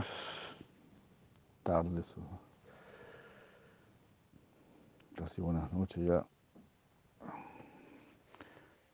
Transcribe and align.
Buenas 0.00 0.64
tardes, 1.62 2.14
casi 5.14 5.42
buenas 5.42 5.70
noches 5.74 6.06
ya. 6.06 6.26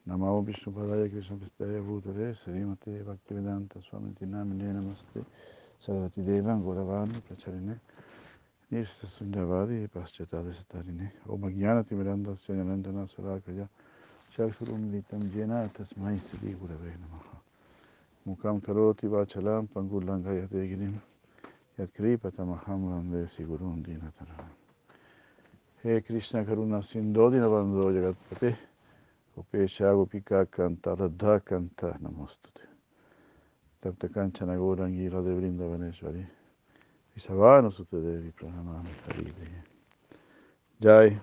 Namo 0.05 0.43
Vishnu 0.43 0.73
Padaya 0.73 1.09
Krishna 1.09 1.37
Pristaya 1.37 1.81
Bhutare 1.81 2.35
Sarimate 2.35 3.05
Bhaktivedanta 3.05 3.81
Swami 3.83 4.15
Tinamine 4.15 4.73
Namaste 4.73 5.25
Sarvati 5.79 6.23
Devan 6.23 6.63
Gauravani 6.65 7.21
Pracharine 7.21 7.79
Nirsa 8.73 9.07
Sundavadi 9.07 9.87
Paschatade 9.87 10.53
Satarine 10.53 11.13
Om 11.29 11.43
Agyana 11.43 11.85
Timiranda 11.85 12.37
Syananandana 12.37 13.07
Sarakaya 13.07 13.69
Chaksurum 14.37 14.91
Litam 14.91 15.23
Jena 15.33 15.71
Tasmai 15.73 16.21
Sri 16.21 16.53
Gurave 16.55 16.99
Namaha 16.99 17.36
Mukam 18.27 18.61
Karoti 18.61 19.07
Vachalam 19.07 19.69
Pangulangaya 19.69 20.49
Degirim 20.49 21.01
Yat 21.79 21.89
Kripatamaham 21.95 23.11
Vande 23.11 23.29
Sigurum 23.29 23.83
Dinataram 23.85 24.49
He 25.83 26.01
Krishna 26.01 26.45
Karuna 26.45 26.83
Sindodi 26.83 27.39
Navando 27.39 27.93
Jagatpate. 27.93 28.57
Gopesha 29.37 29.93
Gopika 29.93 30.47
Kanta 30.47 30.99
Radha 30.99 31.41
Kanta 31.41 31.99
Namostate 32.01 32.67
Tapta 33.83 34.09
Kanchana 34.09 34.57
Gaurangi 34.57 35.09
Radhe 35.11 35.33
Vrindavaneshwari 35.35 36.27
Visavano 37.15 37.71
Suttadevi 37.71 38.33
Pranamami 38.33 38.89
Haride 39.07 39.65
Jai. 40.81 41.21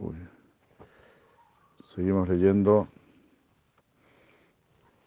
Uy. 0.00 0.16
Seguimos 1.82 2.28
leyendo 2.28 2.88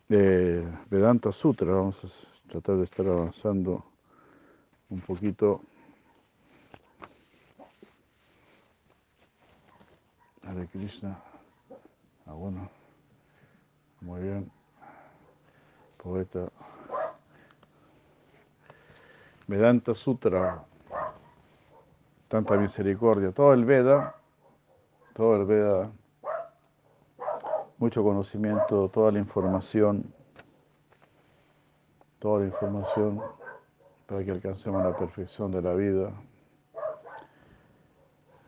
eh, 0.09 0.63
Vedanta 0.89 1.31
Sutra, 1.31 1.71
vamos 1.73 2.03
a 2.03 2.49
tratar 2.51 2.77
de 2.77 2.83
estar 2.83 3.07
avanzando 3.07 3.83
un 4.89 5.01
poquito. 5.01 5.61
Hare 10.43 10.67
Krishna. 10.67 11.19
Ah, 12.27 12.33
bueno. 12.33 12.69
Muy 14.01 14.21
bien. 14.21 14.51
Poeta. 15.97 16.51
Vedanta 19.47 19.95
Sutra. 19.95 20.63
Tanta 22.27 22.57
misericordia. 22.57 23.31
Todo 23.31 23.53
el 23.53 23.65
Veda. 23.65 24.15
Todo 25.13 25.37
el 25.37 25.45
Veda. 25.45 25.91
Mucho 27.77 28.03
conocimiento, 28.03 28.89
toda 28.89 29.11
la 29.11 29.19
información. 29.19 30.13
Toda 32.19 32.39
la 32.39 32.45
información 32.45 33.21
para 34.05 34.23
que 34.23 34.31
alcancemos 34.31 34.83
la 34.83 34.95
perfección 34.95 35.51
de 35.51 35.61
la 35.61 35.73
vida. 35.73 36.11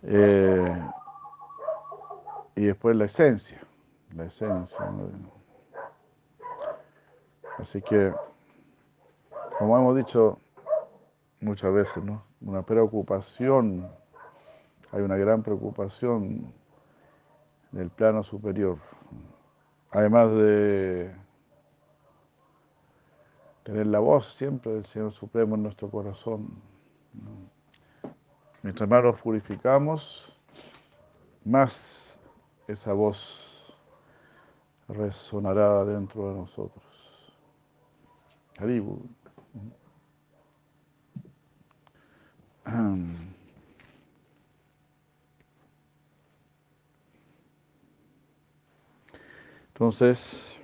Eh, 0.03 0.91
y 2.55 2.65
después 2.65 2.95
la 2.95 3.05
esencia, 3.05 3.59
la 4.15 4.25
esencia. 4.25 4.85
¿no? 4.85 5.09
Así 7.57 7.81
que, 7.81 8.13
como 9.59 9.77
hemos 9.77 9.95
dicho 9.97 10.39
muchas 11.41 11.73
veces, 11.73 12.03
¿no? 12.03 12.23
una 12.41 12.61
preocupación, 12.61 13.89
hay 14.91 15.01
una 15.01 15.17
gran 15.17 15.43
preocupación 15.43 16.53
del 17.71 17.89
plano 17.89 18.23
superior, 18.23 18.77
además 19.91 20.31
de 20.31 21.11
tener 23.63 23.87
la 23.87 23.99
voz 23.99 24.33
siempre 24.35 24.71
del 24.73 24.85
Señor 24.85 25.11
Supremo 25.11 25.55
en 25.55 25.63
nuestro 25.63 25.89
corazón. 25.89 26.47
Mientras 28.63 28.89
más 28.89 29.03
nos 29.03 29.19
purificamos, 29.21 30.33
más 31.43 31.77
esa 32.67 32.93
voz 32.93 33.17
resonará 34.87 35.83
dentro 35.85 36.29
de 36.29 36.35
nosotros. 36.35 36.83
Haribu. 38.57 39.01
Entonces, 49.77 50.57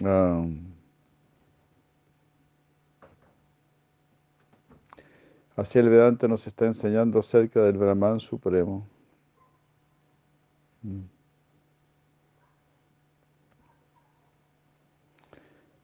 um, 0.00 0.64
Así 5.56 5.78
el 5.78 5.90
Vedanta 5.90 6.26
nos 6.26 6.46
está 6.46 6.64
enseñando 6.64 7.18
acerca 7.18 7.60
del 7.60 7.76
Brahman 7.76 8.18
Supremo. 8.18 8.86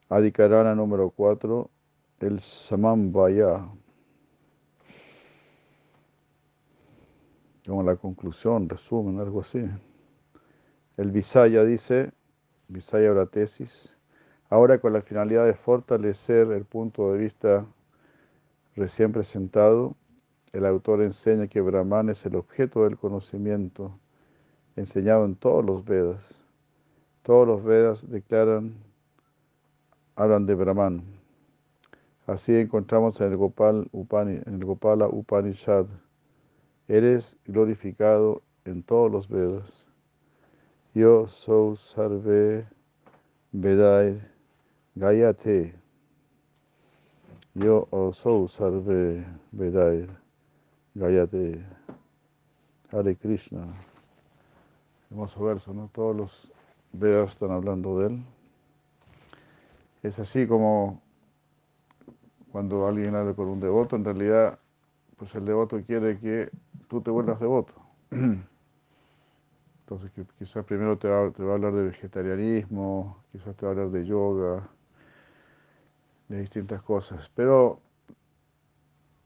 Adikarana 0.09 0.75
número 0.75 1.11
4, 1.11 1.71
el 2.21 2.41
Samambhaya. 2.41 3.69
Como 7.71 7.85
la 7.85 7.95
conclusión, 7.95 8.69
resumen, 8.69 9.21
algo 9.21 9.43
así. 9.43 9.65
El 10.97 11.13
Visaya 11.13 11.63
dice, 11.63 12.11
Visaya 12.67 13.13
la 13.13 13.27
tesis, 13.27 13.95
ahora 14.49 14.81
con 14.81 14.93
la 14.93 15.03
finalidad 15.03 15.47
de 15.47 15.55
fortalecer 15.55 16.51
el 16.51 16.65
punto 16.65 17.13
de 17.13 17.19
vista 17.21 17.65
recién 18.75 19.13
presentado, 19.13 19.95
el 20.53 20.67
autor 20.67 21.01
enseña 21.01 21.47
que 21.47 21.61
Brahman 21.61 22.09
es 22.09 22.27
el 22.27 22.35
objeto 22.35 22.83
del 22.83 22.99
conocimiento 22.99 23.97
enseñado 24.75 25.25
en 25.25 25.37
todos 25.37 25.65
los 25.65 25.85
Vedas. 25.85 26.25
Todos 27.23 27.47
los 27.47 27.63
Vedas 27.63 28.11
declaran, 28.11 28.75
hablan 30.17 30.45
de 30.45 30.57
Brahman. 30.57 31.05
Así 32.27 32.53
encontramos 32.57 33.21
en 33.21 33.31
el, 33.31 33.37
Gopala 33.37 35.07
Upanishad, 35.07 35.87
eres 36.91 37.37
glorificado 37.47 38.43
en 38.65 38.83
todos 38.83 39.13
los 39.13 39.29
Vedas. 39.29 39.87
Yo 40.93 41.29
soy 41.29 41.77
Sarve 41.77 42.67
Vedair 43.53 44.29
Gayate. 44.97 45.73
Yo 47.55 47.87
soy 48.13 48.49
Sarve 48.49 49.25
Vedair 49.53 50.09
Gayate. 50.95 51.65
Hare 52.91 53.15
Krishna. 53.15 53.69
Hermoso 55.11 55.45
verso, 55.45 55.73
¿no? 55.73 55.89
Todos 55.95 56.17
los 56.17 56.53
Vedas 56.93 57.31
están 57.31 57.53
hablando 57.53 58.01
de 58.01 58.07
él. 58.09 58.25
Es 60.03 60.19
así 60.19 60.45
como 60.45 61.01
cuando 62.51 62.89
alguien 62.89 63.15
habla 63.15 63.35
con 63.35 63.47
un 63.47 63.61
devoto, 63.61 63.95
en 63.95 64.05
realidad, 64.05 64.59
pues 65.21 65.35
el 65.35 65.45
devoto 65.45 65.79
quiere 65.83 66.19
que 66.19 66.51
tú 66.89 67.03
te 67.03 67.11
vuelvas 67.11 67.39
devoto. 67.39 67.75
Entonces, 69.81 70.11
quizás 70.39 70.65
primero 70.65 70.97
te 70.97 71.09
va, 71.09 71.31
te 71.31 71.43
va 71.43 71.53
a 71.53 71.55
hablar 71.57 71.75
de 71.75 71.83
vegetarianismo, 71.83 73.23
quizás 73.31 73.55
te 73.55 73.67
va 73.67 73.73
a 73.73 73.75
hablar 73.75 73.91
de 73.91 74.07
yoga, 74.07 74.67
de 76.29 76.41
distintas 76.41 76.81
cosas, 76.81 77.31
pero 77.35 77.81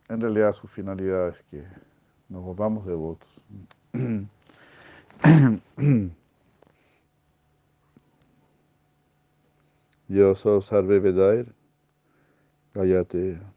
en 0.09 0.21
realidad 0.21 0.53
su 0.53 0.67
finalidad 0.67 1.29
es 1.29 1.41
que 1.45 1.65
nos 2.29 2.43
volvamos 2.43 2.85
devotos. 2.87 3.31
Yo 10.09 10.35
soy 10.35 10.61
Sarve 10.61 10.99
Vedair, 10.99 11.55
Gayate. 12.75 13.54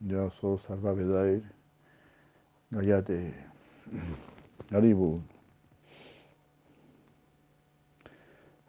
Ya 0.00 0.30
so 0.40 0.58
salva 0.58 0.92
Vedair. 0.92 1.42
Gayate. 2.70 3.34
Haribu. 4.70 5.20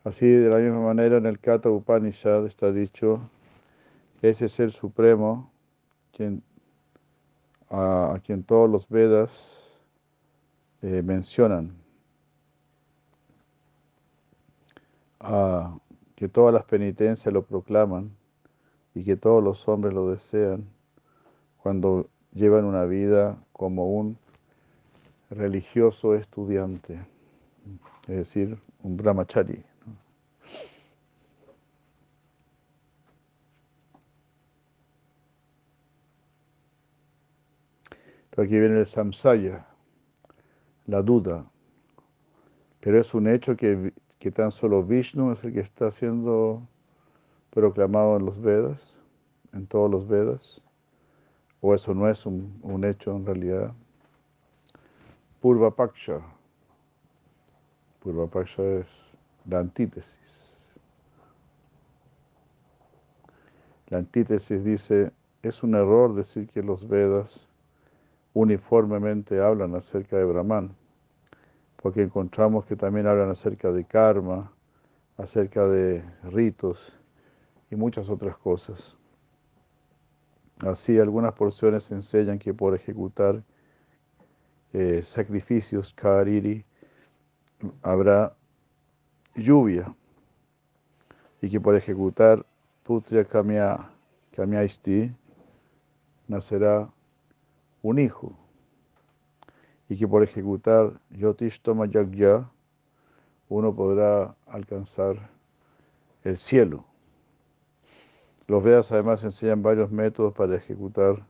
Así, 0.04 0.26
de 0.26 0.50
la 0.50 0.58
misma 0.58 0.80
manera, 0.81 1.18
en 1.18 1.28
el 1.28 1.40
Kata 1.40 1.70
Upanishad 1.70 2.48
está 2.48 2.72
dicho, 2.72 3.30
ese 4.24 4.50
ser 4.50 4.72
supremo, 4.72 5.52
quien, 6.14 6.42
a, 7.70 8.20
quien 8.26 8.42
todos 8.44 8.70
los 8.70 8.90
Vedas 8.90 9.30
eh, 10.81 11.04
mencionan, 11.04 11.76
a, 15.20 15.78
que 16.16 16.28
todas 16.28 16.54
las 16.54 16.64
penitencias 16.64 17.31
lo 17.31 17.44
proclaman 17.44 18.10
y 18.96 19.04
que 19.04 19.16
todos 19.16 19.44
los 19.44 19.68
hombres 19.68 19.94
lo 19.94 20.10
desean 20.10 20.79
cuando 21.62 22.08
llevan 22.34 22.66
una 22.66 22.86
vida 22.86 23.38
como 23.54 23.92
un 23.92 24.18
religioso 25.30 26.16
estudiante, 26.16 27.00
es 28.08 28.16
decir, 28.16 28.58
un 28.84 28.98
brahmachari. 28.98 29.64
aquí 38.42 38.60
viene 38.60 38.80
el 38.80 38.86
samsaya, 38.86 39.66
la 40.88 41.02
duda. 41.02 41.46
Pero 42.80 43.00
es 43.00 43.14
un 43.14 43.28
hecho 43.28 43.56
que, 43.56 43.94
que, 44.20 44.32
tan 44.32 44.52
solo 44.52 44.84
Vishnu 44.84 45.32
es 45.32 45.44
el 45.44 45.54
que 45.54 45.60
está 45.60 45.92
siendo 45.92 46.62
proclamado 47.50 48.18
en 48.18 48.26
los 48.26 48.42
Vedas, 48.42 48.96
en 49.54 49.68
todos 49.68 49.92
los 49.92 50.08
Vedas. 50.08 50.62
O 51.62 51.74
eso 51.74 51.94
no 51.94 52.08
es 52.08 52.26
un, 52.26 52.60
un 52.64 52.86
hecho 52.86 53.16
en 53.16 53.26
realidad. 53.26 53.74
Purva 55.42 55.72
Paksha. 55.72 56.22
Purva 58.02 58.28
Paksha 58.28 58.64
es 58.64 58.88
la 59.46 59.60
antítesis. 59.60 60.18
La 63.88 63.98
antítesis 63.98 64.64
dice, 64.64 65.12
es 65.42 65.64
un 65.64 65.74
error 65.74 66.14
decir 66.14 66.48
que 66.48 66.62
los 66.62 66.88
Vedas 66.88 67.48
uniformemente 68.34 69.42
hablan 69.42 69.76
acerca 69.76 70.18
de 70.18 70.26
Brahman, 70.26 70.76
porque 71.82 72.04
encontramos 72.04 72.66
que 72.66 72.76
también 72.76 73.08
hablan 73.08 73.32
acerca 73.32 73.72
de 73.72 73.84
karma, 73.86 74.52
acerca 75.18 75.68
de 75.68 76.04
ritos 76.24 76.96
y 77.72 77.76
muchas 77.76 78.10
otras 78.10 78.38
cosas. 78.38 78.99
Así, 80.60 81.00
algunas 81.00 81.34
porciones 81.34 81.90
enseñan 81.90 82.38
que 82.38 82.54
por 82.54 82.76
ejecutar 82.76 83.42
eh, 84.74 85.02
sacrificios 85.04 85.94
kariri 85.94 86.66
habrá 87.82 88.36
lluvia 89.36 89.96
y 91.42 91.50
que 91.50 91.62
por 91.62 91.76
ejecutar 91.76 92.46
putra 92.84 93.24
kamya, 93.24 93.90
kamyaisti 94.36 95.12
nacerá 96.28 96.90
un 97.82 98.00
hijo 98.00 98.34
y 99.88 99.98
que 99.98 100.08
por 100.08 100.24
ejecutar 100.24 101.00
Yotishtoma 101.10 101.86
Yagya 101.88 102.50
uno 103.48 103.74
podrá 103.74 104.36
alcanzar 104.46 105.30
el 106.24 106.38
cielo. 106.38 106.89
Los 108.50 108.63
Vedas 108.63 108.92
además 108.92 109.24
enseñan 109.24 109.62
varios 109.62 109.92
métodos 109.92 110.34
para 110.34 110.56
ejecutar 110.56 111.25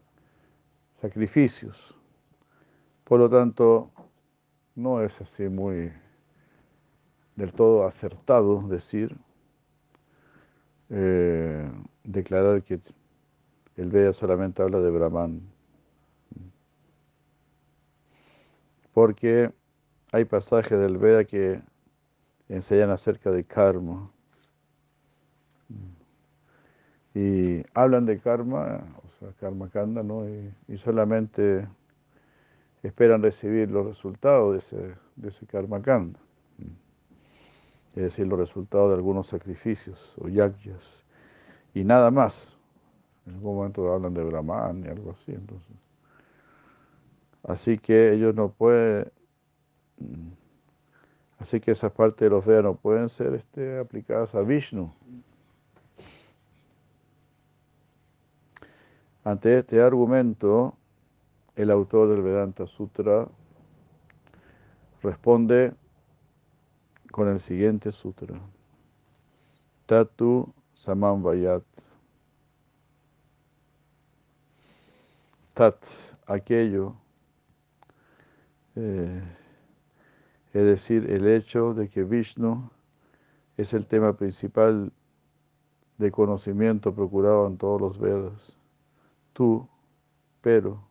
sacrificios. 1.02 1.96
Por 3.04 3.20
lo 3.20 3.30
tanto, 3.30 3.92
no 4.74 5.04
es 5.04 5.20
así 5.22 5.50
muy 5.50 5.92
del 7.36 7.54
todo 7.54 7.86
acertado 7.86 8.62
decir, 8.68 9.16
eh, 10.90 11.70
declarar 12.04 12.64
que 12.64 12.80
el 13.76 13.92
Veda 13.92 14.14
solamente 14.14 14.64
habla 14.64 14.80
de 14.80 14.90
Brahman. 14.90 15.42
porque 18.94 19.54
hay 20.12 20.26
pasajes 20.26 20.78
del 20.78 20.98
Veda 20.98 21.24
que 21.24 21.62
enseñan 22.50 22.90
acerca 22.90 23.32
de 23.32 23.46
karma. 23.46 24.12
Y 27.16 27.64
hablan 27.74 28.06
de 28.06 28.20
karma, 28.20 28.82
o 29.04 29.10
sea, 29.20 29.30
karma 29.40 29.70
kanda, 29.70 30.04
¿no? 30.04 30.26
Y, 30.28 30.78
solamente 30.78 31.68
esperan 32.84 33.22
recibir 33.22 33.70
los 33.72 33.86
resultados 33.86 34.54
de 34.54 34.58
ese, 34.60 34.96
de 35.16 35.30
ese 35.30 35.46
karma 35.46 35.82
kanda. 35.82 36.20
Es 37.96 38.04
decir, 38.04 38.28
los 38.28 38.40
resultados 38.40 38.90
de 38.90 38.96
algunos 38.96 39.28
sacrificios 39.28 40.14
o 40.20 40.30
yagyas. 40.30 41.04
Y 41.74 41.84
nada 41.84 42.12
más. 42.12 42.56
En 43.26 43.36
algún 43.36 43.56
momento 43.58 43.94
hablan 43.94 44.14
de 44.14 44.24
Brahman 44.24 44.86
y 44.86 44.88
algo 44.88 45.12
así, 45.12 45.32
entonces. 45.32 45.76
Así 47.44 47.78
que 47.78 48.14
ellos 48.14 48.36
no 48.36 48.50
pueden, 48.52 49.12
mm, 49.98 50.30
así 51.40 51.60
que 51.60 51.72
esas 51.72 51.92
partes 51.92 52.26
de 52.26 52.30
los 52.30 52.46
Vedas 52.46 52.64
no 52.64 52.76
pueden 52.76 53.10
ser 53.10 53.34
este, 53.36 53.80
aplicadas 53.80 54.36
a 54.36 54.42
Vishnu. 54.42 54.92
Ante 59.24 59.58
este 59.58 59.82
argumento, 59.82 60.76
el 61.56 61.72
autor 61.72 62.10
del 62.10 62.22
Vedanta 62.22 62.66
Sutra 62.68 63.28
responde 65.02 65.74
con 67.12 67.28
el 67.28 67.40
siguiente 67.40 67.92
sutra. 67.92 68.40
Tatu 69.86 70.54
Samamvayat. 70.74 71.64
Tat, 75.54 75.76
aquello 76.26 76.96
eh, 78.76 79.22
es 80.54 80.64
decir, 80.64 81.12
el 81.12 81.28
hecho 81.28 81.74
de 81.74 81.90
que 81.90 82.04
Vishnu 82.04 82.70
es 83.58 83.74
el 83.74 83.88
tema 83.88 84.14
principal 84.14 84.92
de 85.98 86.12
conocimiento 86.12 86.96
procurado 86.96 87.48
en 87.48 87.58
todos 87.58 87.82
los 87.82 88.00
Vedas. 88.00 88.59
Tú, 89.40 89.66
pero, 90.42 90.84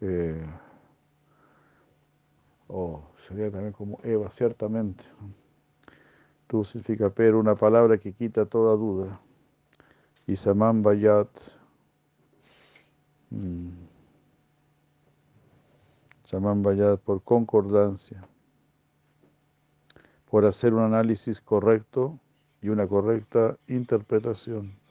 eh, 0.00 0.44
o 2.66 3.00
sería 3.28 3.48
también 3.48 3.72
como 3.72 4.00
Eva, 4.02 4.28
ciertamente. 4.32 5.04
Tú 6.48 6.64
significa 6.64 7.10
pero, 7.10 7.38
una 7.38 7.54
palabra 7.54 7.98
que 7.98 8.12
quita 8.12 8.46
toda 8.46 8.74
duda. 8.74 9.20
Y 10.26 10.34
Samam 10.34 10.82
Bayat. 10.82 11.28
Mm, 13.30 13.68
Saman 16.24 16.64
por 17.04 17.22
concordancia, 17.22 18.26
por 20.28 20.44
hacer 20.44 20.74
un 20.74 20.82
análisis 20.82 21.40
correcto 21.40 22.18
y 22.60 22.70
una 22.70 22.88
correcta 22.88 23.56
interpretación. 23.68 24.82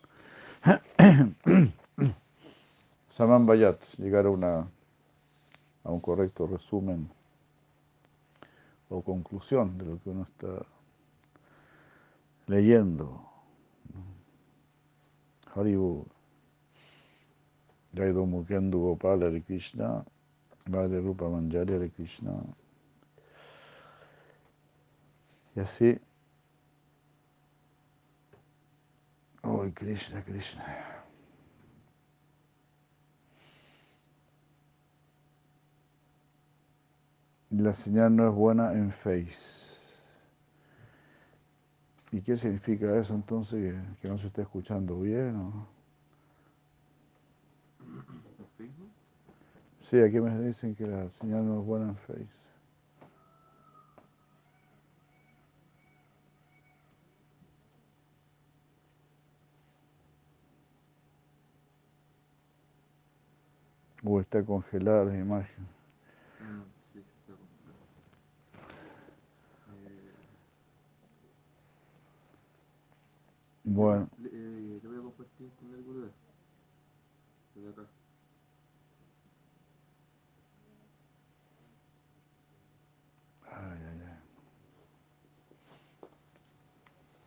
Saman 3.18 3.46
Bayat, 3.46 3.80
llegar 3.98 4.26
a, 4.26 4.30
una, 4.30 4.68
a 5.84 5.92
un 5.92 6.00
correcto 6.00 6.48
resumen 6.48 7.10
o 8.90 9.02
conclusión 9.02 9.78
de 9.78 9.86
lo 9.86 10.00
que 10.00 10.10
uno 10.10 10.24
está 10.24 10.66
leyendo. 12.48 13.22
Haribu. 15.56 16.08
Jaido 17.94 18.26
Mukendu 18.26 18.80
Gopal 18.80 19.24
Hare 19.24 19.42
Krishna. 19.42 20.06
Madre 20.70 21.02
Rupa 21.02 21.28
Manjari 21.28 21.90
Krishna. 21.92 22.32
Y 25.56 25.60
así. 25.60 26.00
Oh, 29.44 29.70
Krishna, 29.76 30.24
Krishna. 30.24 30.93
La 37.58 37.74
señal 37.74 38.16
no 38.16 38.28
es 38.28 38.34
buena 38.34 38.74
en 38.74 38.92
Face. 38.92 39.64
¿Y 42.12 42.22
qué 42.22 42.36
significa 42.36 43.00
eso 43.00 43.14
entonces? 43.14 43.76
¿Que, 44.02 44.08
no 44.08 44.18
se 44.18 44.28
está 44.28 44.42
escuchando 44.42 45.00
bien? 45.00 45.36
¿o? 45.36 45.68
Sí, 49.82 50.00
aquí 50.00 50.20
me 50.20 50.48
dicen 50.48 50.76
que 50.76 50.88
la 50.88 51.10
señal 51.22 51.46
no 51.46 51.60
es 51.60 51.66
buena 51.66 51.90
en 51.90 51.98
Face. 51.98 52.44
O 64.04 64.20
está 64.20 64.44
congelada 64.44 65.06
la 65.06 65.18
imagen. 65.18 65.66
Mm, 66.40 66.64
sí, 66.92 67.00
está 67.00 67.34
congelado. 67.34 67.84
Eh, 69.86 70.14
Bueno, 73.64 74.10
eh, 74.26 74.80
le 74.82 74.90
voy 74.90 74.98
a 74.98 75.02
compartir 75.02 75.50
con 75.60 75.74
el 75.74 75.84
Gurú. 75.84 76.12
De 77.56 77.70
acá. 77.70 77.84
ay, 83.52 83.80
ay, 83.80 84.02
ay. 84.08 84.18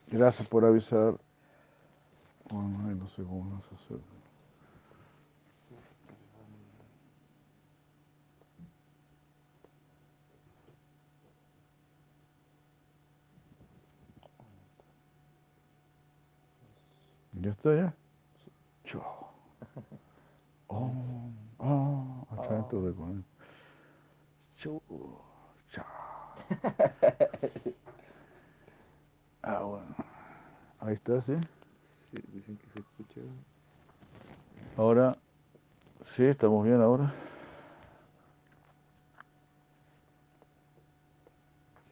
Gracias 0.09 0.49
por 0.49 0.65
avisar. 0.65 1.19
Bueno, 2.51 2.95
no 2.95 3.09
sé 3.09 3.23
cómo 3.23 3.41
vamos 3.41 3.65
a 3.73 3.75
hacer. 3.75 4.16
¿Ya 17.41 17.51
está 17.51 17.75
ya? 17.75 17.95
Cho. 18.85 19.03
Oh, 20.69 20.91
oh, 21.59 22.27
atento 22.31 22.83
de 22.83 22.95
con. 22.95 23.25
Cha. 25.71 25.87
Ah, 29.43 29.63
bueno. 29.63 29.95
Ahí 30.81 30.95
está, 30.95 31.21
¿sí? 31.21 31.35
Sí, 32.11 32.19
dicen 32.33 32.57
que 32.57 32.67
se 32.71 32.81
escucha. 32.81 33.21
Ahora, 34.77 35.17
sí, 36.17 36.25
estamos 36.25 36.65
bien 36.65 36.81
ahora. 36.81 37.15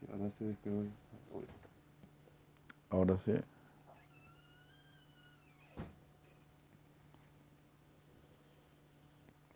Sí, 0.00 0.06
ahora 0.10 0.30
se 0.38 0.44
despegó. 0.46 0.84
Ahora 2.90 3.18
sí. 3.24 3.32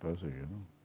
Parece 0.00 0.26
que 0.26 0.46
no. 0.46 0.78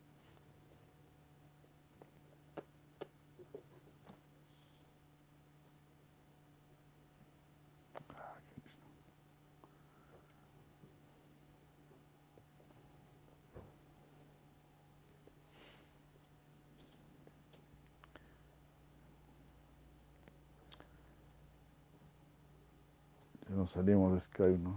Nos 23.55 23.71
salimos 23.71 24.15
de 24.15 24.21
Skype, 24.21 24.57
¿no? 24.57 24.73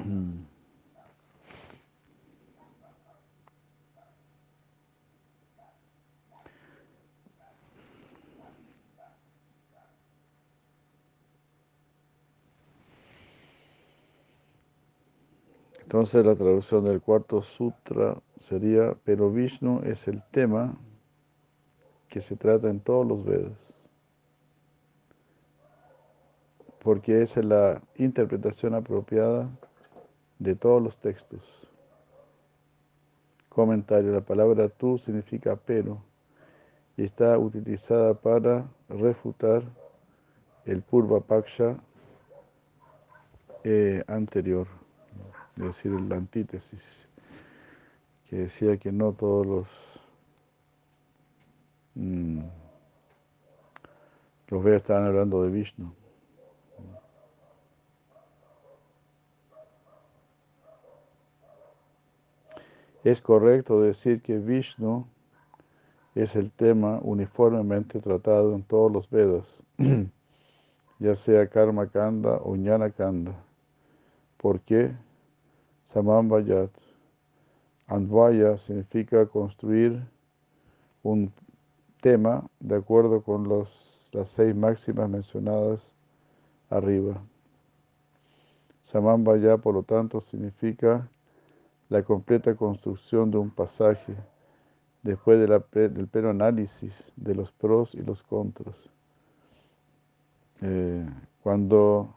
Mm. 0.05 0.46
Entonces 15.95 16.25
la 16.25 16.35
traducción 16.35 16.83
del 16.83 17.01
cuarto 17.01 17.41
sutra 17.41 18.21
sería, 18.35 18.97
pero 19.05 19.31
Vishnu 19.31 19.79
es 19.85 20.09
el 20.09 20.21
tema 20.29 20.77
que 22.09 22.19
se 22.19 22.35
trata 22.35 22.69
en 22.69 22.81
todos 22.81 23.07
los 23.07 23.23
Vedas, 23.23 23.77
porque 26.83 27.21
es 27.21 27.37
la 27.37 27.81
interpretación 27.95 28.73
apropiada 28.73 29.49
de 30.37 30.53
todos 30.53 30.83
los 30.83 30.97
textos. 30.97 31.71
Comentario, 33.47 34.11
la 34.11 34.19
palabra 34.19 34.67
tú 34.67 34.97
significa 34.97 35.55
pero 35.55 36.03
y 36.97 37.05
está 37.05 37.39
utilizada 37.39 38.13
para 38.15 38.69
refutar 38.89 39.63
el 40.65 40.81
Purva 40.81 41.21
Paksha 41.21 41.77
eh, 43.63 44.03
anterior, 44.07 44.67
es 45.57 45.63
decir, 45.63 45.91
la 45.91 46.17
antítesis, 46.17 47.07
que 48.29 48.38
decía 48.38 48.77
que 48.77 48.91
no 48.91 49.13
todos 49.13 49.45
los, 49.45 49.67
mm, 51.95 52.41
Vedas 54.63 54.81
estaban 54.81 55.05
hablando 55.05 55.43
de 55.43 55.50
Vishnu. 55.50 55.93
Es 63.03 63.21
correcto 63.21 63.81
decir 63.81 64.21
que 64.21 64.39
Vishnu 64.39 65.05
es 66.15 66.35
el 66.35 66.51
tema 66.51 67.00
uniformemente 67.03 68.00
tratado 68.00 68.55
en 68.55 68.63
todos 68.63 68.91
los 68.91 69.09
Vedas, 69.09 69.63
ya 71.00 71.15
sea 71.15 71.47
Karma 71.47 71.88
Kanda 71.88 72.39
o 72.43 72.55
Jnana 72.55 72.89
Kanda. 72.89 73.35
¿Por 74.38 74.59
qué? 74.62 74.95
Samambayat. 75.85 76.71
Andvaya 77.87 78.57
significa 78.57 79.25
construir 79.27 80.03
un 81.03 81.31
tema 82.01 82.43
de 82.59 82.75
acuerdo 82.75 83.21
con 83.21 83.47
los, 83.47 84.09
las 84.11 84.29
seis 84.29 84.55
máximas 84.55 85.07
mencionadas 85.07 85.93
arriba. 86.69 87.21
Samambaya, 88.81 89.57
por 89.57 89.75
lo 89.75 89.83
tanto, 89.83 90.21
significa 90.21 91.07
la 91.89 92.01
completa 92.03 92.55
construcción 92.55 93.29
de 93.29 93.37
un 93.37 93.51
pasaje 93.51 94.15
después 95.03 95.39
del 95.39 96.07
pleno 96.07 96.29
análisis 96.31 97.13
de 97.15 97.35
los 97.35 97.51
pros 97.51 97.93
y 97.93 98.01
los 98.01 98.23
contras. 98.23 98.89
Eh, 100.61 101.05
cuando 101.43 102.15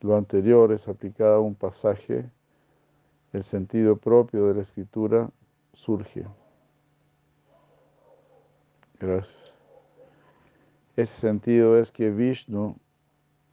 lo 0.00 0.16
anterior 0.16 0.72
es 0.72 0.88
aplicado 0.88 1.36
a 1.36 1.40
un 1.40 1.54
pasaje, 1.54 2.30
el 3.32 3.42
sentido 3.42 3.96
propio 3.96 4.46
de 4.46 4.54
la 4.54 4.62
escritura 4.62 5.30
surge. 5.72 6.24
Gracias. 8.98 9.52
Ese 10.96 11.14
sentido 11.14 11.78
es 11.78 11.92
que 11.92 12.10
Vishnu 12.10 12.76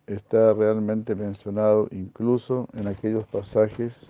está 0.08 0.54
realmente 0.54 1.14
mencionado 1.16 1.88
incluso 1.92 2.68
en 2.74 2.88
aquellos 2.88 3.26
pasajes 3.28 4.10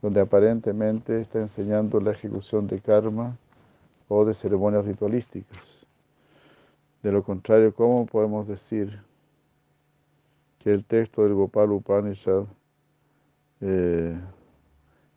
donde 0.00 0.20
aparentemente 0.20 1.20
está 1.20 1.40
enseñando 1.40 2.00
la 2.00 2.12
ejecución 2.12 2.66
de 2.66 2.80
karma 2.80 3.36
o 4.08 4.24
de 4.24 4.34
ceremonias 4.34 4.84
ritualísticas. 4.84 5.86
De 7.02 7.12
lo 7.12 7.22
contrario, 7.22 7.74
¿cómo 7.74 8.06
podemos 8.06 8.46
decir 8.46 9.00
que 10.58 10.72
el 10.72 10.84
texto 10.84 11.22
del 11.22 11.34
Gopal 11.34 11.72
Upanishad 11.72 12.44
eh, 13.60 14.18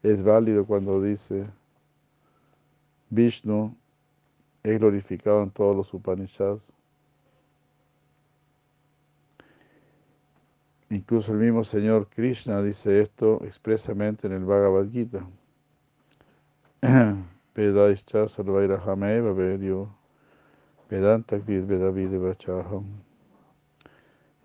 es 0.03 0.23
válido 0.23 0.65
cuando 0.65 1.01
dice 1.01 1.47
Vishnu 3.09 3.75
es 4.63 4.79
glorificado 4.79 5.43
en 5.43 5.51
todos 5.51 5.75
los 5.75 5.93
Upanishads? 5.93 6.73
Incluso 10.91 11.33
el 11.33 11.39
mismo 11.39 11.63
Señor 11.63 12.07
Krishna 12.07 12.63
dice 12.63 13.01
esto 13.01 13.43
expresamente 13.43 14.27
en 14.27 14.33
el 14.33 14.43
Bhagavad 14.43 14.89
Gita. 14.89 15.27
Vedaischa 17.55 18.25
vedio 19.35 19.93
Vedanta 20.89 21.37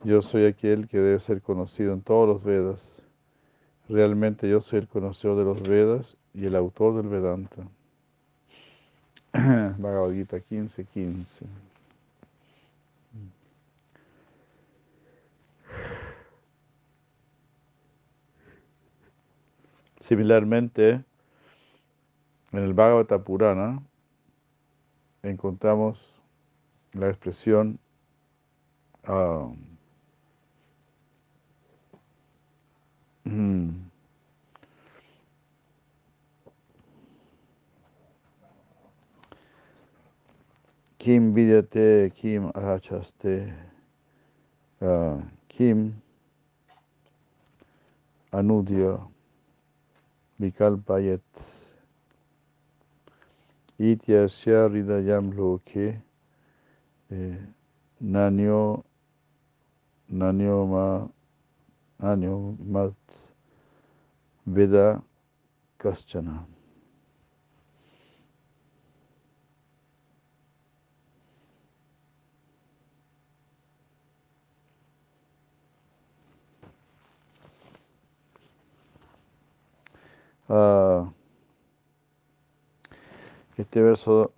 Yo 0.02 0.20
soy 0.20 0.46
aquel 0.46 0.88
que 0.88 0.98
debe 0.98 1.20
ser 1.20 1.40
conocido 1.40 1.92
en 1.92 2.02
todos 2.02 2.28
los 2.28 2.44
Vedas. 2.44 3.03
Realmente 3.88 4.48
yo 4.48 4.60
soy 4.60 4.80
el 4.80 4.88
conocedor 4.88 5.36
de 5.36 5.44
los 5.44 5.62
Vedas 5.68 6.16
y 6.32 6.46
el 6.46 6.56
autor 6.56 6.96
del 6.96 7.08
Vedanta. 7.08 7.68
Bhagavad 9.32 10.12
Gita 10.12 10.40
15, 10.40 10.84
15. 10.86 11.46
Similarmente, 20.00 21.02
en 22.52 22.62
el 22.62 22.74
Bhagavata 22.74 23.22
Purana 23.22 23.82
encontramos 25.22 26.14
la 26.92 27.08
expresión 27.08 27.78
uh, 29.08 29.54
Kim 33.24 33.88
vidyate, 41.34 42.10
kim 42.14 42.52
achaste, 42.52 43.52
uh, 44.82 45.16
kim 45.48 46.02
anudya 48.32 49.00
vikalpayet 50.40 51.20
ityasya 53.78 54.68
hridayam 54.68 55.32
loke 55.36 56.00
nanyo 58.00 58.84
nanyo 60.10 60.66
ma 60.66 61.08
nanyo 62.04 62.54
mat 62.60 62.92
veda 64.44 65.02
kaschana. 65.78 66.46
Ah, 80.46 81.10
este 83.56 83.80
verso 83.80 84.32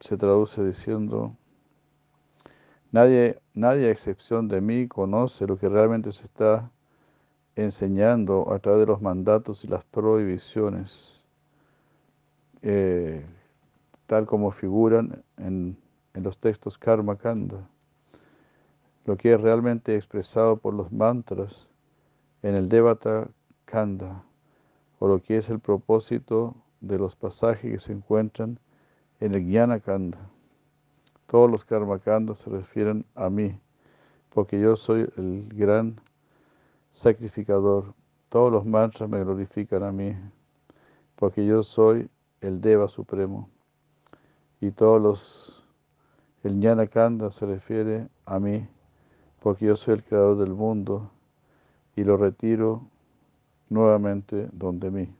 se 0.00 0.16
traduce 0.16 0.64
diciendo, 0.64 1.36
nadie, 2.92 3.42
nadie 3.52 3.88
a 3.88 3.90
excepción 3.90 4.48
de 4.48 4.62
mí 4.62 4.88
conoce 4.88 5.46
lo 5.46 5.58
que 5.58 5.68
realmente 5.68 6.12
se 6.12 6.24
está 6.24 6.70
enseñando 7.56 8.52
a 8.52 8.58
través 8.58 8.80
de 8.80 8.86
los 8.86 9.02
mandatos 9.02 9.64
y 9.64 9.68
las 9.68 9.84
prohibiciones, 9.84 11.22
eh, 12.62 13.24
tal 14.06 14.26
como 14.26 14.50
figuran 14.50 15.22
en, 15.36 15.76
en 16.14 16.22
los 16.22 16.38
textos 16.38 16.78
Karma 16.78 17.16
Kanda, 17.16 17.68
lo 19.04 19.16
que 19.16 19.32
es 19.32 19.40
realmente 19.40 19.96
expresado 19.96 20.56
por 20.56 20.74
los 20.74 20.92
mantras 20.92 21.66
en 22.42 22.54
el 22.54 22.68
Devata 22.68 23.28
Kanda 23.64 24.22
o 24.98 25.08
lo 25.08 25.22
que 25.22 25.38
es 25.38 25.48
el 25.48 25.60
propósito 25.60 26.54
de 26.80 26.98
los 26.98 27.16
pasajes 27.16 27.70
que 27.72 27.78
se 27.78 27.92
encuentran 27.92 28.58
en 29.20 29.34
el 29.34 29.44
Jnana 29.44 29.80
Kanda. 29.80 30.18
Todos 31.26 31.50
los 31.50 31.64
Karma 31.64 31.98
Kanda 31.98 32.34
se 32.34 32.50
refieren 32.50 33.04
a 33.14 33.30
mí, 33.30 33.58
porque 34.30 34.60
yo 34.60 34.76
soy 34.76 35.08
el 35.16 35.48
gran 35.52 36.00
sacrificador. 36.92 37.94
Todos 38.28 38.52
los 38.52 38.64
mantras 38.64 39.08
me 39.08 39.22
glorifican 39.22 39.82
a 39.82 39.92
mí, 39.92 40.14
porque 41.16 41.44
yo 41.44 41.62
soy 41.62 42.08
el 42.40 42.60
Deva 42.60 42.88
Supremo. 42.88 43.48
Y 44.60 44.70
todos 44.70 45.00
los, 45.00 45.64
el 46.44 46.60
Jnana 46.60 46.86
Kanda 46.86 47.30
se 47.30 47.46
refiere 47.46 48.08
a 48.26 48.38
mí, 48.38 48.66
porque 49.40 49.66
yo 49.66 49.76
soy 49.76 49.94
el 49.94 50.04
creador 50.04 50.38
del 50.38 50.54
mundo 50.54 51.10
y 51.96 52.04
lo 52.04 52.16
retiro 52.16 52.86
nuevamente 53.68 54.48
donde 54.52 54.90
mí. 54.90 55.14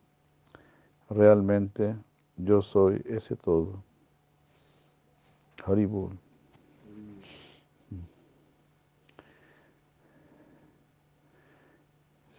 Realmente 1.08 1.96
yo 2.36 2.62
soy 2.62 3.02
ese 3.06 3.36
todo. 3.36 3.82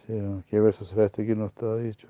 Haribol. 0.08 0.44
¿Qué 0.48 0.60
verso 0.60 0.84
será 0.84 1.06
este 1.06 1.26
que 1.26 1.34
no 1.34 1.46
está 1.46 1.76
dicho? 1.76 2.08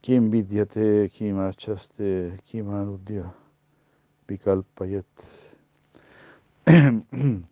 Kim 0.00 0.30
vidyate, 0.30 1.10
kim 1.10 1.38
achaste, 1.40 2.38
kim 2.44 2.70
anudya, 2.70 3.32
vikalpayet. 4.26 5.06
en 6.66 7.46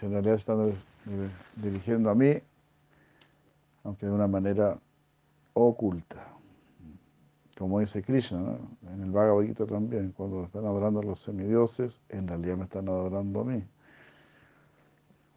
realidad 0.00 0.34
están 0.34 0.72
dirigiendo 1.56 2.10
a 2.10 2.14
mí, 2.14 2.34
aunque 3.84 4.06
de 4.06 4.12
una 4.12 4.26
manera 4.26 4.78
oculta. 5.54 6.26
Como 7.56 7.80
dice 7.80 8.02
Krishna, 8.02 8.56
en 8.92 9.02
el 9.02 9.10
Bhagavad 9.10 9.44
también, 9.66 10.12
cuando 10.16 10.44
están 10.44 10.64
adorando 10.64 11.00
a 11.00 11.02
los 11.04 11.20
semidioses, 11.20 12.00
en 12.08 12.28
realidad 12.28 12.56
me 12.56 12.64
están 12.64 12.88
adorando 12.88 13.40
a 13.40 13.44
mí. 13.44 13.64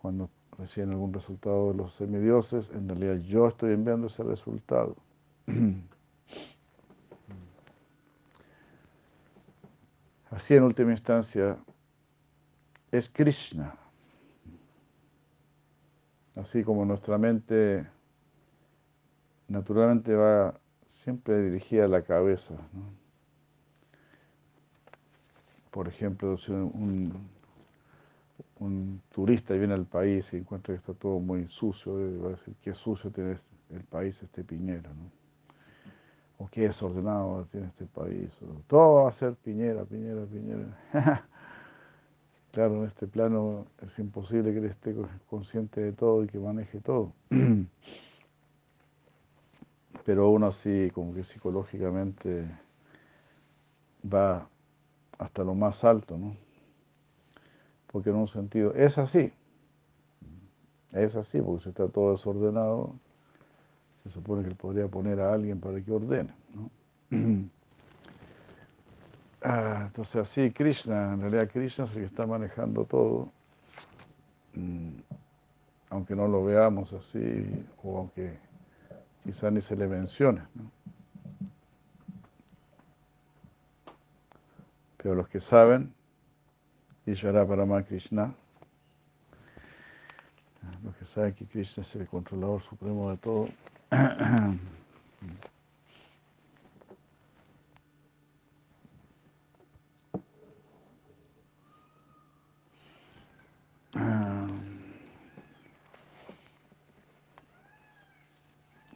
Cuando 0.01 0.29
reciben 0.57 0.91
algún 0.91 1.13
resultado 1.13 1.71
de 1.71 1.77
los 1.77 1.93
semidioses, 1.93 2.69
en 2.71 2.87
realidad 2.89 3.17
yo 3.17 3.47
estoy 3.47 3.73
enviando 3.73 4.07
ese 4.07 4.23
resultado. 4.23 4.95
Así 10.31 10.55
en 10.55 10.63
última 10.63 10.91
instancia 10.91 11.57
es 12.91 13.09
Krishna 13.09 13.75
así 16.35 16.63
como 16.63 16.85
nuestra 16.85 17.17
mente 17.17 17.87
naturalmente 19.47 20.13
va 20.15 20.59
siempre 20.85 21.41
dirigida 21.41 21.85
a 21.85 21.87
la 21.87 22.01
cabeza. 22.03 22.55
Por 25.71 25.87
ejemplo, 25.87 26.37
si 26.37 26.51
un, 26.51 27.29
un, 28.61 29.01
turista 29.11 29.53
viene 29.55 29.73
al 29.73 29.85
país 29.85 30.31
y 30.33 30.37
encuentra 30.37 30.73
que 30.73 30.79
está 30.79 30.93
todo 30.93 31.19
muy 31.19 31.47
sucio, 31.49 31.93
va 32.21 32.27
a 32.27 32.31
decir, 32.31 32.55
qué 32.61 32.73
sucio 32.73 33.11
tiene 33.11 33.37
el 33.71 33.83
país 33.83 34.21
este 34.21 34.43
Piñera, 34.43 34.89
¿no? 34.89 35.21
o 36.37 36.47
qué 36.49 36.61
desordenado 36.61 37.45
tiene 37.51 37.67
este 37.67 37.85
país, 37.85 38.31
todo 38.67 39.03
va 39.03 39.09
a 39.09 39.13
ser 39.13 39.35
Piñera, 39.35 39.83
Piñera, 39.85 40.25
Piñera. 40.25 41.27
Claro, 42.51 42.81
en 42.81 42.87
este 42.89 43.07
plano 43.07 43.65
es 43.81 43.97
imposible 43.97 44.51
que 44.51 44.59
él 44.59 44.65
esté 44.65 44.93
consciente 45.29 45.79
de 45.79 45.93
todo 45.93 46.25
y 46.25 46.27
que 46.27 46.37
maneje 46.37 46.81
todo. 46.81 47.13
Pero 50.05 50.29
uno 50.29 50.47
así, 50.47 50.91
como 50.93 51.13
que 51.13 51.23
psicológicamente 51.23 52.45
va 54.03 54.49
hasta 55.17 55.45
lo 55.45 55.55
más 55.55 55.85
alto, 55.85 56.17
¿no? 56.17 56.35
Porque 57.91 58.09
en 58.09 58.15
un 58.15 58.27
sentido 58.27 58.73
es 58.73 58.97
así. 58.97 59.31
Es 60.91 61.15
así, 61.15 61.41
porque 61.41 61.63
si 61.63 61.69
está 61.69 61.87
todo 61.87 62.11
desordenado, 62.11 62.93
se 64.03 64.09
supone 64.09 64.43
que 64.43 64.49
él 64.49 64.55
podría 64.55 64.87
poner 64.87 65.19
a 65.21 65.33
alguien 65.33 65.59
para 65.59 65.81
que 65.81 65.91
ordene. 65.91 66.33
Ah, 69.43 69.85
entonces 69.87 70.17
así 70.17 70.51
Krishna, 70.51 71.13
en 71.13 71.21
realidad 71.21 71.49
Krishna 71.49 71.85
es 71.85 71.95
el 71.95 72.01
que 72.01 72.05
está 72.05 72.27
manejando 72.27 72.85
todo, 72.85 73.31
mm, 74.53 74.89
aunque 75.89 76.15
no 76.15 76.27
lo 76.27 76.45
veamos 76.45 76.93
así 76.93 77.65
o 77.81 77.97
aunque 77.97 78.37
quizá 79.23 79.49
ni 79.49 79.61
se 79.61 79.75
le 79.75 79.87
mencione. 79.87 80.43
Pero 84.97 85.15
los 85.15 85.27
que 85.27 85.39
saben, 85.39 85.91
Ishvara 87.11 87.45
Parama 87.45 87.83
Krishna, 87.83 88.33
los 90.81 90.95
que 90.95 91.05
saben 91.05 91.33
que 91.33 91.45
Krishna 91.45 91.83
es 91.83 91.93
el 91.97 92.07
controlador 92.07 92.61
supremo 92.61 93.09
de 93.11 93.17
todo, 93.17 93.49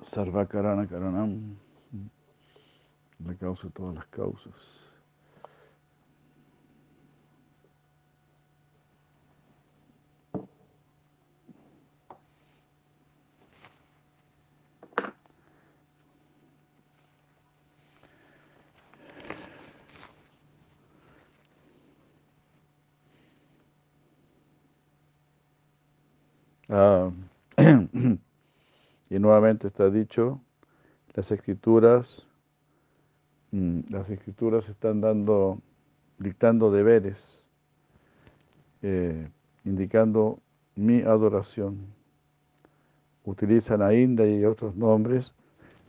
Sarvakarana 0.01 0.88
Karanam, 0.88 1.58
la 3.25 3.36
causa 3.36 3.67
de 3.67 3.73
todas 3.73 3.95
las 3.95 4.06
causas. 4.06 4.54
Ah, 26.67 27.12
está 29.50 29.90
dicho, 29.90 30.42
las 31.14 31.32
escrituras, 31.32 32.28
mm, 33.52 33.82
las 33.90 34.10
escrituras 34.10 34.68
están 34.70 35.02
dando, 35.02 35.60
dictando 36.18 36.72
deberes, 36.72 37.46
eh, 38.82 39.30
indicando 39.64 40.40
mi 40.76 41.02
adoración. 41.02 41.88
Utilizan 43.24 43.82
a 43.82 43.94
Inda 43.94 44.28
y 44.28 44.46
otros 44.46 44.76
nombres 44.76 45.34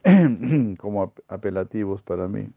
como 0.79 1.13
apelativos 1.29 2.03
para 2.03 2.29
mí. 2.29 2.49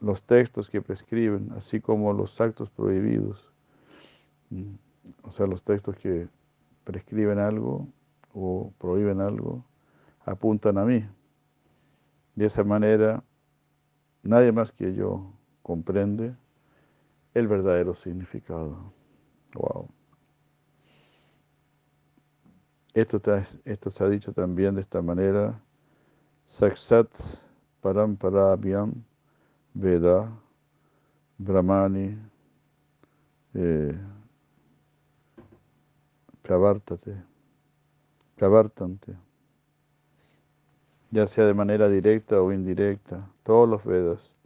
los 0.00 0.24
textos 0.24 0.68
que 0.68 0.82
prescriben, 0.82 1.52
así 1.56 1.80
como 1.80 2.12
los 2.12 2.40
actos 2.40 2.70
prohibidos. 2.70 3.52
Mm 4.50 4.74
o 5.22 5.30
sea, 5.30 5.46
los 5.46 5.62
textos 5.62 5.96
que 5.96 6.28
prescriben 6.84 7.38
algo 7.38 7.88
o 8.38 8.72
prohíben 8.78 9.20
algo, 9.20 9.64
apuntan 10.24 10.78
a 10.78 10.84
mí. 10.84 11.04
De 12.36 12.46
esa 12.46 12.62
manera, 12.62 13.24
nadie 14.22 14.52
más 14.52 14.70
que 14.70 14.94
yo 14.94 15.32
comprende 15.62 16.34
el 17.34 17.48
verdadero 17.48 17.94
significado. 17.94 18.92
Wow. 19.54 19.88
Esto, 22.94 23.20
esto 23.64 23.90
se 23.90 24.04
ha 24.04 24.08
dicho 24.08 24.32
también 24.32 24.74
de 24.76 24.82
esta 24.82 25.02
manera. 25.02 25.60
Saksat 26.46 27.08
Paramparabhyam 27.80 29.04
Veda 29.74 30.32
Brahmani 31.38 32.18
eh, 33.54 33.98
Pravártate, 36.42 37.27
ya 41.10 41.26
sea 41.26 41.44
de 41.44 41.54
manera 41.54 41.88
directa 41.88 42.40
o 42.40 42.52
indirecta, 42.52 43.28
todos 43.42 43.68
los 43.68 43.84
Vedas 43.84 44.36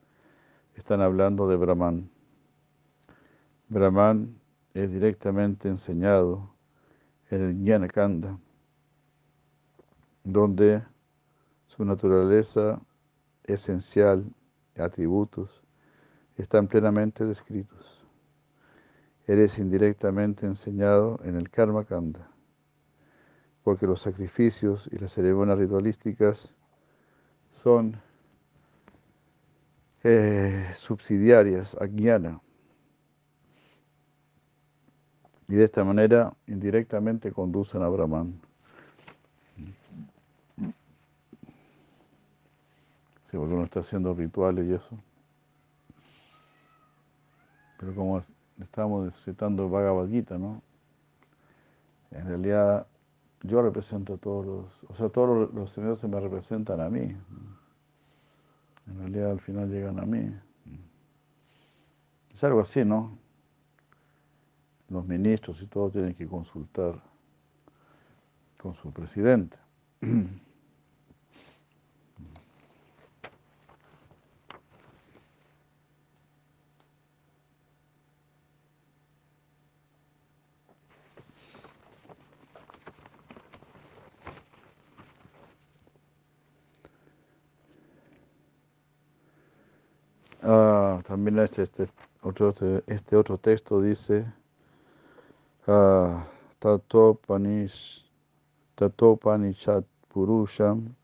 están 0.77 1.01
hablando 1.01 1.49
de 1.49 1.57
Brahman. 1.57 2.09
Brahman 3.69 4.41
es 4.75 4.91
directamente 4.91 5.69
enseñado 5.69 6.55
en 7.31 7.43
el 7.43 7.55
Jnanakanda, 7.57 8.39
donde 10.25 10.83
su 11.67 11.85
naturaleza 11.85 12.81
esencial 13.45 14.25
atributos 14.77 15.63
están 16.37 16.67
plenamente 16.67 17.25
descritos. 17.25 18.03
Eres 19.27 19.59
indirectamente 19.59 20.47
enseñado 20.47 21.21
en 21.25 21.37
el 21.37 21.51
Karma 21.51 21.85
Kanda, 21.85 22.32
porque 23.63 23.87
los 23.87 24.01
sacrificios 24.01 24.89
y 24.93 24.99
las 24.99 25.13
ceremonias 25.13 25.59
ritualísticas 25.59 26.53
son 27.63 28.01
eh, 30.05 30.71
subsidiarias 30.75 31.77
a 31.81 31.87
Jnana. 31.87 32.41
Y 35.49 35.55
de 35.55 35.65
esta 35.65 35.85
manera 35.85 36.33
indirectamente 36.47 37.31
conducen 37.31 37.83
a 37.83 37.89
Brahman. 37.89 38.41
Sí, 43.31 43.39
porque 43.39 43.55
uno 43.55 43.65
está 43.65 43.81
haciendo 43.81 44.13
rituales 44.15 44.67
y 44.67 44.75
eso. 44.75 44.99
Pero 47.79 47.95
como 47.95 48.23
estamos 48.61 49.15
citando 49.25 49.69
Bhagavad 49.69 50.09
Gita, 50.09 50.39
¿no? 50.39 50.63
En 52.11 52.27
realidad, 52.27 52.87
yo 53.43 53.63
represento 53.63 54.15
a 54.15 54.17
todos 54.19 54.47
los, 54.47 54.91
o 54.91 54.95
sea, 54.95 55.09
todos 55.09 55.53
los 55.53 55.73
señores 55.73 55.99
se 55.99 56.09
me 56.09 56.21
representan 56.21 56.81
a 56.81 56.89
mí. 56.89 57.17
En 58.87 58.99
realidad, 58.99 59.33
al 59.33 59.41
final 59.41 59.71
llegan 59.71 59.99
a 59.99 60.07
mí. 60.07 60.35
Es 62.33 62.45
algo 62.45 62.61
así, 62.61 62.85
¿no? 62.85 63.19
Los 64.89 65.07
ministros 65.07 65.61
y 65.63 65.67
todo 65.67 65.91
tienen 65.91 66.15
que 66.15 66.27
consultar 66.27 67.03
con 68.59 68.75
su 68.75 68.93
presidente. 68.93 69.59
También 90.43 91.39
este, 91.39 91.63
este, 91.63 91.89
otro, 92.21 92.49
este, 92.49 92.83
este 92.87 93.17
otro 93.17 93.39
texto 93.39 93.81
dice, 93.81 94.27
uh, 95.69 96.19
Tatopanishat 98.75 99.85
Purusham 100.09 100.95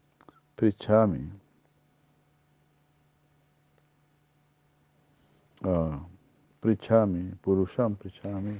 Prichami. 0.56 1.30
Uh, 5.64 5.98
prichami, 6.60 7.32
Purusham 7.40 7.94
Prichami. 7.94 8.56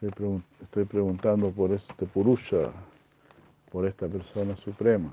Estoy, 0.00 0.42
estoy 0.62 0.84
preguntando 0.84 1.50
por 1.50 1.72
este 1.72 2.06
Purusha, 2.06 2.70
por 3.70 3.84
esta 3.84 4.06
persona 4.08 4.56
suprema. 4.56 5.12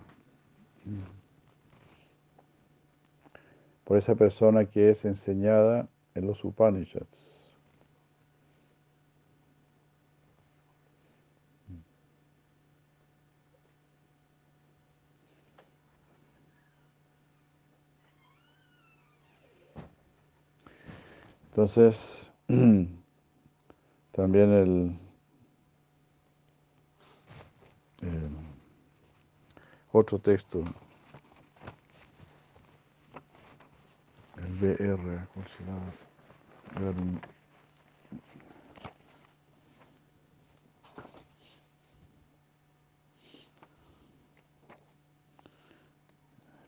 Por 3.85 3.97
esa 3.97 4.15
persona 4.15 4.65
que 4.65 4.89
es 4.89 5.05
enseñada 5.05 5.87
en 6.15 6.27
los 6.27 6.43
Upanishads. 6.43 7.45
Entonces, 21.55 22.29
también 24.11 24.51
el, 24.51 24.99
otro 29.93 30.19
texto 30.19 30.61
el 34.45 34.53
BR, 34.57 35.27
¿cuál. 35.33 35.45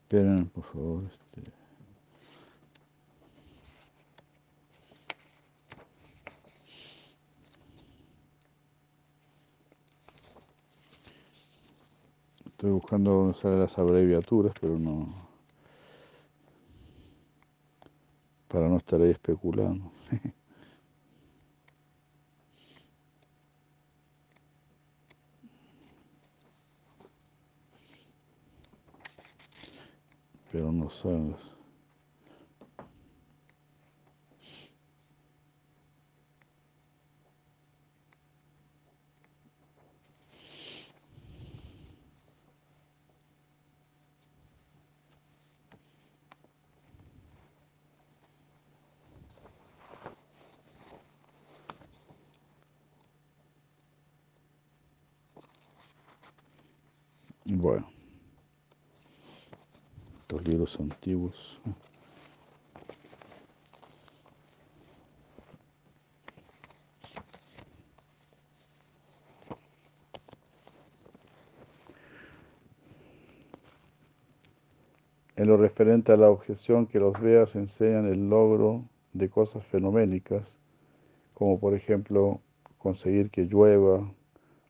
Esperen, 0.02 0.48
por 0.48 0.64
favor, 0.64 1.04
este. 1.04 1.52
Estoy 12.46 12.72
buscando 12.72 13.12
dónde 13.12 13.38
salen 13.38 13.60
las 13.60 13.78
abreviaturas, 13.78 14.54
pero 14.60 14.80
no. 14.80 15.27
Para 18.48 18.68
no 18.70 18.78
estar 18.78 19.02
ahí 19.02 19.12
especulando. 19.12 19.92
pero 30.52 30.72
no 30.72 30.90
salen 30.90 31.32
las. 31.32 31.58
Bueno, 57.60 57.88
estos 60.20 60.48
libros 60.48 60.80
antiguos. 60.80 61.60
En 75.36 75.48
lo 75.48 75.58
referente 75.58 76.12
a 76.12 76.16
la 76.18 76.30
objeción 76.30 76.86
que 76.86 77.00
los 77.00 77.20
Vedas 77.20 77.56
enseñan 77.56 78.06
el 78.06 78.30
logro 78.30 78.84
de 79.14 79.32
cosas 79.32 79.66
fenoménicas, 79.66 80.60
como 81.34 81.60
por 81.60 81.74
ejemplo 81.74 82.40
conseguir 82.78 83.32
que 83.32 83.46
llueva 83.46 84.14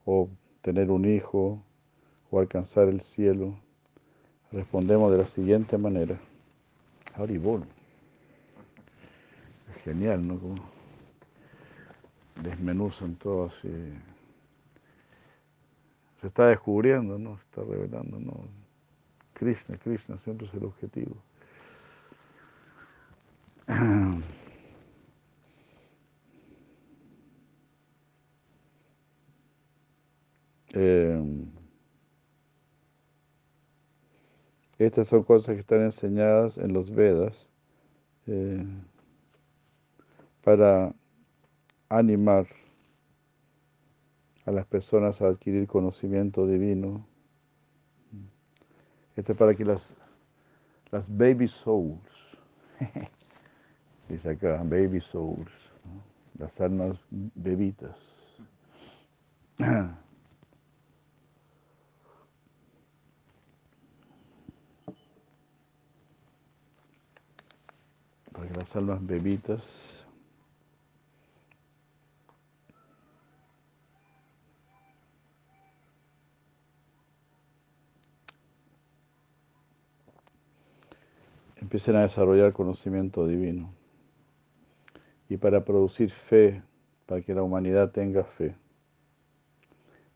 o 0.05 0.29
tener 0.61 0.89
un 0.89 1.03
hijo 1.03 1.66
o 2.31 2.39
alcanzar 2.39 2.87
el 2.87 3.01
cielo, 3.01 3.57
respondemos 4.51 5.11
de 5.11 5.17
la 5.17 5.27
siguiente 5.27 5.77
manera. 5.77 6.19
Haribol. 7.13 7.63
Es 9.75 9.83
genial, 9.83 10.27
¿no? 10.27 10.39
Como 10.39 10.55
desmenuzan 12.43 13.15
todo 13.15 13.45
así. 13.45 13.69
Se 16.21 16.27
está 16.27 16.47
descubriendo, 16.47 17.17
¿no? 17.17 17.37
Se 17.37 17.43
está 17.43 17.61
revelando, 17.63 18.19
¿no? 18.19 18.47
Krishna, 19.33 19.77
Krishna 19.77 20.17
siempre 20.17 20.47
es 20.47 20.53
el 20.53 20.65
objetivo. 20.65 21.15
Eh, 30.79 31.46
estas 34.79 35.07
son 35.07 35.23
cosas 35.23 35.55
que 35.55 35.61
están 35.61 35.81
enseñadas 35.81 36.57
en 36.57 36.73
los 36.73 36.91
Vedas 36.91 37.49
eh, 38.27 38.63
para 40.43 40.93
animar 41.89 42.47
a 44.45 44.51
las 44.51 44.65
personas 44.65 45.21
a 45.21 45.27
adquirir 45.27 45.67
conocimiento 45.67 46.45
divino. 46.45 47.05
Esto 49.15 49.31
es 49.31 49.37
para 49.37 49.55
que 49.55 49.65
las, 49.65 49.95
las 50.91 51.03
baby 51.07 51.47
souls, 51.47 51.99
dice 54.09 54.29
acá, 54.29 54.61
baby 54.63 55.01
souls, 55.01 55.51
las 56.37 56.61
almas 56.61 56.97
bebitas. 57.09 57.97
para 68.37 68.49
que 68.49 68.55
las 68.55 68.75
almas 68.75 69.03
bebitas 69.03 70.05
empiecen 81.55 81.95
a 81.95 82.03
desarrollar 82.03 82.53
conocimiento 82.53 83.25
divino 83.25 83.73
y 85.29 85.37
para 85.37 85.65
producir 85.65 86.11
fe, 86.11 86.61
para 87.07 87.21
que 87.23 87.33
la 87.33 87.41
humanidad 87.41 87.91
tenga 87.91 88.23
fe. 88.23 88.55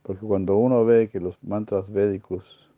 Porque 0.03 0.23
cuando 0.23 0.57
uno 0.57 0.86
ve 0.86 1.10
que 1.10 1.19
los 1.19 1.43
mantras 1.43 1.91
védicos 1.91 2.69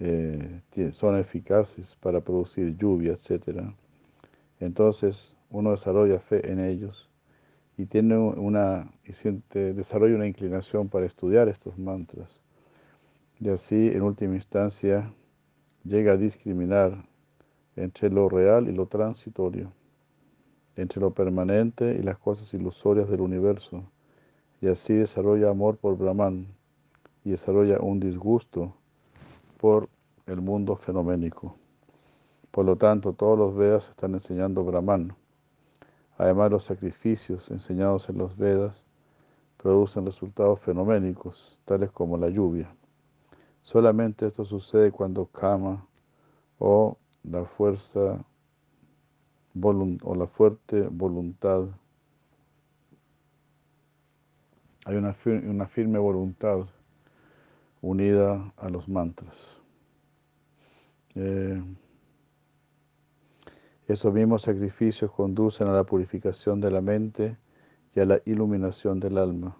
eh, 0.00 0.60
son 0.92 1.18
eficaces 1.18 1.96
para 1.96 2.20
producir 2.20 2.76
lluvia, 2.76 3.12
etcétera, 3.12 3.74
entonces 4.60 5.36
uno 5.50 5.70
desarrolla 5.72 6.18
fe 6.20 6.50
en 6.50 6.60
ellos 6.60 7.08
y 7.76 7.86
tiene 7.86 8.16
una 8.16 8.90
y 9.04 9.12
siente, 9.12 9.72
desarrolla 9.74 10.16
una 10.16 10.26
inclinación 10.26 10.88
para 10.88 11.06
estudiar 11.06 11.48
estos 11.48 11.76
mantras. 11.78 12.40
Y 13.40 13.48
así, 13.48 13.88
en 13.88 14.02
última 14.02 14.36
instancia, 14.36 15.12
llega 15.84 16.12
a 16.12 16.16
discriminar 16.16 17.04
entre 17.76 18.10
lo 18.10 18.28
real 18.28 18.68
y 18.68 18.72
lo 18.72 18.86
transitorio, 18.86 19.72
entre 20.76 21.00
lo 21.00 21.10
permanente 21.10 21.96
y 21.98 22.02
las 22.02 22.18
cosas 22.18 22.54
ilusorias 22.54 23.08
del 23.08 23.20
universo. 23.20 23.82
Y 24.60 24.68
así 24.68 24.94
desarrolla 24.94 25.50
amor 25.50 25.76
por 25.76 25.98
Brahman 25.98 26.46
y 27.24 27.30
desarrolla 27.30 27.80
un 27.80 28.00
disgusto 28.00 28.74
por 29.58 29.88
el 30.26 30.40
mundo 30.40 30.76
fenoménico. 30.76 31.56
Por 32.54 32.64
lo 32.66 32.76
tanto, 32.76 33.14
todos 33.14 33.36
los 33.36 33.56
Vedas 33.56 33.88
están 33.88 34.14
enseñando 34.14 34.62
Brahman. 34.62 35.16
Además, 36.16 36.52
los 36.52 36.64
sacrificios 36.64 37.50
enseñados 37.50 38.08
en 38.08 38.16
los 38.16 38.36
Vedas 38.36 38.86
producen 39.56 40.06
resultados 40.06 40.60
fenoménicos, 40.60 41.60
tales 41.64 41.90
como 41.90 42.16
la 42.16 42.28
lluvia. 42.28 42.72
Solamente 43.62 44.28
esto 44.28 44.44
sucede 44.44 44.92
cuando 44.92 45.26
Kama 45.26 45.84
o 46.60 46.96
la 47.24 47.44
fuerza 47.44 48.24
o 49.60 50.14
la 50.14 50.28
fuerte 50.28 50.82
voluntad, 50.82 51.64
hay 54.84 54.94
una, 54.94 55.16
una 55.24 55.66
firme 55.66 55.98
voluntad 55.98 56.66
unida 57.80 58.52
a 58.56 58.68
los 58.68 58.88
mantras. 58.88 59.58
Eh, 61.16 61.60
esos 63.86 64.12
mismos 64.14 64.42
sacrificios 64.42 65.10
conducen 65.10 65.68
a 65.68 65.72
la 65.72 65.84
purificación 65.84 66.60
de 66.60 66.70
la 66.70 66.80
mente 66.80 67.36
y 67.94 68.00
a 68.00 68.06
la 68.06 68.20
iluminación 68.24 68.98
del 68.98 69.18
alma, 69.18 69.56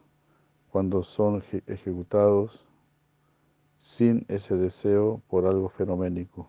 cuando 0.70 1.02
son 1.02 1.42
ejecutados 1.66 2.64
sin 3.78 4.24
ese 4.28 4.56
deseo 4.56 5.20
por 5.28 5.46
algo 5.46 5.68
fenoménico. 5.68 6.48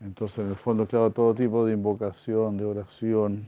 Entonces, 0.00 0.38
en 0.38 0.48
el 0.50 0.56
fondo, 0.56 0.86
claro, 0.86 1.10
todo 1.10 1.34
tipo 1.34 1.66
de 1.66 1.72
invocación, 1.74 2.56
de 2.56 2.64
oración, 2.64 3.46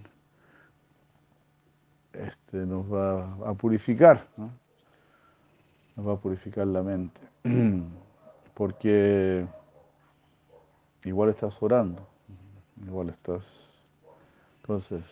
este, 2.12 2.66
nos 2.66 2.92
va 2.92 3.34
a 3.48 3.54
purificar, 3.54 4.26
nos 5.96 6.06
va 6.06 6.12
a 6.14 6.16
purificar 6.16 6.66
la 6.66 6.82
mente, 6.82 7.20
porque 8.54 9.46
igual 11.04 11.30
estás 11.30 11.54
orando, 11.62 12.06
igual 12.86 13.10
estás, 13.10 13.42
entonces, 14.60 15.02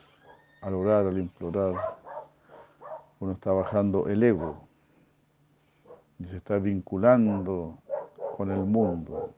al 0.62 0.74
orar, 0.74 1.06
al 1.06 1.18
implorar, 1.18 1.74
uno 3.20 3.32
está 3.32 3.52
bajando 3.52 4.08
el 4.08 4.22
ego, 4.22 4.68
y 6.18 6.24
se 6.26 6.36
está 6.36 6.58
vinculando 6.58 7.78
con 8.36 8.50
el 8.50 8.64
mundo, 8.64 9.34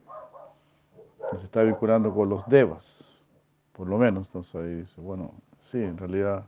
se 1.38 1.44
está 1.44 1.62
vinculando 1.62 2.12
con 2.14 2.28
los 2.28 2.46
devas, 2.48 3.06
por 3.72 3.86
lo 3.86 3.98
menos. 3.98 4.26
Entonces 4.26 4.54
ahí 4.54 4.74
dice, 4.76 5.00
bueno, 5.00 5.32
sí, 5.70 5.82
en 5.82 5.96
realidad 5.96 6.46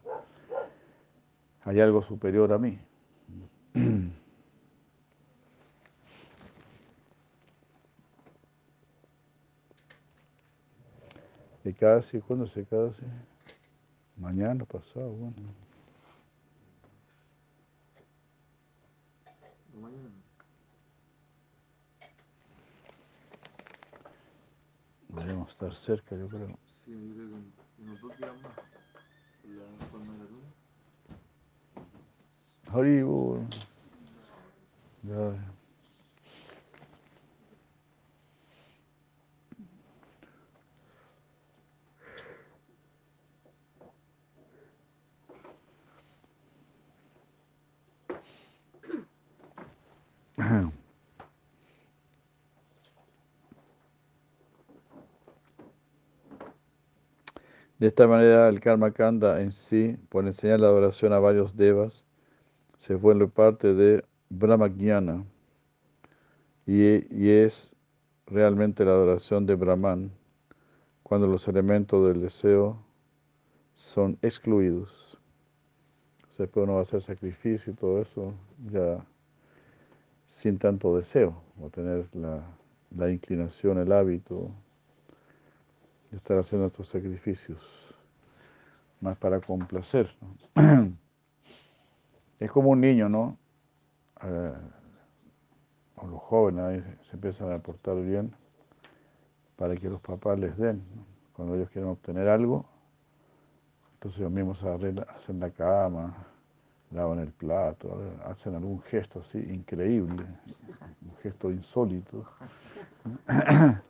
hay 1.65 1.81
algo 1.81 2.03
superior 2.03 2.53
a 2.53 2.59
mí. 2.59 2.79
¿Y 11.65 11.73
casi? 11.73 12.21
¿Cuándo 12.21 12.47
se 12.49 12.65
casi? 12.65 13.03
Mañana, 14.17 14.65
pasado, 14.65 15.11
bueno. 15.11 15.37
Deberíamos 25.09 25.51
estar 25.51 25.75
cerca, 25.75 26.17
yo 26.17 26.27
creo. 26.29 26.49
Sí, 26.85 26.93
yo 26.93 27.15
creo 27.15 27.29
que 27.29 27.83
unos 27.83 28.01
dos 28.01 28.17
días 28.19 28.43
más. 28.43 28.57
La 29.45 29.87
forma 29.89 30.13
de 30.15 30.19
la 30.19 30.25
luna. 30.25 30.49
Haribo. 32.73 33.47
Ya. 35.03 35.52
De 57.79 57.89
esta 57.89 58.07
manera, 58.07 58.49
el 58.49 58.61
Karma 58.61 58.93
Kanda 58.93 59.41
en 59.41 59.53
sí, 59.53 59.97
por 60.09 60.27
enseñar 60.27 60.61
la 60.61 60.69
adoración 60.69 61.13
a 61.13 61.19
varios 61.19 61.57
devas, 61.57 62.05
se 62.79 62.95
vuelve 62.95 63.29
parte 63.29 63.75
de 63.75 64.05
Brahmagyana 64.31 65.25
y, 66.67 67.05
y 67.15 67.31
es 67.31 67.75
realmente 68.27 68.85
la 68.85 68.93
adoración 68.93 69.47
de 69.47 69.57
Brahman 69.57 70.13
cuando 71.03 71.27
los 71.27 71.47
elementos 71.49 72.07
del 72.07 72.23
deseo 72.23 72.79
son 73.75 74.19
excluidos. 74.23 75.19
O 76.31 76.33
sea, 76.33 76.47
después 76.47 76.65
uno 76.65 76.75
va 76.75 76.79
a 76.79 76.83
hacer 76.83 77.03
sacrificio 77.03 77.73
y 77.73 77.77
todo 77.77 78.01
eso 78.01 78.33
ya 78.71 79.05
sin 80.33 80.59
tanto 80.59 80.97
deseo, 80.97 81.35
o 81.61 81.69
tener 81.69 82.09
la, 82.15 82.41
la 82.97 83.11
inclinación, 83.11 83.79
el 83.79 83.93
hábito 83.93 84.51
de 86.11 86.17
estar 86.17 86.39
haciendo 86.39 86.69
estos 86.69 86.89
sacrificios, 86.89 87.61
más 89.03 89.19
para 89.19 89.41
complacer. 89.41 90.11
Es 92.41 92.51
como 92.51 92.71
un 92.71 92.81
niño, 92.81 93.09
¿no? 93.11 93.37
Eh, 94.23 94.53
o 95.97 96.07
los 96.09 96.21
jóvenes 96.23 96.83
se 97.09 97.15
empiezan 97.15 97.53
a 97.53 97.59
portar 97.59 98.03
bien 98.03 98.35
para 99.55 99.77
que 99.77 99.89
los 99.89 100.01
papás 100.01 100.39
les 100.41 100.57
den. 100.57 100.83
Cuando 101.35 101.55
ellos 101.55 101.69
quieren 101.71 101.91
obtener 101.91 102.29
algo, 102.29 102.65
entonces 103.95 104.19
ellos 104.21 104.33
mismos 104.33 104.61
arreglan- 104.65 105.07
hacen 105.11 105.39
la 105.39 105.51
cama, 105.51 106.27
lavan 106.93 107.21
el 107.21 107.31
plato, 107.31 107.99
hacen 108.25 108.55
algún 108.55 108.81
gesto 108.83 109.21
así 109.21 109.39
increíble, 109.39 110.25
un 111.03 111.17
gesto 111.23 111.51
insólito. 111.51 112.25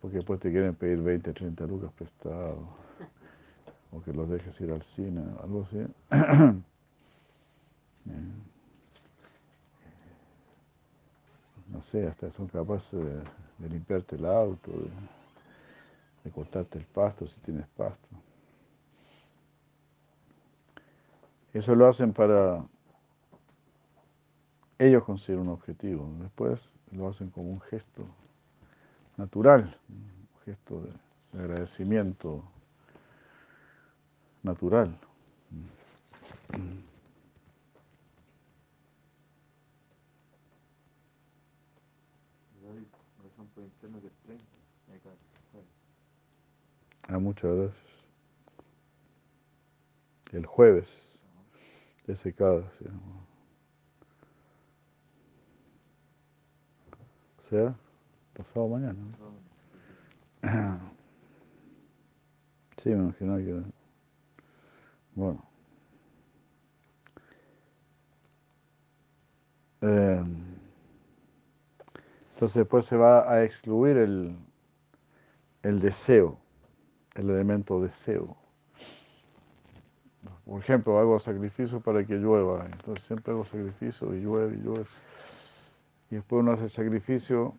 Porque 0.00 0.16
después 0.18 0.38
te 0.38 0.50
quieren 0.50 0.74
pedir 0.74 1.00
20, 1.00 1.32
30 1.32 1.66
lucas 1.66 1.90
prestados, 1.92 2.58
o 3.90 4.02
que 4.02 4.12
los 4.12 4.28
dejes 4.28 4.60
ir 4.60 4.70
al 4.70 4.82
cine, 4.82 5.22
algo 5.42 5.66
así. 5.68 5.86
Eh, 8.08 8.12
No 11.72 11.82
sé, 11.82 12.06
hasta 12.06 12.30
son 12.30 12.46
capaces 12.46 12.92
de, 12.92 13.68
limpiarte 13.68 14.16
el 14.16 14.24
auto, 14.24 14.70
de 16.24 16.30
cortarte 16.30 16.78
el 16.78 16.84
pasto 16.84 17.26
si 17.26 17.38
tienes 17.40 17.66
pasto. 17.76 18.08
Eso 21.56 21.74
lo 21.74 21.88
hacen 21.88 22.12
para 22.12 22.62
ellos 24.78 25.02
conseguir 25.04 25.40
un 25.40 25.48
objetivo. 25.48 26.06
Después 26.20 26.60
lo 26.90 27.08
hacen 27.08 27.30
como 27.30 27.48
un 27.48 27.62
gesto 27.62 28.04
natural, 29.16 29.74
un 29.88 30.28
gesto 30.44 30.82
de, 30.82 30.92
de 31.32 31.44
agradecimiento 31.44 32.44
natural. 34.42 34.98
David, 42.62 42.86
razón 43.24 43.46
por 43.54 43.64
interno 43.64 44.00
que 44.02 44.08
es 44.08 44.16
30. 44.26 44.44
Me 44.92 44.98
cae. 44.98 45.12
Ah, 47.08 47.18
muchas 47.18 47.50
gracias. 47.50 47.86
El 50.32 50.44
jueves 50.44 51.15
de 52.06 52.16
secada, 52.16 52.62
sí. 52.78 52.86
O 57.38 57.48
sea, 57.48 57.74
pasado 58.34 58.68
mañana. 58.68 58.96
Sí, 62.78 62.90
me 62.90 62.96
imagino 63.04 63.36
que. 63.38 63.62
Bueno. 65.14 65.42
Eh, 69.82 70.22
entonces 72.34 72.54
después 72.54 72.84
se 72.86 72.96
va 72.96 73.30
a 73.30 73.42
excluir 73.44 73.96
el, 73.96 74.36
el 75.62 75.80
deseo, 75.80 76.38
el 77.14 77.30
elemento 77.30 77.80
deseo. 77.82 78.36
Por 80.46 80.60
ejemplo, 80.60 80.98
hago 81.00 81.18
sacrificio 81.18 81.80
para 81.80 82.06
que 82.06 82.14
llueva, 82.14 82.66
entonces 82.66 83.04
siempre 83.04 83.32
hago 83.32 83.44
sacrificio 83.44 84.14
y 84.14 84.20
llueve 84.20 84.56
y 84.56 84.60
llueve. 84.62 84.86
Y 86.10 86.14
después 86.14 86.40
uno 86.40 86.52
hace 86.52 86.68
sacrificio 86.68 87.54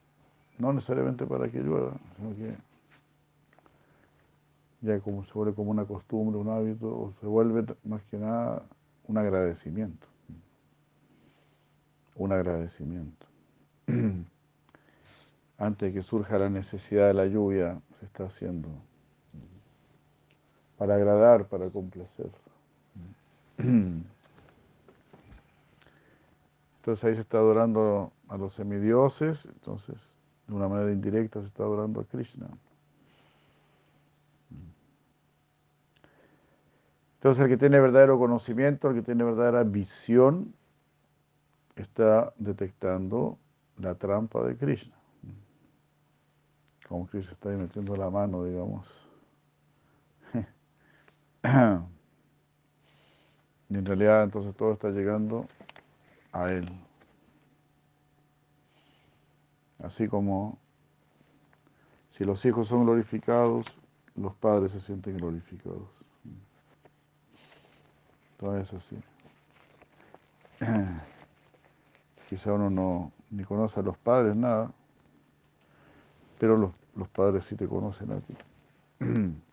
no 0.58 0.72
necesariamente 0.72 1.26
para 1.26 1.50
que 1.50 1.60
llueva, 1.60 1.94
sino 2.16 2.36
que 2.36 2.56
ya 4.82 5.00
como 5.02 5.26
se 5.26 5.34
vuelve 5.34 5.54
como 5.54 5.72
una 5.72 5.84
costumbre, 5.84 6.40
un 6.40 6.50
hábito, 6.50 6.88
o 6.88 7.14
se 7.20 7.26
vuelve 7.26 7.66
más 7.84 8.02
que 8.04 8.18
nada 8.18 8.64
un 9.06 9.18
agradecimiento. 9.18 10.08
Un 12.16 12.32
agradecimiento. 12.32 13.26
Antes 15.58 15.90
de 15.90 15.94
que 15.94 16.04
surja 16.04 16.38
la 16.38 16.50
necesidad 16.50 17.08
de 17.08 17.14
la 17.14 17.26
lluvia, 17.26 17.82
se 18.00 18.06
está 18.06 18.26
haciendo 18.26 18.70
para 20.78 20.96
agradar, 20.96 21.48
para 21.48 21.70
complacer. 21.70 22.30
Entonces 26.88 27.04
ahí 27.04 27.16
se 27.16 27.22
está 27.22 27.38
adorando 27.40 28.14
a 28.30 28.38
los 28.38 28.54
semidioses, 28.54 29.46
entonces 29.48 30.16
de 30.48 30.54
una 30.54 30.70
manera 30.70 30.92
indirecta 30.92 31.42
se 31.42 31.48
está 31.48 31.64
adorando 31.64 32.00
a 32.00 32.06
Krishna. 32.06 32.48
Entonces 37.16 37.44
el 37.44 37.50
que 37.50 37.58
tiene 37.58 37.80
verdadero 37.80 38.18
conocimiento, 38.18 38.90
el 38.90 38.96
que 38.96 39.02
tiene 39.02 39.24
verdadera 39.26 39.64
visión, 39.64 40.54
está 41.76 42.34
detectando 42.38 43.38
la 43.78 43.96
trampa 43.96 44.44
de 44.44 44.56
Krishna. 44.56 44.96
Como 46.88 47.08
Krishna 47.08 47.34
está 47.34 47.50
ahí 47.50 47.58
metiendo 47.58 47.98
la 47.98 48.10
mano, 48.10 48.46
digamos. 48.46 48.88
Y 53.70 53.76
en 53.76 53.86
realidad 53.86 54.24
entonces 54.24 54.56
todo 54.56 54.74
está 54.74 54.90
llegando 54.90 55.48
a 56.32 56.48
él. 56.48 56.70
Así 59.80 60.08
como 60.08 60.58
si 62.18 62.24
los 62.24 62.44
hijos 62.46 62.68
son 62.68 62.86
glorificados, 62.86 63.66
los 64.16 64.34
padres 64.36 64.72
se 64.72 64.82
sienten 64.82 65.18
glorificados. 65.18 65.88
Todo 68.38 68.58
es 68.58 68.74
así. 68.74 68.98
Quizá 72.30 72.54
uno 72.54 72.70
no 72.70 73.12
ni 73.30 73.44
conoce 73.44 73.80
a 73.80 73.84
los 73.84 73.98
padres 73.98 74.36
nada, 74.36 74.72
pero 76.40 76.58
los, 76.58 76.72
los 76.96 77.08
padres 77.10 77.46
sí 77.46 77.56
te 77.56 77.68
conocen 77.68 78.12
a 78.12 78.20
ti. 78.20 78.36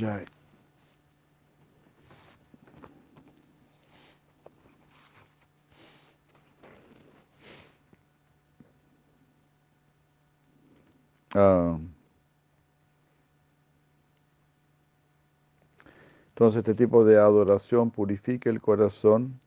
Ya. 0.00 0.24
Ah, 11.34 11.78
entonces 16.30 16.58
este 16.58 16.74
tipo 16.74 17.04
de 17.04 17.18
adoración 17.18 17.90
purifica 17.90 18.50
el 18.50 18.60
corazón 18.60 19.38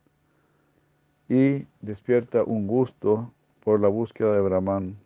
y 1.28 1.66
despierta 1.82 2.44
un 2.44 2.66
gusto 2.66 3.30
por 3.62 3.78
la 3.78 3.88
búsqueda 3.88 4.32
de 4.32 4.40
Brahman. 4.40 4.96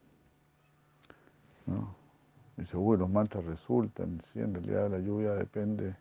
Dice, 2.58 2.76
uy, 2.76 2.98
los 2.98 3.08
mantras 3.08 3.44
resultan. 3.44 4.20
Sí, 4.32 4.40
en 4.40 4.52
realidad 4.52 4.90
la 4.90 4.98
lluvia 4.98 5.32
depende 5.34 5.94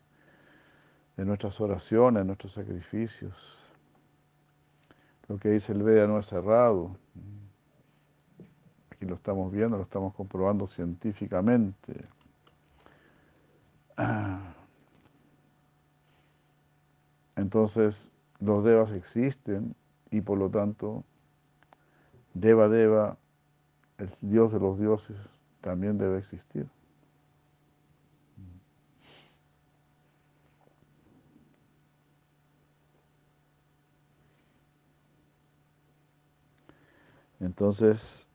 de 1.16 1.26
nuestras 1.26 1.62
oraciones, 1.62 2.22
de 2.22 2.26
nuestros 2.26 2.54
sacrificios. 2.54 3.36
Lo 5.28 5.38
que 5.38 5.50
dice 5.50 5.72
el 5.74 5.84
Veda 5.84 6.08
no 6.08 6.18
es 6.18 6.26
cerrado. 6.26 6.98
Aquí 8.90 9.06
lo 9.06 9.14
estamos 9.14 9.52
viendo, 9.52 9.78
lo 9.78 9.84
estamos 9.84 10.16
comprobando 10.16 10.68
científicamente. 10.68 12.06
Entonces, 17.36 18.10
los 18.40 18.64
devas 18.64 18.92
existen 18.94 19.76
y 20.10 20.22
por 20.22 20.40
lo 20.40 20.50
tanto, 20.50 21.04
Deva 22.34 22.68
Deva, 22.68 23.18
el 24.00 24.10
Dios 24.22 24.52
de 24.52 24.60
los 24.60 24.80
dioses, 24.80 25.18
también 25.68 25.98
debe 25.98 26.18
existir. 26.18 26.66
Entonces, 37.42 38.30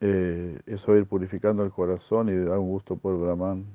eh, 0.00 0.60
eso 0.66 0.96
ir 0.96 1.06
purificando 1.06 1.64
el 1.64 1.72
corazón 1.72 2.28
y 2.28 2.36
da 2.36 2.56
un 2.56 2.68
gusto 2.68 2.94
por 2.94 3.18
Brahman. 3.18 3.66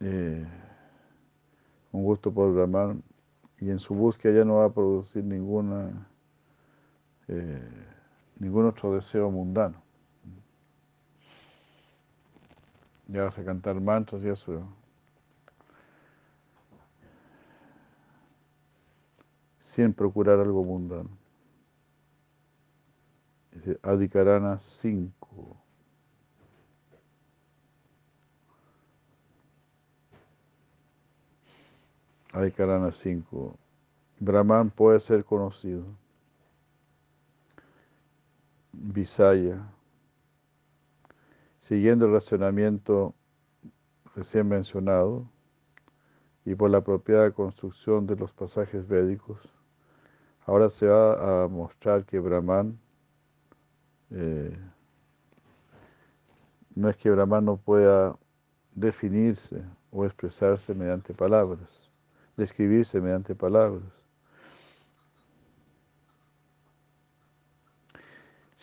Eh, 0.00 0.46
un 1.92 2.04
gusto 2.04 2.32
por 2.32 2.54
Brahman 2.54 3.02
y 3.60 3.68
en 3.68 3.78
su 3.78 3.94
búsqueda 3.94 4.32
ya 4.32 4.44
no 4.46 4.56
va 4.56 4.64
a 4.64 4.72
producir 4.72 5.22
ninguna, 5.22 6.08
eh, 7.28 7.93
ningún 8.38 8.66
otro 8.66 8.94
deseo 8.94 9.30
mundano. 9.30 9.82
Ya 13.08 13.24
vas 13.24 13.38
a 13.38 13.44
cantar 13.44 13.80
mantras 13.80 14.24
y 14.24 14.28
eso. 14.28 14.62
Sin 19.60 19.92
procurar 19.92 20.40
algo 20.40 20.64
mundano. 20.64 21.10
Dice 23.52 23.78
Adikarana 23.82 24.58
5. 24.58 25.56
Adikarana 32.32 32.90
5. 32.90 33.56
Brahman 34.18 34.70
puede 34.70 34.98
ser 34.98 35.24
conocido. 35.24 35.84
Visaya. 38.76 39.60
Siguiendo 41.58 42.06
el 42.06 42.12
racionamiento 42.12 43.14
recién 44.14 44.48
mencionado 44.48 45.28
y 46.44 46.54
por 46.54 46.70
la 46.70 46.78
apropiada 46.78 47.30
construcción 47.30 48.06
de 48.06 48.16
los 48.16 48.32
pasajes 48.32 48.86
védicos, 48.86 49.40
ahora 50.46 50.68
se 50.68 50.86
va 50.86 51.44
a 51.44 51.48
mostrar 51.48 52.04
que 52.04 52.18
Brahman 52.20 52.78
eh, 54.10 54.56
no 56.74 56.88
es 56.88 56.96
que 56.96 57.10
Brahman 57.10 57.44
no 57.46 57.56
pueda 57.56 58.16
definirse 58.74 59.64
o 59.90 60.04
expresarse 60.04 60.74
mediante 60.74 61.14
palabras 61.14 61.84
describirse 62.36 63.00
mediante 63.00 63.34
palabras. 63.34 64.03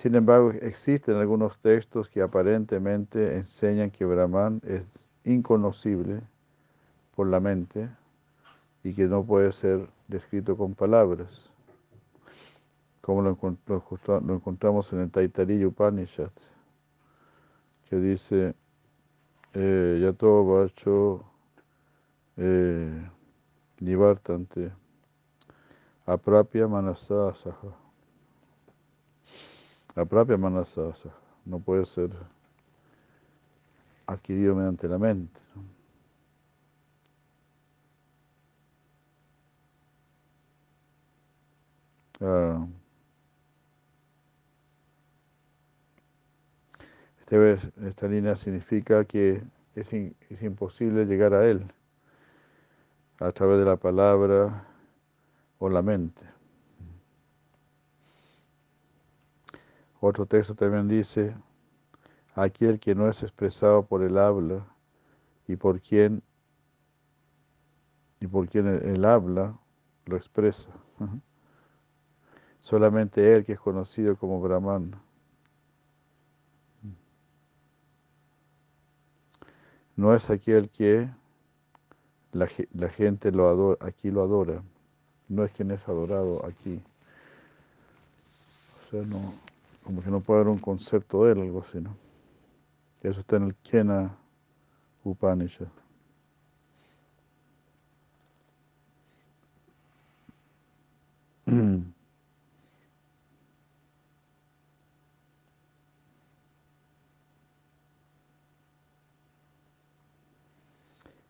Sin 0.02 0.16
embargo, 0.16 0.50
existen 0.64 1.18
algunos 1.18 1.60
textos 1.60 2.10
que 2.10 2.24
aparentemente 2.24 3.36
enseñan 3.36 3.92
que 3.92 4.04
Brahman 4.04 4.60
es 4.66 5.08
inconocible 5.26 6.22
por 7.16 7.28
la 7.28 7.40
mente 7.40 7.88
y 8.84 8.96
que 8.96 9.08
no 9.08 9.24
puede 9.24 9.52
ser 9.52 9.88
descrito 10.08 10.58
con 10.58 10.74
palabras, 10.74 11.52
como 13.02 13.22
lo, 13.22 13.38
encontramos 14.34 14.92
en 14.92 15.02
el 15.02 15.12
Taitariya 15.12 15.68
Upanishad, 15.68 16.32
que 17.88 17.98
dice, 17.98 18.56
eh, 19.54 20.00
Yato 20.02 20.44
Bacho, 20.48 21.24
eh, 22.38 23.08
Nivartante. 23.80 24.72
Aprapia 26.08 26.68
manasasaja. 29.96 30.02
Aprapia 30.02 30.38
manasasaja. 30.38 31.16
No 31.46 31.60
puede 31.60 31.86
ser 31.86 32.12
adquirido 34.06 34.56
mediante 34.56 34.88
la 34.88 34.98
mente. 34.98 35.40
Ah. 42.20 42.68
Este 47.20 47.54
esta 47.88 48.08
línea 48.08 48.36
significa 48.36 49.06
que 49.06 49.42
es, 49.76 49.94
es 49.94 50.44
imposible 50.44 51.06
llegar 51.06 51.34
a 51.34 51.48
él 51.48 51.66
a 53.20 53.32
través 53.32 53.60
de 53.60 53.66
la 53.66 53.78
palabra 53.78 54.68
o 55.60 55.70
la 55.70 55.82
mente. 55.82 56.22
Otro 60.04 60.26
texto 60.26 60.56
también 60.56 60.88
dice, 60.88 61.36
aquel 62.34 62.80
que 62.80 62.96
no 62.96 63.08
es 63.08 63.22
expresado 63.22 63.86
por 63.86 64.02
el 64.02 64.18
habla 64.18 64.66
y 65.48 65.56
por 65.56 65.80
quien 65.80 66.24
y 68.20 68.26
por 68.26 68.50
quien 68.50 68.68
el, 68.68 69.06
habla 69.06 69.56
lo 70.06 70.18
expresa. 70.18 70.70
Solamente 72.62 73.32
él 73.32 73.46
que 73.46 73.54
es 73.54 73.60
conocido 73.60 74.16
como 74.18 74.42
Brahman. 74.42 75.00
No 79.96 80.16
es 80.16 80.32
aquel 80.32 80.70
que 80.72 81.08
la, 82.32 82.50
la, 82.74 82.90
gente 82.90 83.32
lo 83.32 83.50
adora, 83.50 83.86
aquí 83.86 84.10
lo 84.10 84.24
adora, 84.24 84.64
no 85.30 85.44
es 85.44 85.52
quien 85.52 85.70
es 85.70 85.88
adorado 85.88 86.44
aquí. 86.46 86.82
O 88.88 88.90
sea, 88.90 89.02
no, 89.04 89.34
como 89.84 90.02
que 90.02 90.10
no 90.10 90.22
puede 90.22 90.42
haber 90.42 90.52
un 90.52 90.60
concepto 90.60 91.26
de 91.26 91.34
él, 91.34 91.42
algo 91.42 91.62
así, 91.62 91.80
¿no? 91.80 91.96
Eso 93.02 93.20
está 93.20 93.38
en 93.38 93.44
el 93.44 93.56
Kena 93.56 94.16
Upanishad. 95.04 95.68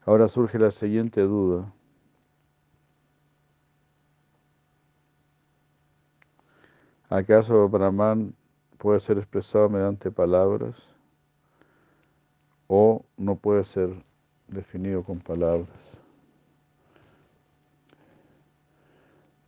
Ahora 0.05 0.27
surge 0.27 0.59
la 0.59 0.71
siguiente 0.71 1.21
duda. 1.21 1.71
¿Acaso 7.09 7.67
Brahman 7.67 8.33
puede 8.81 8.99
ser 8.99 9.19
expresado 9.19 9.69
mediante 9.69 10.09
palabras 10.09 10.75
o 12.65 13.05
no 13.15 13.35
puede 13.35 13.63
ser 13.63 13.93
definido 14.47 15.03
con 15.03 15.19
palabras? 15.19 15.99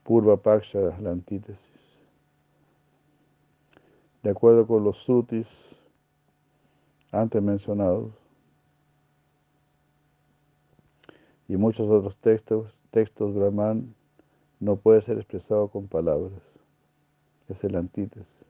Purva 0.04 0.38
Paksha, 0.38 0.96
la 1.02 1.10
antítesis. 1.10 1.98
De 4.22 4.30
acuerdo 4.30 4.68
con 4.68 4.84
los 4.84 5.00
sutis 5.00 5.80
antes 7.12 7.42
mencionados, 7.42 8.12
y 11.48 11.58
muchos 11.58 11.90
otros 11.90 12.18
textos, 12.18 12.80
textos 12.92 13.34
Brahman 13.34 13.96
no 14.60 14.76
puede 14.76 15.02
ser 15.02 15.18
expresado 15.18 15.70
con 15.70 15.88
palabras. 15.88 16.44
Es 17.50 17.64
el 17.64 17.76
antítesis. 17.76 18.43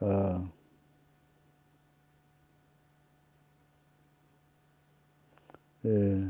Ah. 0.00 0.40
Eh. 5.84 6.28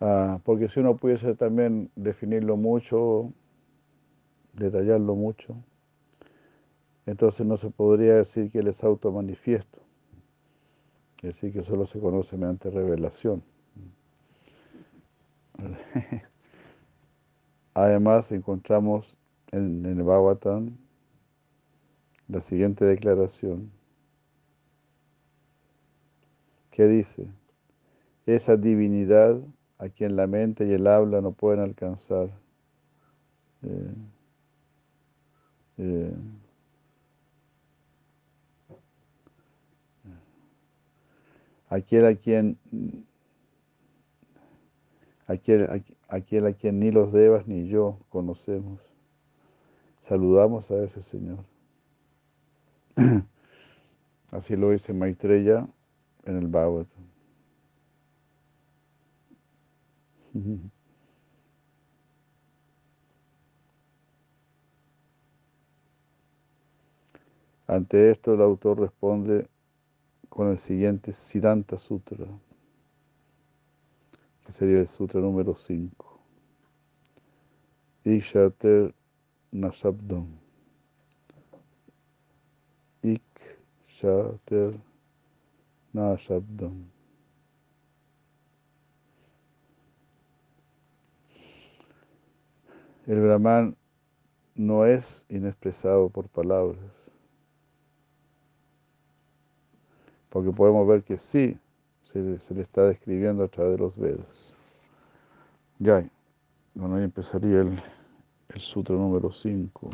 Ah, 0.00 0.38
porque 0.44 0.68
si 0.68 0.80
uno 0.80 0.96
pudiese 0.96 1.34
también 1.34 1.90
definirlo 1.96 2.56
mucho, 2.58 3.32
detallarlo 4.54 5.14
mucho, 5.14 5.54
entonces 7.06 7.46
no 7.46 7.56
se 7.56 7.70
podría 7.70 8.14
decir 8.16 8.50
que 8.50 8.58
él 8.58 8.66
es 8.66 8.82
automanifiesto. 8.82 9.78
Es 11.18 11.22
decir, 11.34 11.52
que 11.54 11.62
solo 11.62 11.86
se 11.86 12.00
conoce 12.00 12.36
mediante 12.36 12.68
revelación. 12.68 13.42
Además, 17.74 18.30
encontramos 18.32 19.16
en, 19.50 19.84
el 19.86 20.02
Bhagavatam 20.02 20.76
la 22.28 22.40
siguiente 22.40 22.84
declaración 22.84 23.70
que 26.70 26.86
dice, 26.86 27.28
esa 28.24 28.56
divinidad 28.56 29.38
a 29.78 29.88
quien 29.88 30.16
la 30.16 30.26
mente 30.26 30.66
y 30.66 30.72
el 30.72 30.86
habla 30.86 31.20
no 31.20 31.32
pueden 31.32 31.60
alcanzar. 31.60 32.30
Eh, 33.62 33.94
eh, 35.78 36.14
aquel 41.68 42.06
a 42.06 42.14
quien 42.14 42.58
aquel, 45.32 45.84
aquel 46.08 46.46
a 46.46 46.52
quien 46.52 46.78
ni 46.78 46.90
los 46.90 47.12
devas 47.12 47.46
ni 47.46 47.68
yo 47.68 47.98
conocemos. 48.08 48.80
Saludamos 50.00 50.70
a 50.70 50.82
ese 50.84 51.02
Señor. 51.02 51.44
Así 54.30 54.56
lo 54.56 54.70
dice 54.70 54.92
Maitreya 54.92 55.68
en 56.24 56.36
el 56.36 56.48
Bhagavatam. 56.48 57.04
Ante 67.66 68.10
esto 68.10 68.34
el 68.34 68.42
autor 68.42 68.80
responde 68.80 69.46
con 70.28 70.48
el 70.48 70.58
siguiente 70.58 71.12
Siddhanta 71.12 71.78
Sutra, 71.78 72.26
sería 74.52 74.80
el 74.80 74.86
sutra 74.86 75.20
número 75.20 75.56
5. 75.56 76.20
Ishater 78.04 78.94
Nashabdam. 79.50 80.26
Ik 83.02 83.22
Shater 83.86 84.78
Nashabdam. 85.92 86.90
El 93.06 93.20
Brahman 93.20 93.76
no 94.54 94.84
es 94.86 95.24
inexpresado 95.28 96.08
por 96.10 96.28
palabras, 96.28 97.10
porque 100.28 100.52
podemos 100.52 100.86
ver 100.86 101.02
que 101.02 101.18
sí 101.18 101.58
se, 102.12 102.54
le 102.54 102.62
está 102.62 102.82
describiendo 102.84 103.44
a 103.44 103.48
través 103.48 103.72
de 103.72 103.78
los 103.78 103.96
Vedas. 103.96 104.52
Ya, 105.78 106.04
bueno, 106.74 106.96
ahí 106.96 107.04
empezaría 107.04 107.60
el, 107.60 107.82
el 108.48 108.60
sutra 108.60 108.96
número 108.96 109.32
5. 109.32 109.90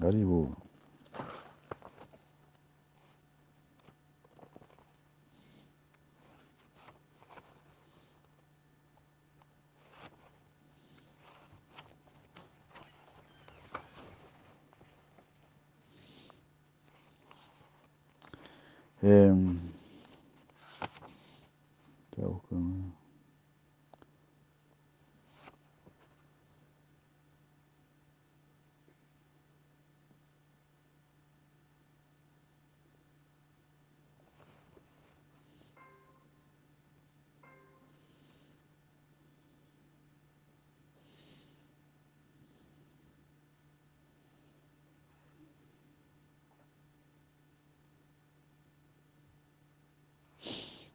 Haribu. 0.00 0.61
Eh. 19.02 19.34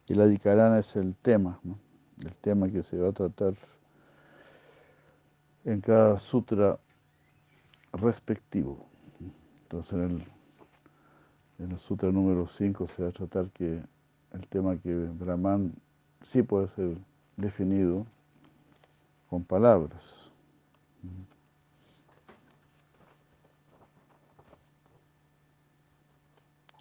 Y 0.08 0.14
la 0.14 0.26
Dikarana 0.26 0.78
es 0.78 0.96
el 0.96 1.14
tema, 1.16 1.60
el 2.24 2.36
tema 2.38 2.70
que 2.70 2.82
se 2.82 2.96
va 2.96 3.10
a 3.10 3.12
tratar 3.12 3.52
en 5.66 5.82
cada 5.82 6.18
sutra 6.18 6.78
respectivo. 7.92 8.86
Entonces 9.64 9.92
en 11.58 11.70
el, 11.70 11.78
sutra 11.78 12.10
número 12.10 12.46
5 12.46 12.86
se 12.86 13.02
va 13.02 13.10
a 13.10 13.12
tratar 13.12 13.50
que 13.50 13.82
el 14.32 14.48
tema 14.48 14.78
que 14.78 14.94
Brahman 14.94 15.74
sí 16.22 16.42
puede 16.42 16.68
ser 16.68 16.96
definido 17.36 18.06
con 19.28 19.44
palabras. 19.44 20.32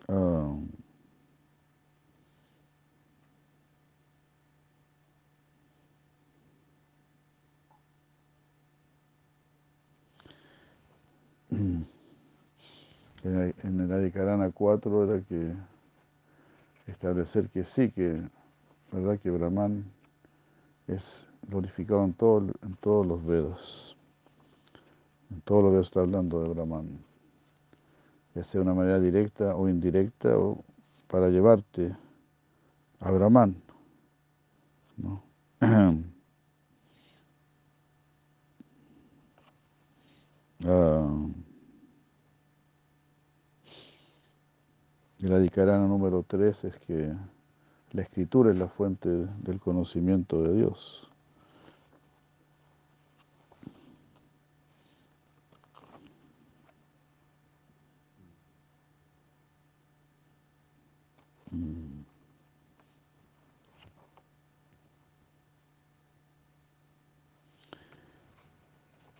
Ah, 0.07 0.55
En 13.23 13.79
el 13.79 13.91
Adikarana 13.91 14.51
4 14.51 15.03
era 15.03 15.21
que 15.23 15.53
establecer 16.85 17.49
que 17.49 17.63
sí, 17.63 17.89
que 17.89 18.21
verdad 18.91 19.19
que 19.19 19.31
Brahman 19.31 19.83
es 20.87 21.27
glorificado 21.47 22.03
en, 22.03 22.13
todo, 22.13 22.47
en 22.61 22.75
todos 22.79 23.05
los 23.05 23.25
Vedas. 23.25 23.95
En 25.31 25.41
todos 25.41 25.63
los 25.63 25.71
Vedas 25.73 25.87
está 25.87 26.01
hablando 26.01 26.43
de 26.43 26.49
Brahman. 26.49 26.99
Ya 28.35 28.43
sea 28.43 28.59
de 28.59 28.65
una 28.65 28.75
manera 28.75 28.99
directa 28.99 29.55
o 29.55 29.67
indirecta 29.67 30.37
o 30.37 30.63
para 31.07 31.29
llevarte 31.29 31.95
a 32.99 33.11
Brahman. 33.11 33.55
¿no? 34.97 35.23
Ah, 40.65 41.07
el 45.19 45.33
adikarana 45.33 45.87
número 45.87 46.23
3 46.23 46.63
es 46.65 46.75
que 46.77 47.13
la 47.91 48.01
escritura 48.01 48.51
es 48.51 48.57
la 48.57 48.67
fuente 48.67 49.09
del 49.09 49.59
conocimiento 49.59 50.43
de 50.43 50.53
Dios. 50.55 51.09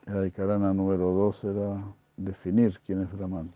El 0.06 0.18
adikarana 0.18 0.74
número 0.74 1.12
2 1.12 1.44
era 1.44 1.84
definir 2.16 2.80
quién 2.86 3.02
es 3.02 3.12
Brahman. 3.12 3.52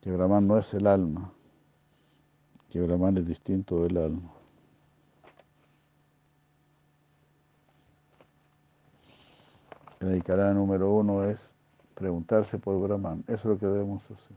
Que 0.00 0.10
Brahman 0.10 0.46
no 0.46 0.56
es 0.56 0.72
el 0.72 0.86
alma, 0.86 1.30
que 2.70 2.80
Brahman 2.80 3.18
es 3.18 3.26
distinto 3.26 3.82
del 3.82 3.98
alma. 3.98 4.32
El 10.00 10.08
adikarana 10.08 10.54
número 10.54 10.90
uno 10.90 11.24
es 11.24 11.52
preguntarse 11.94 12.58
por 12.58 12.80
Brahman. 12.80 13.22
Eso 13.26 13.34
es 13.34 13.44
lo 13.44 13.58
que 13.58 13.66
debemos 13.66 14.10
hacer. 14.10 14.36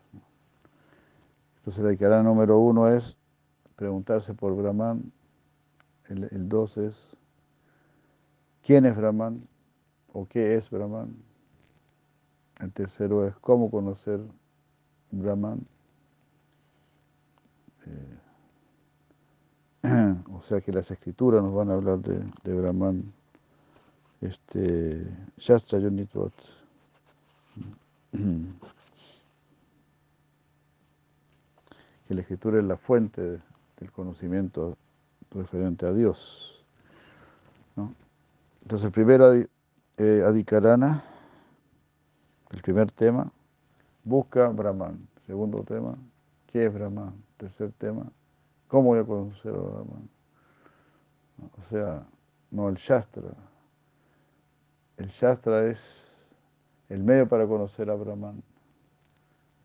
Entonces 1.57 1.80
el 1.80 1.88
adikarana 1.88 2.24
número 2.24 2.59
uno 2.59 2.89
es 2.89 3.16
preguntarse 3.78 4.34
por 4.34 4.53
Brahman. 4.53 5.14
El, 6.09 6.26
el 6.26 6.49
dos 6.49 6.78
es 6.78 7.16
quién 8.61 8.86
es 8.86 8.97
Brahman 8.97 9.47
o 10.11 10.28
qué 10.28 10.55
es 10.55 10.70
Brahman. 10.70 11.16
El 12.59 12.74
tercero 12.74 13.26
es 13.26 13.34
cómo 13.38 13.72
conocer 13.72 14.20
Brahman. 15.14 15.66
Eh, 17.86 18.20
o 20.34 20.41
sea 20.41 20.61
que 20.61 20.72
las 20.72 20.89
escrituras 20.91 21.43
nos 21.43 21.53
van 21.53 21.70
a 21.70 21.74
hablar 21.74 21.99
de, 21.99 22.53
Brahman, 22.53 23.14
este, 24.22 25.05
Shastra 25.38 25.80
Yonitvat. 25.80 26.34
Que 32.07 32.14
la 32.14 32.20
escritura 32.20 32.59
es 32.59 32.66
la 32.66 32.76
fuente 32.76 33.39
del 33.80 33.91
conocimiento 33.93 34.78
referente 35.32 35.86
a 35.86 35.93
Dios. 35.93 36.61
¿no? 37.78 37.93
Entonces, 38.61 38.88
el 38.88 38.91
primero, 38.91 39.34
eh, 39.34 40.24
Adikarana, 40.26 41.01
el 42.51 42.61
primer 42.61 42.91
tema, 42.91 43.32
busca 44.03 44.49
Brahman. 44.49 45.07
Segundo 45.25 45.63
tema, 45.63 45.97
¿qué 46.47 46.65
es 46.65 46.73
Brahman? 46.73 47.13
Tercer 47.37 47.71
tema, 47.73 48.11
¿cómo 48.67 48.89
voy 48.89 48.99
a 48.99 49.03
conocer 49.03 49.53
a 49.53 49.57
Brahman? 49.57 50.09
O 51.57 51.61
sea, 51.69 52.05
no 52.51 52.69
el 52.69 52.75
Shastra. 52.75 53.33
El 54.97 55.07
Shastra 55.07 55.65
es 55.65 55.81
el 56.89 57.03
medio 57.03 57.27
para 57.27 57.47
conocer 57.47 57.89
a 57.89 57.95
Brahman. 57.95 58.43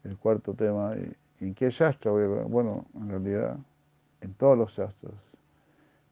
El 0.04 0.16
cuarto 0.16 0.54
tema, 0.54 0.94
¿en 1.40 1.54
qué 1.54 1.70
Shastra 1.70 2.10
voy 2.10 2.24
a 2.24 2.44
Bueno, 2.44 2.86
en 2.94 3.08
realidad, 3.10 3.58
en 4.20 4.34
todos 4.34 4.56
los 4.56 4.72
Shastras. 4.72 5.36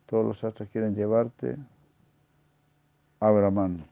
Todos 0.07 0.25
los 0.25 0.37
Shastras 0.37 0.69
quieren 0.69 0.95
llevarte 0.95 1.57
a 3.21 3.31
Brahman. 3.31 3.85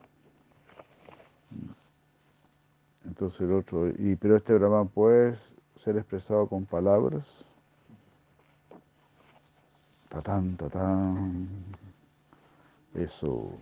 Entonces 3.04 3.42
el 3.42 3.52
otro, 3.52 3.88
y, 3.88 4.16
pero 4.16 4.36
este 4.36 4.54
Brahman 4.54 4.88
puede 4.88 5.36
ser 5.76 5.96
expresado 5.96 6.46
con 6.48 6.64
palabras. 6.64 7.44
Tatán, 10.08 10.56
tatán. 10.56 11.48
Eso 12.94 13.52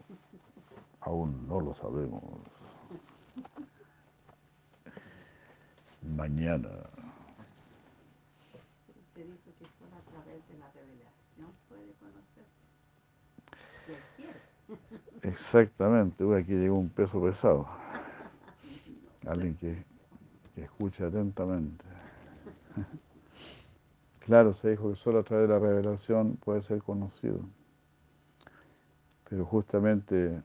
aún 1.01 1.47
no 1.49 1.61
lo 1.61 1.75
sabemos. 1.75 2.23
Mañana. 6.03 6.69
Usted 8.89 9.25
dijo 9.25 9.51
que 9.59 9.67
solo 9.79 9.97
a 9.97 10.11
través 10.11 10.47
de 10.49 10.59
la 10.59 10.71
revelación 10.73 11.51
puede 11.69 11.93
conocerse. 11.95 12.51
Si 13.87 13.93
él 13.93 13.99
quiere. 14.17 14.41
Exactamente, 15.23 16.25
uy, 16.25 16.41
aquí 16.41 16.53
llegó 16.53 16.77
un 16.77 16.91
peso 16.91 17.21
pesado. 17.23 17.67
Alguien 19.27 19.55
que, 19.57 19.85
que 20.55 20.65
escuche 20.65 21.05
atentamente. 21.05 21.85
Claro, 24.25 24.55
se 24.55 24.71
dijo 24.71 24.91
que 24.91 24.95
solo 24.95 25.19
a 25.19 25.23
través 25.25 25.49
de 25.49 25.55
la 25.55 25.59
revelación 25.59 26.37
puede 26.37 26.63
ser 26.63 26.81
conocido. 26.81 27.41
Pero 29.29 29.45
justamente 29.45 30.41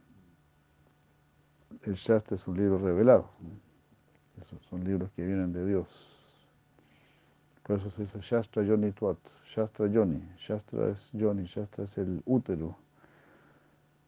el 1.84 1.94
Shastra 1.94 2.34
es 2.34 2.48
un 2.48 2.56
libro 2.56 2.78
revelado. 2.78 3.30
Son 4.68 4.82
libros 4.82 5.10
que 5.12 5.24
vienen 5.24 5.52
de 5.52 5.64
Dios. 5.64 6.16
Por 7.62 7.76
eso 7.76 7.90
se 7.90 8.02
dice 8.02 8.18
Shastra 8.20 8.62
Yoni 8.62 8.92
Tuat, 8.92 9.18
Shastra 9.44 9.86
Yoni. 9.86 10.22
Shastra 10.38 10.88
es 10.88 11.12
Yoni, 11.12 11.44
Shastra 11.44 11.84
es 11.84 11.98
el 11.98 12.22
útero 12.24 12.76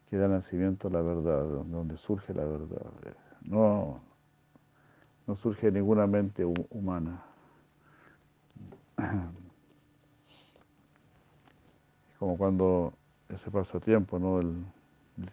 que 0.09 0.17
da 0.17 0.27
nacimiento 0.27 0.89
a 0.89 0.91
la 0.91 1.03
verdad, 1.03 1.45
donde 1.45 1.97
surge 1.97 2.35
la 2.35 2.45
verdad. 2.45 2.91
No, 3.43 4.01
no 5.27 5.37
surge 5.37 5.71
ninguna 5.71 6.07
mente 6.07 6.45
humana. 6.45 7.23
Como 12.19 12.37
cuando 12.37 12.93
ese 13.29 13.51
pasatiempo, 13.51 14.19
¿no? 14.19 14.41
El, 14.41 14.65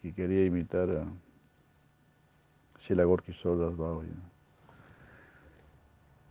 que 0.02 0.14
quería 0.14 0.44
imitar 0.46 0.90
a 0.90 1.06
Sheila 2.80 3.06
Gorky 3.06 3.32
Sodas 3.32 3.74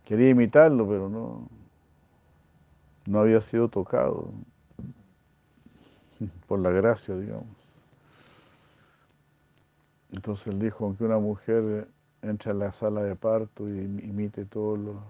Quería 0.05 0.29
imitarlo, 0.29 0.87
pero 0.87 1.09
no, 1.09 1.49
no 3.07 3.19
había 3.19 3.41
sido 3.41 3.67
tocado 3.67 4.31
por 6.47 6.59
la 6.59 6.69
gracia, 6.69 7.15
digamos. 7.15 7.47
Entonces 10.11 10.47
él 10.47 10.59
dijo, 10.59 10.85
aunque 10.85 11.03
una 11.03 11.19
mujer 11.19 11.87
entre 12.29 12.51
en 12.51 12.59
la 12.59 12.73
sala 12.73 13.03
de 13.03 13.15
parto 13.15 13.67
y 13.69 13.79
imite 13.79 14.45
todo 14.45 14.77
lo, 14.77 15.01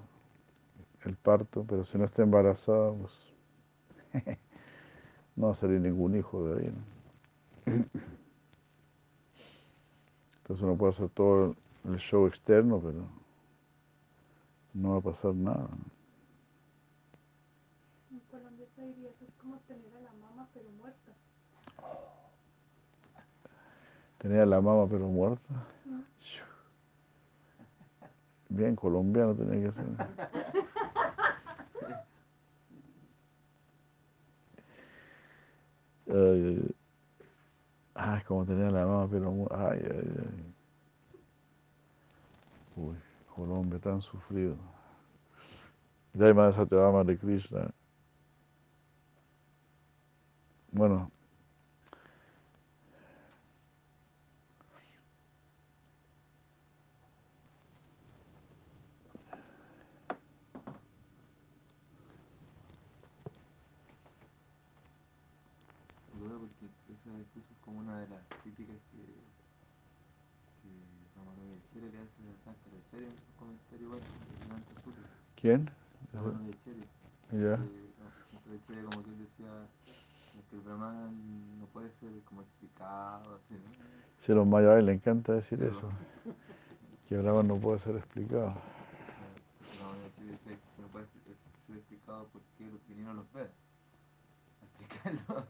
el 1.05 1.15
parto, 1.15 1.65
pero 1.67 1.83
si 1.85 1.97
no 1.97 2.05
está 2.05 2.23
embarazada, 2.23 2.93
pues 2.93 3.33
no 5.35 5.47
va 5.47 5.51
a 5.53 5.55
salir 5.55 5.79
ningún 5.79 6.15
hijo 6.15 6.47
de 6.47 6.59
ahí. 6.59 6.73
Entonces 10.37 10.63
uno 10.63 10.75
puede 10.75 10.93
hacer 10.93 11.09
todo 11.09 11.55
el 11.85 11.97
show 11.97 12.27
externo, 12.27 12.79
pero 12.79 13.05
no 14.73 14.91
va 14.91 14.97
a 14.97 15.01
pasar 15.01 15.33
nada. 15.33 15.67
En 18.11 18.19
Colombia 18.31 18.65
se 18.75 18.85
diría 18.85 19.09
eso 19.09 19.25
es 19.25 19.31
como 19.33 19.57
tener 19.59 19.93
a 19.95 20.01
la 20.01 20.13
mamá 20.13 20.47
pero 20.53 20.69
muerta. 20.71 21.11
Tenía 24.19 24.45
la 24.45 24.61
mama 24.61 24.87
pero 24.89 25.07
muerta. 25.07 25.53
Bien 28.49 28.75
colombiano 28.75 29.35
tenía 29.35 29.67
que 29.67 29.71
ser. 29.71 29.85
Ay, 36.09 36.15
ay. 36.15 36.75
Ah, 37.95 38.23
como 38.27 38.45
tenía 38.45 38.69
la 38.71 38.85
mama 38.85 39.07
pero. 39.11 39.47
Ay, 39.51 39.79
ay, 39.83 40.13
ay. 40.19 40.53
Uy, 42.77 42.95
Colombia 43.35 43.79
tan 43.79 44.01
sufrido. 44.01 44.55
Jai 46.17 46.33
Madhava 46.33 46.53
Satyabhama 46.53 47.03
de 47.03 47.17
Krishna. 47.17 47.71
Bueno, 50.71 51.11
Duda 66.19 66.37
porque 66.39 66.96
esa 67.07 67.19
incluso 67.19 67.47
es 67.53 67.59
como 67.63 67.79
una 67.79 67.99
de 67.99 68.07
las 68.09 68.21
críticas 68.43 68.75
que, 68.91 68.99
que 70.59 70.69
Ramanuja 71.15 71.63
Chere 71.71 71.87
le 71.91 71.99
hace 72.03 72.19
a 72.27 72.35
Sankaracharya 72.43 73.07
en 73.07 73.15
su 73.15 73.31
comentario 73.39 73.85
igual, 73.87 74.01
en 74.03 74.49
Vedanta 74.49 74.81
Sutra. 74.83 75.03
¿quién? 75.39 75.69
Ramanuja 76.13 76.57
Chere. 76.63 76.83
Ya. 77.31 77.55
Sankaracharya 78.43 78.83
como 78.89 79.03
que 79.03 79.09
él 79.11 79.19
decía 79.19 79.51
que 80.49 80.55
el 80.55 80.61
Brahman 80.61 81.59
no 81.59 81.65
puede 81.67 81.91
ser 81.99 82.11
como 82.25 82.41
explicado, 82.41 83.35
así, 83.35 83.55
¿no? 83.55 83.71
Si 84.25 84.31
a 84.31 84.35
los 84.35 84.47
mayas 84.47 84.83
le 84.83 84.93
encanta 84.93 85.33
decir 85.33 85.59
Sí, 85.59 85.65
eso, 85.65 85.89
que 87.07 87.17
Brahman 87.17 87.47
no 87.47 87.55
puede 87.55 87.79
ser 87.79 87.95
explicado. 87.95 88.53
Ramanuja 89.79 90.11
Chere 90.15 90.31
decía 90.31 90.57
que 90.59 90.81
no 90.81 90.87
puede 90.89 91.05
ser 91.07 91.77
explicado 91.77 92.27
porque 92.33 92.67
los 92.67 92.81
no 92.99 93.13
los 93.13 93.33
ve. 93.33 93.47
Explicarlo. 94.61 95.47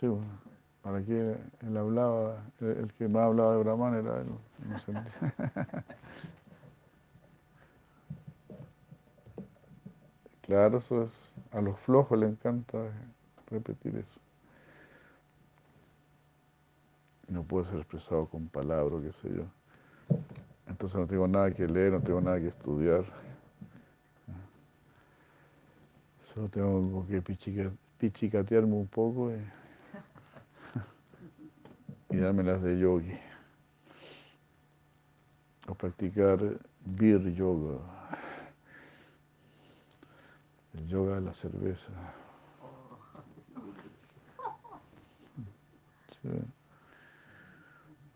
Sí, 0.00 0.08
bueno, 0.08 0.53
para 0.84 1.02
que 1.02 1.36
él 1.66 1.76
hablaba, 1.76 2.44
el, 2.60 2.92
que 2.98 3.08
más 3.08 3.22
hablaba 3.22 3.56
de 3.56 3.62
Brahman 3.62 3.94
era 3.94 4.20
él. 4.20 4.26
no 4.68 4.78
sé. 4.80 4.92
Claro, 10.42 10.76
eso 10.76 11.04
es, 11.04 11.32
a 11.52 11.62
los 11.62 11.78
flojos 11.80 12.18
le 12.18 12.26
encanta 12.26 12.76
repetir 13.50 13.96
eso. 13.96 14.20
No 17.28 17.42
puede 17.44 17.64
ser 17.64 17.76
expresado 17.76 18.26
con 18.26 18.48
palabras, 18.48 19.00
qué 19.02 19.12
sé 19.26 19.34
yo. 19.34 19.44
Entonces 20.68 21.00
no 21.00 21.06
tengo 21.06 21.26
nada 21.26 21.50
que 21.50 21.66
leer, 21.66 21.92
no 21.92 22.00
tengo 22.02 22.20
nada 22.20 22.38
que 22.38 22.48
estudiar. 22.48 23.06
Solo 26.34 26.48
tengo 26.50 27.06
que 27.06 27.22
pichica- 27.22 27.72
pichicatearme 27.98 28.74
un 28.74 28.86
poco 28.86 29.30
y, 29.30 29.36
y 32.14 32.20
darme 32.20 32.42
las 32.44 32.62
de 32.62 32.78
yogi. 32.78 33.18
O 35.68 35.74
practicar 35.74 36.38
bir 36.84 37.34
yoga. 37.34 37.78
El 40.74 40.86
yoga 40.88 41.16
de 41.16 41.20
la 41.22 41.34
cerveza. 41.34 41.92
Sí. 46.22 46.28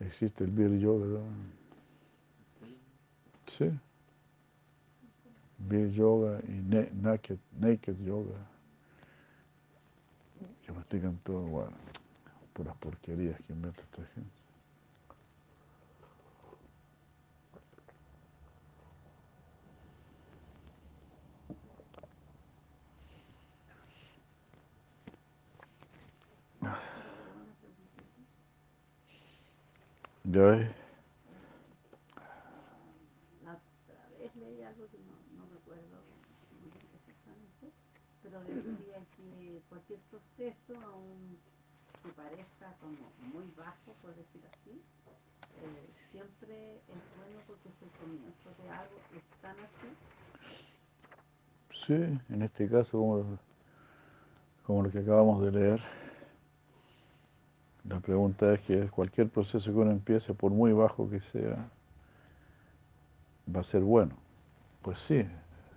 Existe 0.01 0.45
el 0.45 0.51
beer 0.51 0.79
yoga. 0.79 1.21
Sí. 3.57 3.71
Beer 5.59 5.91
yoga 5.91 6.41
y 6.47 6.53
na- 6.53 6.89
naked, 6.93 7.39
naked 7.59 7.97
yoga. 8.05 8.37
que 10.65 10.73
practican 10.73 11.17
todo, 11.25 11.41
bueno, 11.41 11.71
puras 12.59 12.77
porquerías 12.79 13.41
que 13.43 13.53
inventa 13.53 13.81
esta 13.83 14.05
gente. 14.17 14.31
Ya 30.25 30.43
ves, 30.43 30.69
La 33.45 33.53
otra 33.53 34.09
vez 34.19 34.35
leí 34.35 34.63
algo 34.65 34.89
que 34.91 34.99
no, 34.99 35.15
no 35.39 35.47
recuerdo 35.55 36.03
exactamente, 36.99 37.71
pero 38.21 38.41
decía 38.43 38.99
que 39.17 39.63
cualquier 39.69 40.01
proceso, 40.11 40.75
aun 40.87 41.39
que 42.09 42.15
parezca 42.15 42.75
como 42.81 43.13
muy 43.33 43.45
bajo, 43.57 43.93
por 44.01 44.15
decir 44.15 44.41
así, 44.51 44.81
eh, 45.61 45.91
siempre 46.11 46.77
es 46.77 47.03
bueno 47.19 47.41
porque 47.47 47.69
es 47.69 47.83
el 47.83 47.91
comienzo 48.01 48.49
de 48.63 48.71
algo 48.71 48.97
tan 49.43 49.57
así. 49.59 49.89
sí, 51.87 52.35
en 52.35 52.43
este 52.43 52.69
caso 52.69 52.93
como, 52.93 53.39
como 54.67 54.83
lo 54.85 54.91
que 54.91 55.01
acabamos 55.01 55.43
de 55.43 55.53
leer, 55.53 55.83
la 57.85 58.01
pregunta 58.01 58.55
es 58.55 58.61
que 58.61 58.89
cualquier 58.89 59.29
proceso 59.29 59.71
que 59.71 59.79
uno 59.79 59.91
empiece, 59.91 60.33
por 60.33 60.51
muy 60.51 60.73
bajo 60.73 61.11
que 61.11 61.21
sea, 61.33 61.69
va 63.55 63.61
a 63.61 63.65
ser 63.65 63.83
bueno. 63.83 64.15
Pues 64.81 64.99
sí, 65.01 65.27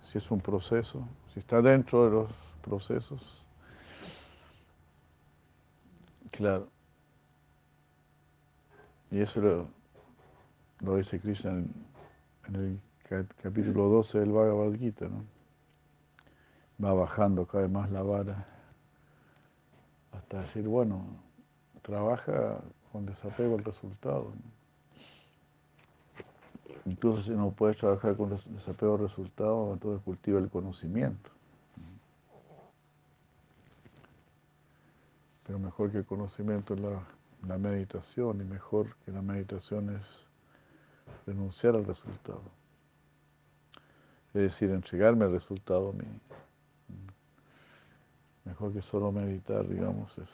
si 0.04 0.18
es 0.18 0.30
un 0.30 0.40
proceso, 0.40 1.06
si 1.34 1.40
está 1.40 1.60
dentro 1.60 2.04
de 2.04 2.10
los 2.10 2.32
procesos, 2.62 3.41
claro. 6.32 6.68
Y 9.10 9.20
eso 9.20 9.40
lo, 9.40 9.68
lo 10.80 10.96
dice 10.96 11.20
Krishna 11.20 11.50
en, 11.50 11.70
en 12.48 12.54
el 12.54 12.80
ca- 13.08 13.26
capítulo 13.42 13.88
12 13.88 14.18
del 14.18 14.32
Bhagavad 14.32 14.72
Gita, 14.74 15.06
¿no? 15.06 15.24
Va 16.82 16.94
bajando 16.94 17.46
cada 17.46 17.64
vez 17.64 17.70
más 17.72 17.90
la 17.90 18.02
vara 18.02 18.46
hasta 20.12 20.40
decir, 20.40 20.66
bueno, 20.66 21.04
trabaja 21.82 22.60
con 22.90 23.06
desapego 23.06 23.56
al 23.56 23.64
resultado. 23.64 24.32
Incluso 26.86 27.22
si 27.22 27.30
no 27.30 27.50
puedes 27.50 27.76
trabajar 27.78 28.16
con 28.16 28.30
des- 28.30 28.52
desapego 28.54 28.94
al 28.94 29.00
resultado, 29.02 29.72
entonces 29.72 30.02
cultiva 30.04 30.38
el 30.40 30.50
conocimiento. 30.50 31.30
Pero 35.52 35.64
mejor 35.64 35.92
que 35.92 35.98
el 35.98 36.06
conocimiento 36.06 36.72
es 36.72 36.80
la, 36.80 37.58
meditación 37.58 38.40
y 38.40 38.44
mejor 38.44 38.96
que 39.04 39.12
la 39.12 39.20
meditación 39.20 39.94
es 39.94 40.24
renunciar 41.26 41.74
al 41.74 41.84
resultado. 41.84 42.40
Es 44.32 44.44
decir, 44.44 44.70
entregarme 44.70 45.26
al 45.26 45.32
resultado 45.32 45.90
a 45.90 45.92
mí. 45.92 46.06
Mejor 48.46 48.72
que 48.72 48.80
solo 48.80 49.12
meditar, 49.12 49.68
digamos, 49.68 50.16
es 50.16 50.30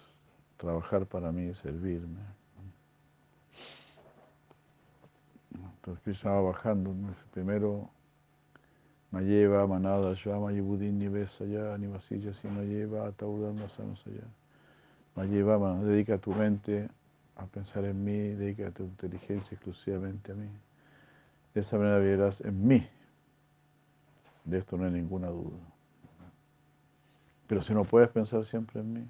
trabajar 0.57 1.05
para 1.05 1.33
mí, 1.33 1.53
servirme. 1.53 2.21
Entonces 5.53 6.01
Krishna 6.05 6.31
va 6.31 6.43
bajando, 6.43 6.95
¿no? 6.95 7.13
Primero 7.33 7.91
Mayeva, 9.11 9.67
Manada, 9.67 10.15
Shama, 10.15 10.53
Yibudin, 10.53 10.97
Nivesaya, 10.97 11.77
Nivasilla, 11.77 12.33
si 12.35 12.47
Mayeva, 12.47 13.09
Ataudana, 13.09 13.69
Samasaya. 13.71 14.38
Mayeva, 15.19 15.59
Manada, 15.59 15.83
dedica 15.85 16.17
tu 16.17 16.33
mente 16.33 16.89
a 17.35 17.45
pensar 17.47 17.85
en 17.85 18.05
mí, 18.05 18.13
dedica 18.13 18.71
tu 18.71 18.85
inteligencia 18.85 19.53
exclusivamente 19.57 20.31
a 20.31 20.37
mí. 20.37 20.49
De 21.55 21.61
esa 21.61 21.77
manera 21.77 21.99
verás 21.99 22.41
en 22.41 22.69
mí. 22.69 22.87
De 24.45 24.59
esto 24.59 24.77
no 24.77 24.85
hay 24.85 24.93
ninguna 24.93 25.27
duda. 25.27 25.59
Pero 27.49 27.63
si 27.63 27.75
no 27.75 27.83
puedes 27.85 28.09
pensar 28.11 28.45
siempre 28.45 28.81
en 28.81 28.93
mí, 28.93 29.05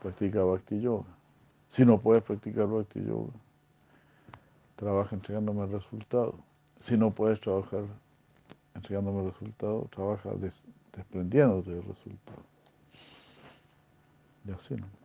practica 0.00 0.42
Bhakti 0.44 0.80
Yoga. 0.80 1.10
Si 1.68 1.84
no 1.84 2.00
puedes 2.00 2.22
practicar 2.22 2.66
Bhakti 2.66 3.04
Yoga, 3.04 3.32
trabaja 4.76 5.14
entregándome 5.14 5.64
el 5.64 5.72
resultado. 5.72 6.36
Si 6.78 6.96
no 6.96 7.10
puedes 7.10 7.38
trabajar 7.38 7.84
entregándome 8.74 9.24
el 9.26 9.30
resultado, 9.32 9.88
trabaja 9.94 10.30
des- 10.36 10.64
desprendiéndote 10.96 11.70
del 11.70 11.82
resultado. 11.82 12.42
Y 14.48 14.52
así, 14.52 14.74
¿no? 14.74 15.01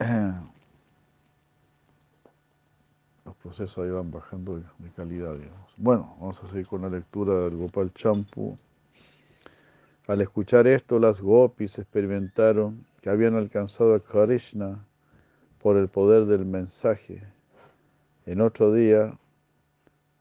Los 3.24 3.36
procesos 3.36 3.78
ahí 3.78 3.90
van 3.90 4.10
bajando 4.10 4.56
de, 4.56 4.90
calidad, 4.96 5.34
digamos. 5.34 5.70
Bueno, 5.76 6.16
vamos 6.18 6.42
a 6.42 6.48
seguir 6.48 6.66
con 6.66 6.82
la 6.82 6.88
lectura 6.88 7.40
del 7.40 7.56
Gopal 7.56 7.92
Champu. 7.92 8.58
Al 10.06 10.22
escuchar 10.22 10.66
esto, 10.66 10.98
las 10.98 11.20
gopis 11.20 11.78
experimentaron 11.78 12.84
que 13.00 13.10
habían 13.10 13.36
alcanzado 13.36 13.94
a 13.94 14.00
Krishna 14.00 14.84
por 15.62 15.76
el 15.76 15.88
poder 15.88 16.24
del 16.24 16.46
mensaje. 16.46 17.22
En 18.26 18.40
otro 18.40 18.72
día, 18.72 19.16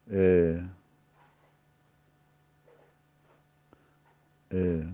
eh, 0.09 0.61
eh, 4.49 4.87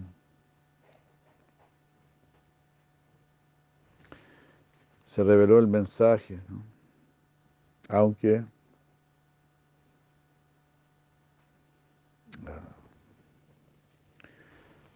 se 5.15 5.23
reveló 5.23 5.59
el 5.59 5.67
mensaje, 5.67 6.41
¿no? 6.49 6.61
aunque 7.87 8.43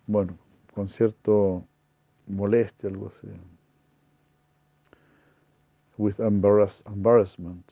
bueno, 0.07 0.37
con 0.73 0.89
cierto 0.89 1.63
molestia, 2.27 2.89
algo 2.89 3.07
así. 3.07 3.29
With 5.97 6.19
embarrass, 6.19 6.83
embarrassment. 6.85 7.71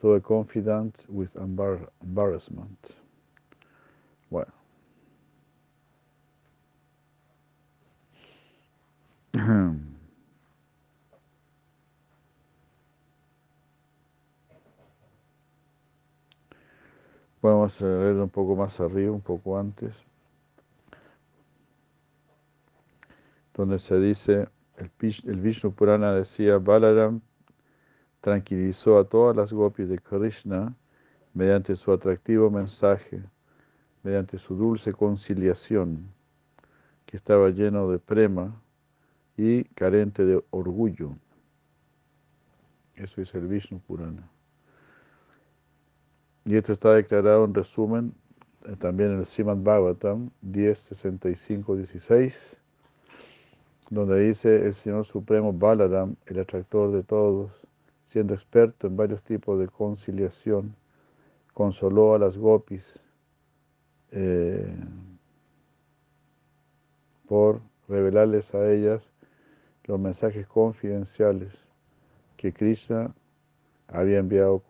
So 0.00 0.18
confident 0.22 0.98
with 1.10 1.34
embar- 1.34 1.90
embarrassment. 2.00 2.78
Bueno. 4.30 4.52
Vamos 17.44 17.82
a 17.82 17.84
leer 17.84 18.14
un 18.14 18.30
poco 18.30 18.56
más 18.56 18.80
arriba, 18.80 19.12
un 19.12 19.20
poco 19.20 19.58
antes, 19.58 19.94
donde 23.52 23.78
se 23.78 24.00
dice, 24.00 24.48
el, 24.78 24.90
el 25.26 25.40
Vishnu 25.42 25.70
Purana 25.70 26.14
decía, 26.14 26.56
Balaram 26.56 27.20
tranquilizó 28.22 28.98
a 28.98 29.04
todas 29.04 29.36
las 29.36 29.52
gopis 29.52 29.90
de 29.90 29.98
Krishna 29.98 30.74
mediante 31.34 31.76
su 31.76 31.92
atractivo 31.92 32.50
mensaje, 32.50 33.22
mediante 34.02 34.38
su 34.38 34.56
dulce 34.56 34.94
conciliación, 34.94 36.08
que 37.04 37.18
estaba 37.18 37.50
lleno 37.50 37.90
de 37.90 37.98
prema 37.98 38.58
y 39.36 39.64
carente 39.64 40.24
de 40.24 40.42
orgullo. 40.48 41.10
Eso 42.94 43.20
es 43.20 43.34
el 43.34 43.48
Vishnu 43.48 43.80
Purana. 43.80 44.33
Y 46.46 46.56
esto 46.56 46.74
está 46.74 46.92
declarado 46.92 47.46
en 47.46 47.54
resumen 47.54 48.12
eh, 48.66 48.76
también 48.78 49.12
en 49.12 49.18
el 49.20 49.26
Srimad 49.26 49.56
Bhagavatam 49.56 50.30
10, 50.42 50.78
65, 50.78 51.76
16, 51.76 52.56
donde 53.88 54.20
dice 54.20 54.66
el 54.66 54.74
Señor 54.74 55.06
Supremo 55.06 55.54
Balaram, 55.54 56.16
el 56.26 56.40
atractor 56.40 56.92
de 56.92 57.02
todos, 57.02 57.50
siendo 58.02 58.34
experto 58.34 58.86
en 58.86 58.96
varios 58.96 59.22
tipos 59.22 59.58
de 59.58 59.68
conciliación, 59.68 60.76
consoló 61.54 62.14
a 62.14 62.18
las 62.18 62.36
gopis 62.36 62.84
eh, 64.10 64.74
por 67.26 67.60
revelarles 67.88 68.54
a 68.54 68.70
ellas 68.70 69.02
los 69.84 69.98
mensajes 69.98 70.46
confidenciales 70.46 71.52
que 72.36 72.52
Krishna 72.52 73.14
había 73.88 74.18
enviado 74.18 74.62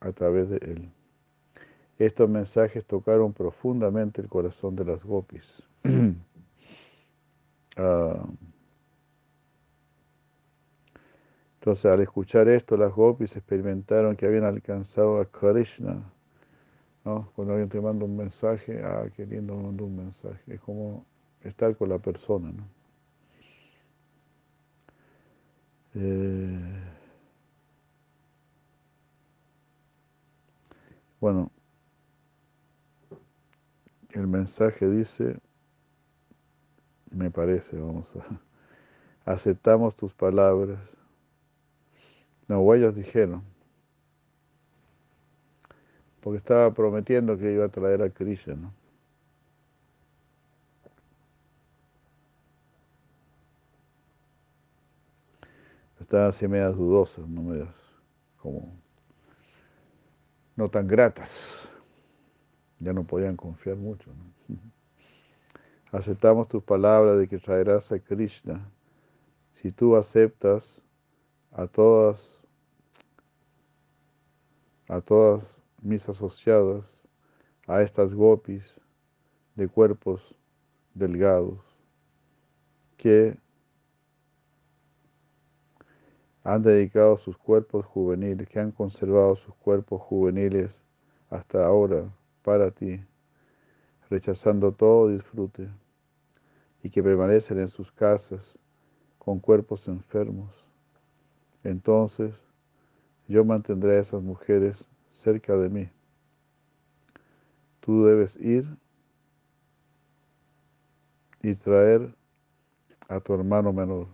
a 0.00 0.12
través 0.12 0.50
de 0.50 0.56
él. 0.58 0.93
Estos 1.98 2.28
mensajes 2.28 2.84
tocaron 2.84 3.32
profundamente 3.32 4.20
el 4.20 4.28
corazón 4.28 4.76
de 4.76 4.84
las 4.84 5.04
gopis. 5.04 5.62
Ah, 7.76 8.24
entonces, 11.58 11.86
al 11.86 12.00
escuchar 12.02 12.48
esto, 12.48 12.76
las 12.76 12.92
gopis 12.92 13.34
experimentaron 13.36 14.14
que 14.16 14.26
habían 14.26 14.44
alcanzado 14.44 15.20
a 15.20 15.24
Krishna. 15.24 16.04
¿no? 17.04 17.30
Cuando 17.34 17.54
alguien 17.54 17.68
te 17.70 17.80
manda 17.80 18.04
un 18.04 18.16
mensaje, 18.16 18.82
ah, 18.84 19.06
qué 19.16 19.26
lindo 19.26 19.56
mandó 19.56 19.86
un 19.86 19.96
mensaje. 19.96 20.54
Es 20.54 20.60
como 20.60 21.04
estar 21.42 21.76
con 21.76 21.88
la 21.88 21.98
persona. 21.98 22.52
¿no? 22.52 22.68
Eh, 25.94 26.60
bueno, 31.20 31.50
el 34.14 34.26
mensaje 34.26 34.88
dice, 34.88 35.36
me 37.10 37.30
parece, 37.30 37.76
vamos 37.76 38.06
a, 38.16 39.32
aceptamos 39.32 39.96
tus 39.96 40.12
palabras. 40.12 40.78
No, 42.46 42.74
ellas 42.74 42.94
dijeron, 42.94 43.42
porque 46.20 46.38
estaba 46.38 46.72
prometiendo 46.72 47.36
que 47.38 47.52
iba 47.52 47.66
a 47.66 47.68
traer 47.68 48.02
a 48.02 48.10
Krishna, 48.10 48.54
¿no? 48.54 48.72
Estaban 56.00 56.28
así 56.28 56.46
medias 56.46 56.76
dudosas, 56.76 57.26
no 57.26 57.42
medias 57.42 57.74
como 58.40 58.70
no 60.54 60.68
tan 60.68 60.86
gratas. 60.86 61.73
Ya 62.80 62.92
no 62.92 63.04
podían 63.04 63.36
confiar 63.36 63.76
mucho. 63.76 64.10
Aceptamos 65.92 66.48
tus 66.48 66.62
palabras 66.62 67.18
de 67.18 67.28
que 67.28 67.38
traerás 67.38 67.92
a 67.92 67.98
Krishna. 67.98 68.68
Si 69.54 69.70
tú 69.70 69.96
aceptas 69.96 70.82
a 71.52 71.66
todas, 71.66 72.42
a 74.88 75.00
todas 75.00 75.62
mis 75.80 76.08
asociadas, 76.08 77.00
a 77.66 77.80
estas 77.80 78.12
gopis 78.12 78.64
de 79.54 79.68
cuerpos 79.68 80.34
delgados, 80.94 81.60
que 82.96 83.38
han 86.42 86.62
dedicado 86.62 87.16
sus 87.16 87.38
cuerpos 87.38 87.86
juveniles, 87.86 88.48
que 88.48 88.60
han 88.60 88.72
conservado 88.72 89.36
sus 89.36 89.54
cuerpos 89.54 90.02
juveniles 90.02 90.78
hasta 91.30 91.64
ahora 91.64 92.12
para 92.44 92.70
ti, 92.70 93.00
rechazando 94.10 94.70
todo 94.70 95.08
disfrute, 95.08 95.68
y 96.82 96.90
que 96.90 97.02
permanecen 97.02 97.58
en 97.58 97.68
sus 97.68 97.90
casas 97.90 98.56
con 99.18 99.40
cuerpos 99.40 99.88
enfermos. 99.88 100.50
Entonces 101.64 102.38
yo 103.26 103.42
mantendré 103.44 103.96
a 103.96 104.00
esas 104.00 104.22
mujeres 104.22 104.86
cerca 105.08 105.56
de 105.56 105.70
mí. 105.70 105.88
Tú 107.80 108.04
debes 108.04 108.36
ir 108.36 108.66
y 111.42 111.54
traer 111.54 112.14
a 113.08 113.20
tu 113.20 113.32
hermano 113.32 113.72
menor. 113.72 114.06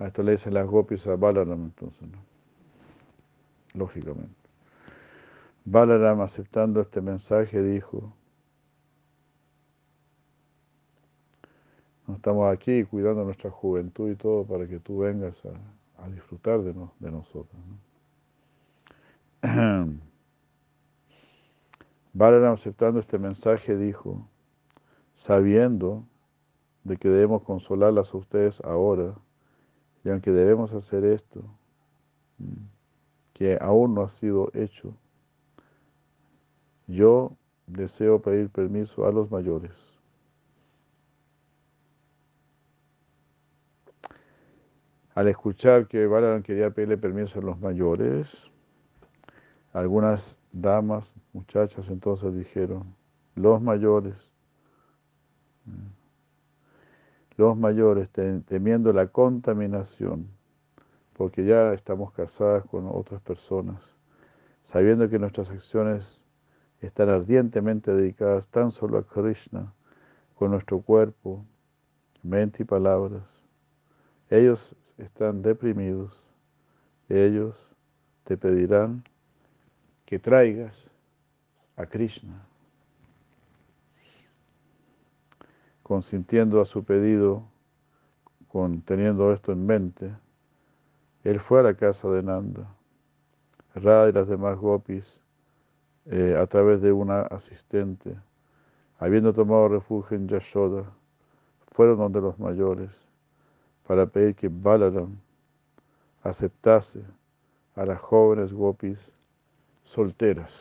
A 0.00 0.06
esto 0.06 0.22
le 0.22 0.32
dicen 0.32 0.54
las 0.54 0.66
gopis 0.66 1.06
a 1.06 1.14
Balaram 1.14 1.64
entonces, 1.64 2.08
¿no? 2.08 2.18
Lógicamente. 3.74 4.34
Balaram 5.64 6.22
aceptando 6.22 6.80
este 6.80 7.02
mensaje 7.02 7.62
dijo, 7.62 8.12
estamos 12.08 12.50
aquí 12.50 12.82
cuidando 12.84 13.24
nuestra 13.24 13.50
juventud 13.50 14.10
y 14.10 14.16
todo 14.16 14.44
para 14.44 14.66
que 14.66 14.80
tú 14.80 14.98
vengas 15.00 15.36
a, 15.98 16.08
disfrutar 16.08 16.62
de, 16.62 16.72
de 16.98 17.10
nosotros. 17.10 17.60
¿no? 19.42 19.90
Balaram 22.14 22.54
aceptando 22.54 23.00
este 23.00 23.18
mensaje 23.18 23.76
dijo, 23.76 24.26
sabiendo 25.14 26.06
de 26.84 26.96
que 26.96 27.10
debemos 27.10 27.42
consolarlas 27.42 28.14
a 28.14 28.16
ustedes 28.16 28.60
ahora, 28.62 29.14
y 30.04 30.08
aunque 30.08 30.30
debemos 30.30 30.72
hacer 30.72 31.04
esto, 31.04 31.42
mm, 32.38 32.66
que 33.34 33.58
aún 33.60 33.94
no 33.94 34.02
ha 34.02 34.08
sido 34.08 34.50
hecho, 34.54 34.94
yo 36.86 37.36
deseo 37.66 38.20
pedir 38.20 38.50
permiso 38.50 39.06
a 39.06 39.12
los 39.12 39.30
mayores. 39.30 39.72
Al 45.14 45.28
escuchar 45.28 45.86
que 45.86 46.06
Balaram 46.06 46.42
quería 46.42 46.70
pedirle 46.70 46.96
permiso 46.96 47.38
a 47.38 47.42
los 47.42 47.60
mayores, 47.60 48.50
algunas 49.72 50.36
damas, 50.52 51.14
muchachas 51.32 51.88
entonces 51.88 52.34
dijeron, 52.34 52.94
los 53.34 53.60
mayores, 53.60 54.30
mm, 55.66 55.99
los 57.40 57.56
mayores 57.56 58.10
temiendo 58.10 58.92
la 58.92 59.06
contaminación, 59.06 60.28
porque 61.14 61.42
ya 61.42 61.72
estamos 61.72 62.12
casadas 62.12 62.66
con 62.66 62.86
otras 62.86 63.22
personas, 63.22 63.80
sabiendo 64.62 65.08
que 65.08 65.18
nuestras 65.18 65.48
acciones 65.48 66.22
están 66.82 67.08
ardientemente 67.08 67.94
dedicadas 67.94 68.48
tan 68.48 68.70
solo 68.70 68.98
a 68.98 69.06
Krishna, 69.06 69.72
con 70.34 70.50
nuestro 70.50 70.82
cuerpo, 70.82 71.46
mente 72.22 72.62
y 72.62 72.66
palabras. 72.66 73.24
Ellos 74.28 74.76
están 74.98 75.40
deprimidos, 75.40 76.22
ellos 77.08 77.56
te 78.24 78.36
pedirán 78.36 79.02
que 80.04 80.18
traigas 80.18 80.76
a 81.76 81.86
Krishna. 81.86 82.49
Consintiendo 85.90 86.60
a 86.60 86.64
su 86.64 86.84
pedido, 86.84 87.42
con, 88.46 88.80
teniendo 88.82 89.32
esto 89.32 89.50
en 89.50 89.66
mente, 89.66 90.14
él 91.24 91.40
fue 91.40 91.58
a 91.58 91.62
la 91.64 91.74
casa 91.74 92.08
de 92.10 92.22
Nanda. 92.22 92.72
Radha 93.74 94.08
y 94.08 94.12
las 94.12 94.28
demás 94.28 94.56
gopis, 94.56 95.20
eh, 96.06 96.38
a 96.40 96.46
través 96.46 96.80
de 96.80 96.92
una 96.92 97.22
asistente, 97.22 98.16
habiendo 99.00 99.32
tomado 99.32 99.66
refugio 99.66 100.16
en 100.16 100.28
Yashoda, 100.28 100.84
fueron 101.72 101.98
donde 101.98 102.20
los 102.20 102.38
mayores 102.38 102.92
para 103.84 104.06
pedir 104.06 104.36
que 104.36 104.48
Balaram 104.48 105.16
aceptase 106.22 107.02
a 107.74 107.84
las 107.84 107.98
jóvenes 108.00 108.52
gopis 108.52 109.00
solteras. 109.82 110.52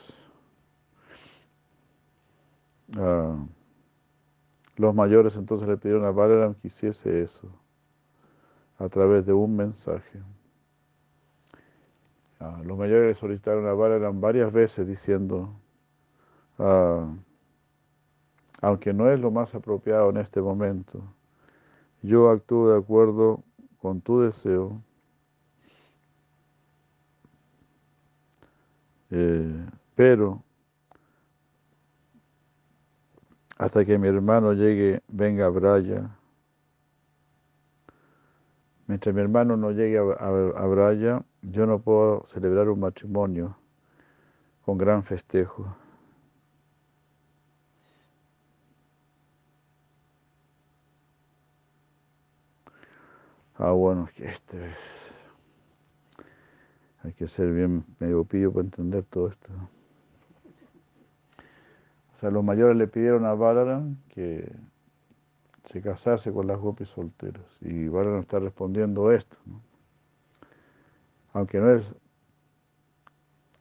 Ah, 2.97 3.37
los 4.79 4.95
mayores 4.95 5.35
entonces 5.35 5.67
le 5.67 5.75
pidieron 5.75 6.05
a 6.05 6.11
Balaram 6.11 6.53
que 6.53 6.69
hiciese 6.69 7.21
eso 7.21 7.51
a 8.77 8.87
través 8.87 9.25
de 9.25 9.33
un 9.33 9.53
mensaje. 9.53 10.21
Ah, 12.39 12.61
los 12.63 12.77
mayores 12.77 13.07
le 13.07 13.13
solicitaron 13.13 13.67
a 13.67 13.73
Balaram 13.73 14.21
varias 14.21 14.53
veces 14.53 14.87
diciendo, 14.87 15.53
ah, 16.59 17.13
aunque 18.61 18.93
no 18.93 19.11
es 19.11 19.19
lo 19.19 19.31
más 19.31 19.53
apropiado 19.53 20.11
en 20.11 20.17
este 20.17 20.41
momento, 20.41 21.03
yo 22.01 22.29
actúo 22.29 22.71
de 22.71 22.77
acuerdo 22.77 23.43
con 23.81 23.99
tu 23.99 24.21
deseo, 24.21 24.81
eh, 29.11 29.65
pero 29.95 30.41
hasta 33.59 33.83
que 33.85 33.97
mi 33.99 34.07
hermano 34.07 34.53
llegue, 34.53 35.03
venga 35.09 35.45
a 35.45 35.49
Braya. 35.49 36.09
Mientras 38.87 39.13
mi 39.13 39.21
hermano 39.21 39.57
no 39.57 39.71
llegue 39.71 39.99
a, 39.99 40.65
Braya, 40.65 41.23
yo 41.41 41.65
no 41.65 41.79
puedo 41.79 42.25
celebrar 42.27 42.69
un 42.69 42.79
matrimonio 42.79 43.57
con 44.63 44.77
gran 44.77 45.03
festejo. 45.03 45.75
Ah, 53.55 53.71
bueno, 53.71 54.07
que 54.15 54.25
este 54.25 54.73
hay 57.03 57.11
que 57.11 57.27
ser 57.27 57.51
bien 57.51 57.83
medio 57.99 58.23
pillo 58.23 58.53
para 58.53 58.63
entender 58.65 59.03
todo 59.03 59.27
esto. 59.27 59.49
O 62.19 62.21
sea, 62.21 62.31
los 62.31 62.43
mayores 62.43 62.75
le 62.75 62.85
pidieron 62.85 63.25
a 63.25 63.33
Balaram 63.33 63.95
que 64.09 64.51
se 65.63 65.81
casase 65.81 66.33
con 66.33 66.47
las 66.47 66.59
gopis 66.59 66.89
solteras. 66.89 67.45
Y 67.61 67.87
Balaram 67.87 68.19
está 68.19 68.39
respondiendo 68.39 69.09
esto. 69.13 69.37
Aunque 71.31 71.59
no 71.59 71.71
es 71.73 71.95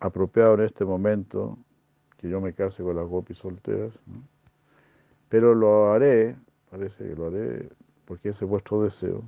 apropiado 0.00 0.54
en 0.54 0.62
este 0.62 0.84
momento 0.84 1.56
que 2.16 2.28
yo 2.28 2.40
me 2.40 2.52
case 2.52 2.82
con 2.82 2.96
las 2.96 3.06
gopis 3.06 3.38
solteras, 3.38 3.96
pero 5.28 5.54
lo 5.54 5.92
haré, 5.92 6.34
parece 6.68 7.10
que 7.10 7.14
lo 7.14 7.28
haré 7.28 7.68
porque 8.06 8.30
ese 8.30 8.44
es 8.44 8.50
vuestro 8.50 8.82
deseo. 8.82 9.22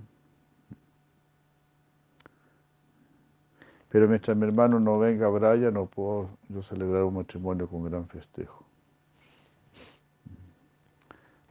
Pero 3.91 4.09
mientras 4.09 4.37
mi 4.37 4.45
hermano 4.45 4.81
no 4.81 4.99
venga 4.99 5.27
a 5.27 5.31
Braya, 5.31 5.71
no 5.71 5.87
puedo 5.87 6.31
yo 6.49 6.63
celebrar 6.63 7.05
un 7.05 7.15
matrimonio 7.15 7.69
con 7.69 7.85
gran 7.85 8.09
festejo. 8.09 8.70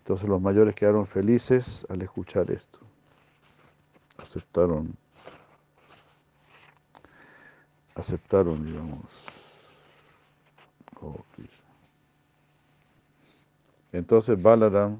Entonces 0.09 0.27
los 0.27 0.41
mayores 0.41 0.73
quedaron 0.73 1.05
felices 1.05 1.85
al 1.87 2.01
escuchar 2.01 2.49
esto. 2.49 2.79
Aceptaron, 4.17 4.91
aceptaron, 7.93 8.65
digamos. 8.65 9.05
Entonces 13.91 14.41
Balaram, 14.41 14.97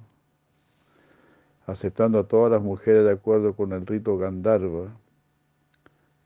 aceptando 1.66 2.20
a 2.20 2.28
todas 2.28 2.52
las 2.52 2.62
mujeres 2.62 3.04
de 3.04 3.12
acuerdo 3.12 3.56
con 3.56 3.74
el 3.74 3.88
rito 3.88 4.16
Gandharva, 4.16 4.96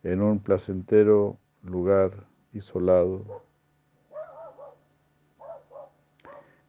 en 0.03 0.21
un 0.21 0.39
placentero 0.39 1.37
lugar 1.61 2.11
isolado, 2.51 3.43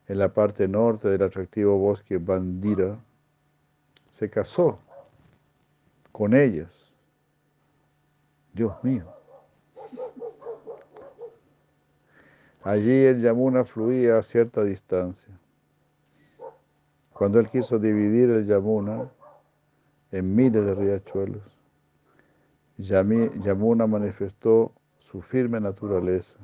en 0.09 0.19
la 0.19 0.33
parte 0.33 0.69
norte 0.69 1.09
del 1.09 1.23
atractivo 1.23 1.79
bosque 1.79 2.19
Bandira, 2.19 2.99
se 4.11 4.29
casó 4.31 4.79
con 6.13 6.35
ellas. 6.35 6.71
Dios 8.53 8.73
mío. 8.85 9.05
Allí 12.63 13.05
el 13.05 13.21
Yamuna 13.21 13.65
fluía 13.65 14.19
a 14.19 14.23
cierta 14.23 14.63
distancia. 14.63 15.39
Cuando 17.13 17.39
él 17.39 17.49
quiso 17.49 17.79
dividir 17.79 18.31
el 18.31 18.47
Yamuna 18.47 19.11
en 20.13 20.35
miles 20.35 20.65
de 20.65 20.75
riachuelos, 20.75 21.43
Yamuna 22.79 23.87
manifestó 23.87 24.73
su 24.99 25.21
firme 25.21 25.61
naturaleza, 25.61 26.39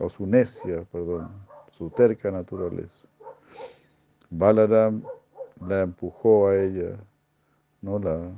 o 0.00 0.08
su 0.08 0.26
necia, 0.26 0.84
perdón, 0.90 1.30
su 1.82 1.90
terca 1.90 2.30
naturaleza. 2.30 3.08
Balaram 4.30 5.02
la 5.66 5.80
empujó 5.80 6.46
a 6.46 6.56
ella, 6.56 6.96
no 7.80 7.98
la 7.98 8.30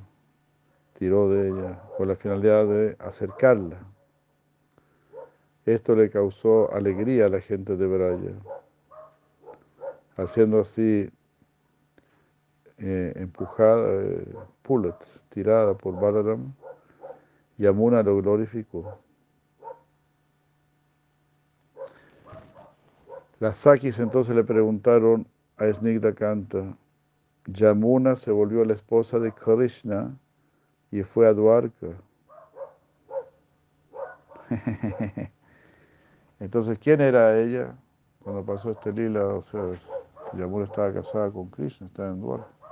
tiró 0.99 1.29
de 1.29 1.49
ella, 1.49 1.83
con 1.99 2.09
la 2.09 2.17
finalidad 2.17 2.65
de 2.67 2.97
acercarla. 2.99 3.77
Esto 5.67 5.95
le 5.95 6.09
causó 6.09 6.73
alegría 6.73 7.27
a 7.27 7.29
la 7.29 7.41
gente 7.43 7.77
de 7.77 7.87
Braya. 7.87 8.33
Haciendo 10.17 10.61
así, 10.61 11.11
eh, 12.79 13.13
empujada, 13.17 13.89
eh, 13.93 14.27
tirada 15.29 15.75
por 15.75 16.01
Balaram, 16.01 16.55
Yamuna 17.59 18.03
lo 18.03 18.23
glorificó. 18.23 18.99
Las 23.41 23.59
Sakis 23.59 23.99
entonces 23.99 24.35
le 24.35 24.45
preguntaron 24.45 25.27
a 25.57 25.73
Snigdha 25.73 26.15
Kanta, 26.15 26.77
Yamuna 27.47 28.17
se 28.17 28.31
volvió 28.31 28.65
la 28.65 28.75
esposa 28.75 29.19
de 29.19 29.33
Krishna 29.33 30.17
y 30.91 31.03
fue 31.03 31.29
a 31.29 31.35
Dwarka. 31.35 31.89
Entonces, 36.41 36.79
¿quién 36.79 37.01
era 37.01 37.39
ella 37.39 37.75
cuando 38.23 38.45
pasó 38.45 38.71
este 38.71 38.93
lila? 38.93 39.27
O 39.27 39.43
sea, 39.43 39.63
Yamuna 40.35 40.65
estaba 40.65 40.93
casada 40.93 41.31
con 41.31 41.49
Krishna, 41.51 41.87
estaba 41.87 42.11
en 42.11 42.21
Dwarka. 42.21 42.64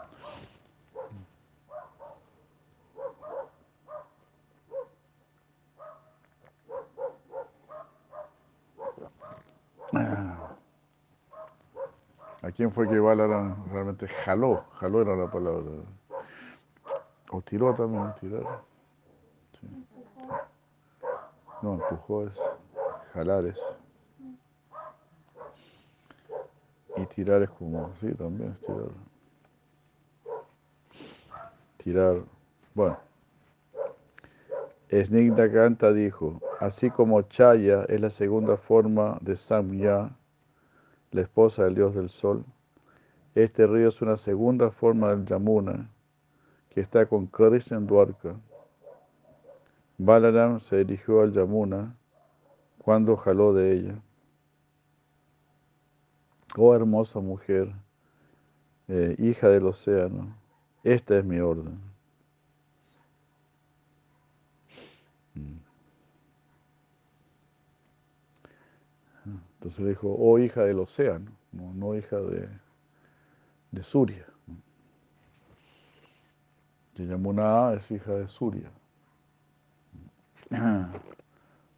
Quién 12.62 12.72
fue 12.72 12.88
que 12.88 13.00
Balaram 13.00 13.56
realmente 13.72 14.06
jaló? 14.06 14.64
Jaló 14.74 15.02
era 15.02 15.16
la 15.16 15.28
palabra. 15.28 15.64
O 17.32 17.42
tiró 17.42 17.74
también, 17.74 18.14
tirar. 18.20 18.62
No, 21.60 21.74
empujó 21.74 22.28
es, 22.28 22.32
jalar 23.14 23.46
es. 23.46 23.58
Y 26.96 27.06
tirar 27.06 27.42
es 27.42 27.50
como, 27.50 27.92
sí, 28.00 28.14
también 28.14 28.52
es 28.52 28.60
tirar. 28.60 28.90
Tirar, 31.78 32.22
bueno. 32.74 32.96
Snigdha 34.88 35.50
Kanta 35.50 35.92
dijo, 35.92 36.40
así 36.60 36.90
como 36.90 37.22
Chaya 37.22 37.86
es 37.88 38.00
la 38.00 38.10
segunda 38.10 38.56
forma 38.56 39.18
de 39.20 39.36
Samya, 39.36 40.12
la 41.12 41.22
esposa 41.22 41.64
del 41.64 41.74
dios 41.74 41.94
del 41.94 42.10
sol. 42.10 42.44
Este 43.34 43.66
río 43.66 43.88
es 43.88 44.02
una 44.02 44.16
segunda 44.16 44.70
forma 44.70 45.10
del 45.10 45.24
Yamuna, 45.24 45.88
que 46.70 46.80
está 46.80 47.06
con 47.06 47.26
Krishna 47.26 47.76
en 47.76 47.86
Dwarka. 47.86 48.34
Balaram 49.98 50.60
se 50.60 50.78
dirigió 50.78 51.22
al 51.22 51.32
Yamuna 51.32 51.94
cuando 52.78 53.16
jaló 53.16 53.52
de 53.52 53.72
ella. 53.72 54.02
Oh 56.56 56.74
hermosa 56.74 57.20
mujer, 57.20 57.72
eh, 58.88 59.14
hija 59.18 59.48
del 59.48 59.66
océano, 59.66 60.36
esta 60.82 61.16
es 61.16 61.24
mi 61.24 61.38
orden. 61.38 61.80
Mm. 65.34 65.61
Entonces 69.62 69.78
le 69.78 69.90
dijo, 69.90 70.12
oh 70.18 70.40
hija 70.40 70.64
del 70.64 70.80
océano, 70.80 71.30
no, 71.52 71.94
hija 71.94 72.16
de, 72.16 72.48
de 73.70 73.82
Surya. 73.84 74.26
Yamuna 76.96 77.74
es 77.74 77.88
hija 77.92 78.12
de 78.12 78.26
Surya. 78.26 78.68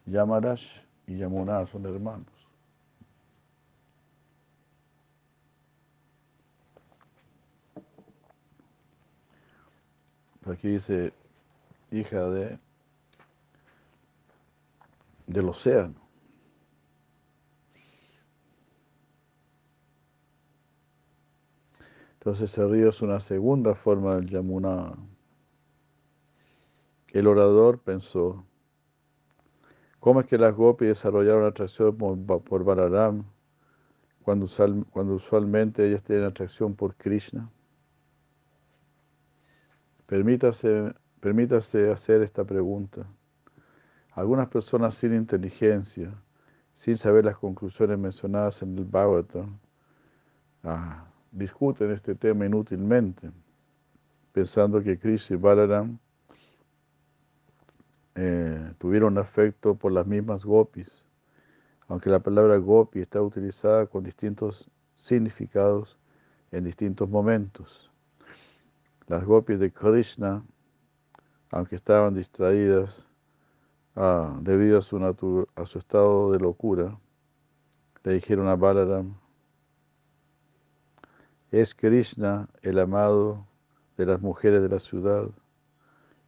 Yamarash 0.06 0.80
y 1.06 1.18
Yamuna 1.18 1.66
son 1.66 1.84
hermanos. 1.84 2.26
Aquí 10.46 10.68
dice 10.68 11.12
hija 11.90 12.30
de 12.30 12.58
del 15.26 15.50
océano. 15.50 16.03
Entonces 22.24 22.52
ese 22.52 22.66
río 22.66 22.88
es 22.88 23.02
una 23.02 23.20
segunda 23.20 23.74
forma 23.74 24.16
del 24.16 24.30
Yamuna. 24.30 24.94
El 27.08 27.26
orador 27.26 27.80
pensó, 27.80 28.46
¿cómo 30.00 30.20
es 30.20 30.26
que 30.26 30.38
las 30.38 30.54
gopis 30.54 30.88
desarrollaron 30.88 31.44
atracción 31.44 31.98
por, 31.98 32.64
Balaram 32.64 33.24
cuando, 34.22 34.48
cuando 34.88 35.16
usualmente 35.16 35.86
ellas 35.86 36.02
tienen 36.02 36.24
atracción 36.24 36.74
por 36.74 36.94
Krishna? 36.94 37.50
Permítase, 40.06 40.94
permítase 41.20 41.90
hacer 41.90 42.22
esta 42.22 42.42
pregunta. 42.42 43.06
Algunas 44.12 44.48
personas 44.48 44.94
sin 44.94 45.14
inteligencia, 45.14 46.14
sin 46.74 46.96
saber 46.96 47.26
las 47.26 47.36
conclusiones 47.36 47.98
mencionadas 47.98 48.62
en 48.62 48.78
el 48.78 48.86
Bhagavatam, 48.86 49.58
ah, 50.62 51.10
discuten 51.34 51.90
este 51.90 52.14
tema 52.14 52.46
inútilmente, 52.46 53.30
pensando 54.32 54.82
que 54.82 54.98
Krishna 54.98 55.36
y 55.36 55.38
Balaram 55.38 55.98
eh, 58.14 58.72
tuvieron 58.78 59.18
afecto 59.18 59.74
por 59.74 59.92
las 59.92 60.06
mismas 60.06 60.44
gopis, 60.44 61.04
aunque 61.88 62.08
la 62.08 62.20
palabra 62.20 62.56
gopi 62.58 63.00
está 63.00 63.20
utilizada 63.20 63.86
con 63.86 64.04
distintos 64.04 64.70
significados 64.94 65.98
en 66.52 66.64
distintos 66.64 67.08
momentos. 67.08 67.90
Las 69.08 69.24
gopis 69.24 69.58
de 69.58 69.72
Krishna, 69.72 70.44
aunque 71.50 71.74
estaban 71.74 72.14
distraídas 72.14 73.04
ah, 73.96 74.38
debido 74.40 74.78
a 74.78 74.82
su, 74.82 75.46
a 75.56 75.66
su 75.66 75.78
estado 75.78 76.30
de 76.30 76.38
locura, 76.38 76.96
le 78.04 78.12
dijeron 78.12 78.46
a 78.46 78.54
Balaram, 78.54 79.16
es 81.60 81.72
Krishna 81.72 82.48
el 82.62 82.80
amado 82.80 83.46
de 83.96 84.06
las 84.06 84.20
mujeres 84.20 84.60
de 84.60 84.68
la 84.68 84.80
ciudad. 84.80 85.28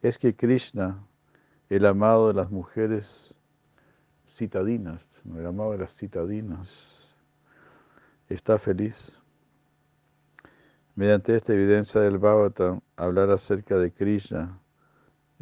Es 0.01 0.17
que 0.17 0.33
Krishna, 0.33 1.05
el 1.69 1.85
amado 1.85 2.29
de 2.29 2.33
las 2.33 2.49
mujeres 2.49 3.35
citadinas, 4.29 5.01
el 5.25 5.45
amado 5.45 5.73
de 5.73 5.79
las 5.79 5.93
citadinas, 5.93 7.11
está 8.29 8.57
feliz. 8.57 9.17
Mediante 10.95 11.35
esta 11.35 11.51
evidencia 11.51 11.99
del 11.99 12.19
Bhagavatam, 12.19 12.79
hablar 12.95 13.29
acerca 13.29 13.75
de 13.77 13.91
Krishna, 13.91 14.57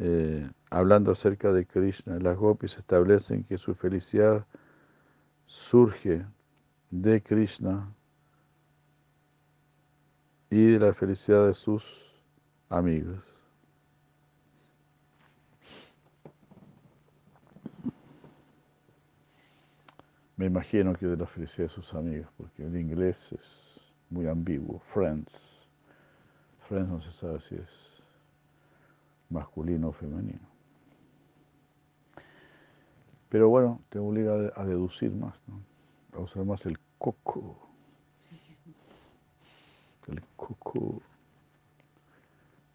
eh, 0.00 0.50
hablando 0.68 1.12
acerca 1.12 1.52
de 1.52 1.64
Krishna, 1.64 2.18
las 2.18 2.36
gopis 2.36 2.76
establecen 2.76 3.44
que 3.44 3.56
su 3.56 3.76
felicidad 3.76 4.46
surge 5.46 6.26
de 6.90 7.22
Krishna 7.22 7.95
y 10.50 10.72
de 10.72 10.78
la 10.78 10.94
felicidad 10.94 11.46
de 11.46 11.54
sus 11.54 11.84
amigos. 12.68 13.22
Me 20.36 20.46
imagino 20.46 20.94
que 20.94 21.06
de 21.06 21.16
la 21.16 21.26
felicidad 21.26 21.68
de 21.68 21.74
sus 21.74 21.94
amigos, 21.94 22.28
porque 22.36 22.64
el 22.64 22.76
inglés 22.76 23.32
es 23.32 23.80
muy 24.10 24.26
ambiguo. 24.28 24.80
Friends. 24.92 25.66
Friends 26.68 26.90
no 26.90 27.00
se 27.00 27.10
sabe 27.12 27.40
si 27.40 27.54
es 27.54 28.02
masculino 29.30 29.88
o 29.88 29.92
femenino. 29.92 30.46
Pero 33.30 33.48
bueno, 33.48 33.80
te 33.88 33.98
obliga 33.98 34.52
a 34.54 34.64
deducir 34.64 35.10
más, 35.12 35.34
¿no? 35.46 35.60
a 36.12 36.20
usar 36.20 36.44
más 36.44 36.64
el 36.66 36.78
coco. 36.98 37.65
El 40.08 40.22
coco. 40.36 41.02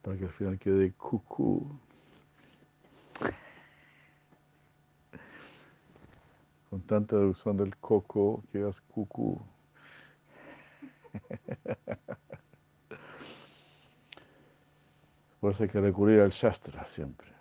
Para 0.01 0.17
que 0.17 0.25
al 0.25 0.32
final 0.32 0.59
quede 0.59 0.91
cucú. 0.93 1.79
Con 6.69 6.82
tanta 6.82 7.15
deducción 7.17 7.57
del 7.57 7.75
coco, 7.77 8.43
quedas 8.51 8.82
cucú. 8.82 9.41
Por 15.39 15.53
eso 15.53 15.63
hay 15.63 15.69
que 15.69 15.82
recurrir 15.82 16.21
al 16.21 16.32
Shastra 16.32 16.86
siempre. 16.88 17.41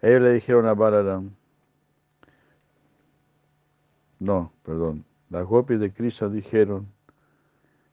Ellos 0.00 0.22
le 0.22 0.32
dijeron 0.32 0.66
a 0.66 0.74
Balaram, 0.74 1.30
no, 4.20 4.52
perdón, 4.62 5.04
las 5.30 5.44
gopis 5.44 5.80
de 5.80 5.92
Krishna 5.92 6.28
dijeron, 6.28 6.86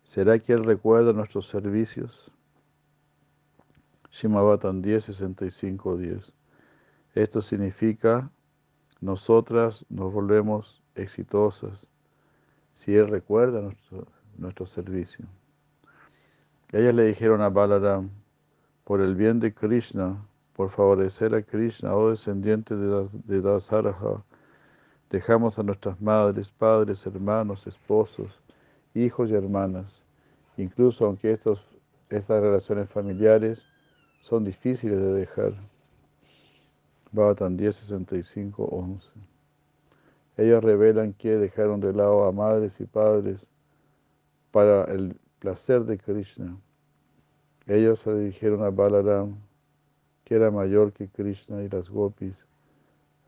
¿será 0.03 0.37
que 0.39 0.53
él 0.53 0.63
recuerda 0.63 1.13
nuestros 1.13 1.47
servicios? 1.47 2.31
Shimabatan 4.11 4.81
10, 4.81 5.03
65, 5.03 5.97
10. 5.97 6.33
Esto 7.15 7.41
significa, 7.41 8.29
nosotras 9.01 9.85
nos 9.89 10.13
volvemos 10.13 10.81
exitosas 10.95 11.87
si 12.73 12.95
él 12.95 13.07
recuerda 13.07 13.61
nuestro, 13.61 14.07
nuestro 14.37 14.65
servicio. 14.65 15.25
Ellas 16.71 16.93
le 16.93 17.05
dijeron 17.05 17.41
a 17.41 17.49
Balaram, 17.49 18.09
por 18.83 19.01
el 19.01 19.15
bien 19.15 19.39
de 19.39 19.53
Krishna, 19.53 20.23
por 20.55 20.69
favorecer 20.69 21.35
a 21.35 21.41
Krishna, 21.41 21.93
oh 21.93 22.09
descendiente 22.09 22.75
de, 22.75 23.41
Dasaraja, 23.41 24.23
dejamos 25.09 25.59
a 25.59 25.63
nuestras 25.63 25.99
madres, 25.99 26.49
padres, 26.49 27.05
hermanos, 27.05 27.67
esposos, 27.67 28.41
hijos 28.93 29.29
y 29.29 29.33
hermanas, 29.33 30.01
incluso 30.55 31.05
aunque 31.05 31.37
estas 32.09 32.41
relaciones 32.41 32.89
familiares 32.89 33.61
son 34.21 34.45
difíciles 34.45 34.97
de 34.97 35.13
dejar. 35.13 35.53
Bhavatan 37.11 37.57
10, 37.57 37.75
65, 37.75 38.63
11. 38.63 39.13
Ellos 40.37 40.63
revelan 40.63 41.13
que 41.13 41.37
dejaron 41.37 41.79
de 41.81 41.93
lado 41.93 42.25
a 42.25 42.31
madres 42.31 42.79
y 42.79 42.85
padres 42.85 43.45
para 44.51 44.85
el 44.85 45.17
placer 45.39 45.83
de 45.83 45.97
Krishna. 45.97 46.57
Ellos 47.67 47.99
se 47.99 48.13
dirigieron 48.13 48.63
a 48.63 48.69
Balaram 48.69 49.37
que 50.25 50.35
era 50.35 50.51
mayor 50.51 50.91
que 50.91 51.07
Krishna 51.07 51.63
y 51.63 51.69
las 51.69 51.89
gopis, 51.89 52.35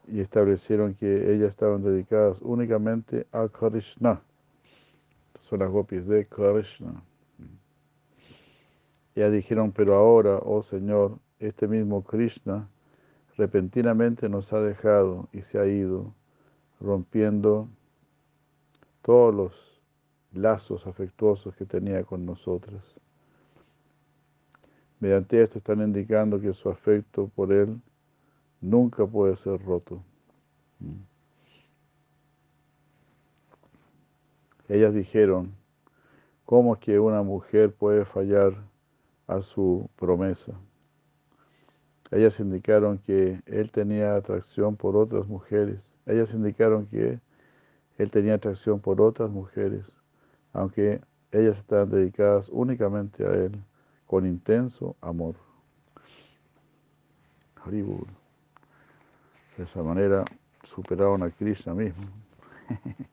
y 0.07 0.19
establecieron 0.19 0.95
que 0.95 1.33
ellas 1.33 1.49
estaban 1.49 1.83
dedicadas 1.83 2.39
únicamente 2.41 3.27
a 3.31 3.47
Krishna. 3.47 4.21
Son 5.41 5.59
las 5.59 5.69
gopis 5.69 6.05
de 6.07 6.25
Krishna. 6.25 7.03
Ya 9.15 9.29
dijeron, 9.29 9.71
pero 9.71 9.95
ahora, 9.95 10.39
oh 10.43 10.61
Señor, 10.63 11.17
este 11.39 11.67
mismo 11.67 12.03
Krishna 12.03 12.67
repentinamente 13.37 14.27
nos 14.27 14.51
ha 14.53 14.59
dejado 14.59 15.29
y 15.31 15.43
se 15.43 15.59
ha 15.59 15.65
ido, 15.67 16.13
rompiendo 16.79 17.69
todos 19.01 19.33
los 19.33 19.81
lazos 20.33 20.85
afectuosos 20.87 21.55
que 21.55 21.65
tenía 21.65 22.03
con 22.03 22.25
nosotras. 22.25 22.83
Mediante 24.99 25.41
esto 25.41 25.59
están 25.59 25.81
indicando 25.81 26.41
que 26.41 26.53
su 26.53 26.69
afecto 26.69 27.29
por 27.35 27.51
él 27.53 27.79
nunca 28.61 29.05
puede 29.05 29.35
ser 29.35 29.61
roto. 29.63 30.01
Mm. 30.79 31.17
Ellas 34.69 34.93
dijeron, 34.93 35.53
¿cómo 36.45 36.79
que 36.79 36.99
una 36.99 37.21
mujer 37.21 37.73
puede 37.73 38.05
fallar 38.05 38.53
a 39.27 39.41
su 39.41 39.89
promesa? 39.95 40.53
Ellas 42.11 42.39
indicaron 42.39 42.97
que 42.97 43.41
él 43.45 43.71
tenía 43.71 44.15
atracción 44.15 44.75
por 44.75 44.97
otras 44.97 45.27
mujeres. 45.27 45.93
Ellas 46.05 46.33
indicaron 46.33 46.87
que 46.87 47.19
él 47.97 48.11
tenía 48.11 48.33
atracción 48.33 48.79
por 48.79 48.99
otras 49.01 49.29
mujeres, 49.29 49.93
aunque 50.53 51.01
ellas 51.31 51.59
estaban 51.59 51.89
dedicadas 51.89 52.49
únicamente 52.49 53.25
a 53.25 53.33
él 53.33 53.51
con 54.07 54.25
intenso 54.25 54.95
amor. 55.01 55.35
Haribur. 57.63 58.07
De 59.57 59.65
esa 59.65 59.83
manera 59.83 60.23
superaron 60.63 61.21
a 61.23 61.29
Krishna 61.29 61.73
mismo. 61.73 62.05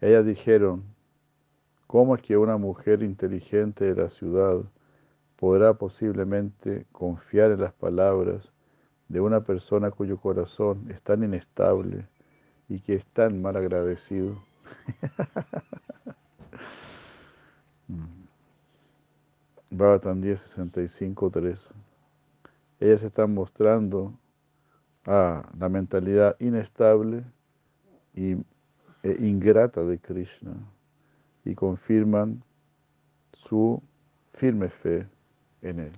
Ellas 0.00 0.24
dijeron, 0.24 0.84
¿cómo 1.86 2.14
es 2.14 2.22
que 2.22 2.36
una 2.36 2.56
mujer 2.56 3.02
inteligente 3.02 3.84
de 3.84 4.00
la 4.02 4.10
ciudad 4.10 4.62
podrá 5.36 5.74
posiblemente 5.74 6.86
confiar 6.92 7.52
en 7.52 7.60
las 7.60 7.72
palabras 7.72 8.52
de 9.08 9.20
una 9.20 9.40
persona 9.40 9.90
cuyo 9.90 10.18
corazón 10.18 10.88
es 10.90 11.02
tan 11.02 11.24
inestable 11.24 12.06
y 12.68 12.80
que 12.80 12.94
es 12.94 13.06
tan 13.06 13.42
mal 13.42 13.56
agradecido? 13.56 14.36
Bhavatan 19.70 20.20
10, 20.20 20.40
65, 20.40 21.30
3. 21.30 21.68
Ellas 22.80 23.02
están 23.02 23.34
mostrando 23.34 24.12
a 25.04 25.48
la 25.58 25.68
mentalidad 25.68 26.36
inestable 26.38 27.24
y, 28.14 28.32
e 29.02 29.16
ingrata 29.20 29.82
de 29.84 29.98
Krishna 29.98 30.54
y 31.44 31.54
confirman 31.54 32.42
su 33.32 33.82
firme 34.34 34.68
fe 34.68 35.06
en 35.62 35.80
él. 35.80 35.92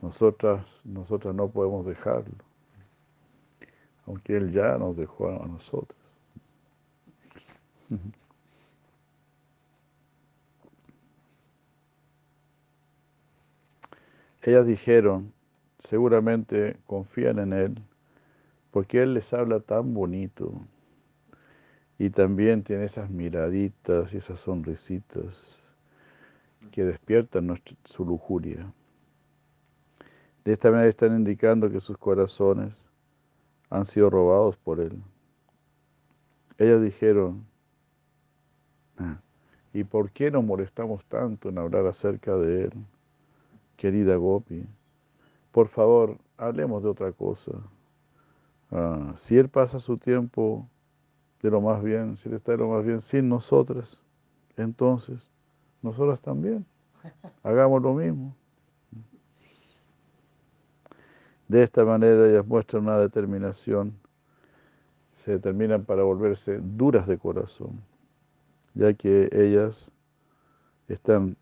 Nosotras, 0.00 0.80
nosotras 0.84 1.34
no 1.34 1.48
podemos 1.48 1.86
dejarlo, 1.86 2.34
aunque 4.06 4.36
él 4.36 4.50
ya 4.50 4.76
nos 4.76 4.96
dejó 4.96 5.28
a 5.28 5.46
nosotros. 5.46 6.01
Ellas 14.42 14.66
dijeron, 14.66 15.32
seguramente 15.78 16.76
confían 16.86 17.38
en 17.38 17.52
Él, 17.52 17.82
porque 18.70 19.02
Él 19.02 19.14
les 19.14 19.32
habla 19.32 19.60
tan 19.60 19.94
bonito 19.94 20.52
y 21.98 22.10
también 22.10 22.64
tiene 22.64 22.84
esas 22.84 23.08
miraditas 23.10 24.12
y 24.12 24.16
esas 24.16 24.40
sonrisitas 24.40 25.56
que 26.72 26.84
despiertan 26.84 27.60
su 27.84 28.04
lujuria. 28.04 28.72
De 30.44 30.52
esta 30.52 30.70
manera 30.70 30.88
están 30.88 31.14
indicando 31.16 31.70
que 31.70 31.80
sus 31.80 31.96
corazones 31.96 32.84
han 33.70 33.84
sido 33.84 34.10
robados 34.10 34.56
por 34.56 34.80
Él. 34.80 35.00
Ellas 36.58 36.82
dijeron, 36.82 37.46
¿y 39.72 39.84
por 39.84 40.10
qué 40.10 40.30
nos 40.30 40.44
molestamos 40.44 41.04
tanto 41.06 41.48
en 41.48 41.58
hablar 41.58 41.86
acerca 41.86 42.36
de 42.36 42.64
Él? 42.64 42.72
querida 43.82 44.14
Gopi, 44.14 44.64
por 45.50 45.66
favor, 45.66 46.16
hablemos 46.36 46.84
de 46.84 46.88
otra 46.88 47.10
cosa. 47.10 47.50
Ah, 48.70 49.12
si 49.16 49.36
él 49.36 49.48
pasa 49.48 49.80
su 49.80 49.98
tiempo 49.98 50.68
de 51.42 51.50
lo 51.50 51.60
más 51.60 51.82
bien, 51.82 52.16
si 52.16 52.28
Él 52.28 52.36
está 52.36 52.52
de 52.52 52.58
lo 52.58 52.68
más 52.68 52.84
bien 52.84 53.02
sin 53.02 53.28
nosotras, 53.28 54.00
entonces 54.56 55.28
nosotras 55.82 56.20
también. 56.20 56.64
Hagamos 57.42 57.82
lo 57.82 57.92
mismo. 57.94 58.36
De 61.48 61.62
esta 61.62 61.84
manera 61.84 62.28
ellas 62.28 62.46
muestran 62.46 62.84
una 62.84 62.98
determinación, 62.98 63.92
se 65.16 65.32
determinan 65.32 65.84
para 65.84 66.04
volverse 66.04 66.60
duras 66.62 67.08
de 67.08 67.18
corazón, 67.18 67.82
ya 68.74 68.94
que 68.94 69.28
ellas 69.32 69.90
están 70.88 71.36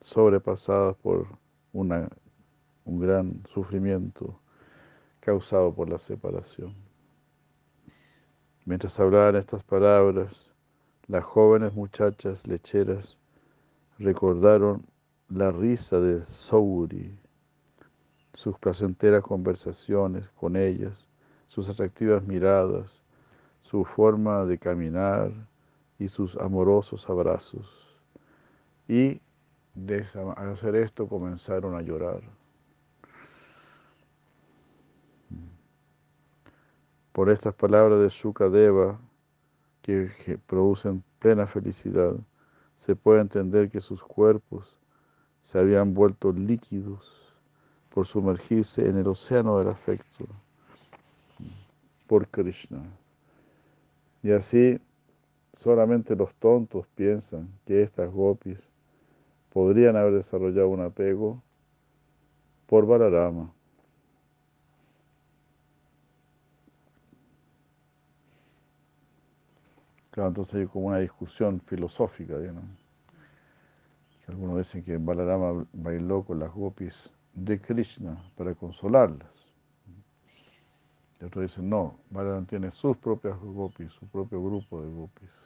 sobrepasadas 0.00 0.96
por 0.96 1.26
una, 1.72 2.08
un 2.84 3.00
gran 3.00 3.42
sufrimiento 3.52 4.38
causado 5.20 5.74
por 5.74 5.88
la 5.88 5.98
separación. 5.98 6.74
Mientras 8.66 8.98
hablaban 9.00 9.36
estas 9.36 9.62
palabras, 9.62 10.50
las 11.06 11.24
jóvenes 11.24 11.74
muchachas 11.74 12.46
lecheras 12.46 13.18
recordaron 13.98 14.86
la 15.28 15.50
risa 15.50 16.00
de 16.00 16.24
Souri, 16.24 17.18
sus 18.32 18.58
placenteras 18.58 19.22
conversaciones 19.22 20.28
con 20.30 20.56
ellas, 20.56 21.08
sus 21.46 21.68
atractivas 21.68 22.24
miradas, 22.24 23.02
su 23.60 23.84
forma 23.84 24.44
de 24.44 24.58
caminar 24.58 25.32
y 26.04 26.08
sus 26.08 26.36
amorosos 26.36 27.08
abrazos. 27.08 27.66
Y 28.86 29.20
al 30.04 30.50
hacer 30.52 30.76
esto 30.76 31.08
comenzaron 31.08 31.74
a 31.74 31.80
llorar. 31.80 32.20
Por 37.12 37.30
estas 37.30 37.54
palabras 37.54 38.00
de 38.00 38.10
Sukadeva, 38.10 38.98
que, 39.80 40.10
que 40.24 40.36
producen 40.36 41.02
plena 41.18 41.46
felicidad, 41.46 42.14
se 42.76 42.94
puede 42.94 43.20
entender 43.20 43.70
que 43.70 43.80
sus 43.80 44.02
cuerpos 44.02 44.76
se 45.42 45.58
habían 45.58 45.94
vuelto 45.94 46.32
líquidos 46.32 47.32
por 47.88 48.06
sumergirse 48.06 48.88
en 48.88 48.98
el 48.98 49.06
océano 49.06 49.58
del 49.58 49.68
afecto 49.68 50.26
por 52.06 52.28
Krishna. 52.28 52.82
Y 54.22 54.32
así 54.32 54.80
solamente 55.54 56.16
los 56.16 56.34
tontos 56.34 56.86
piensan 56.94 57.48
que 57.66 57.82
estas 57.82 58.12
gopis 58.12 58.68
podrían 59.52 59.96
haber 59.96 60.14
desarrollado 60.14 60.68
un 60.68 60.80
apego 60.80 61.42
por 62.66 62.86
Balarama. 62.86 63.52
Claro, 70.10 70.28
entonces 70.28 70.54
hay 70.54 70.66
como 70.66 70.86
una 70.88 70.98
discusión 70.98 71.60
filosófica, 71.60 72.34
¿no? 72.34 72.62
Algunos 74.26 74.58
dicen 74.58 74.82
que 74.82 74.96
Balarama 74.96 75.66
bailó 75.72 76.22
con 76.24 76.38
las 76.38 76.52
gopis 76.52 76.94
de 77.34 77.60
Krishna 77.60 78.16
para 78.36 78.54
consolarlas. 78.54 79.28
Y 81.20 81.24
otros 81.24 81.42
dicen, 81.50 81.68
no, 81.68 81.98
Balarama 82.10 82.46
tiene 82.46 82.70
sus 82.70 82.96
propias 82.96 83.38
gopis, 83.38 83.92
su 83.92 84.06
propio 84.06 84.42
grupo 84.42 84.82
de 84.82 84.90
gopis. 84.90 85.43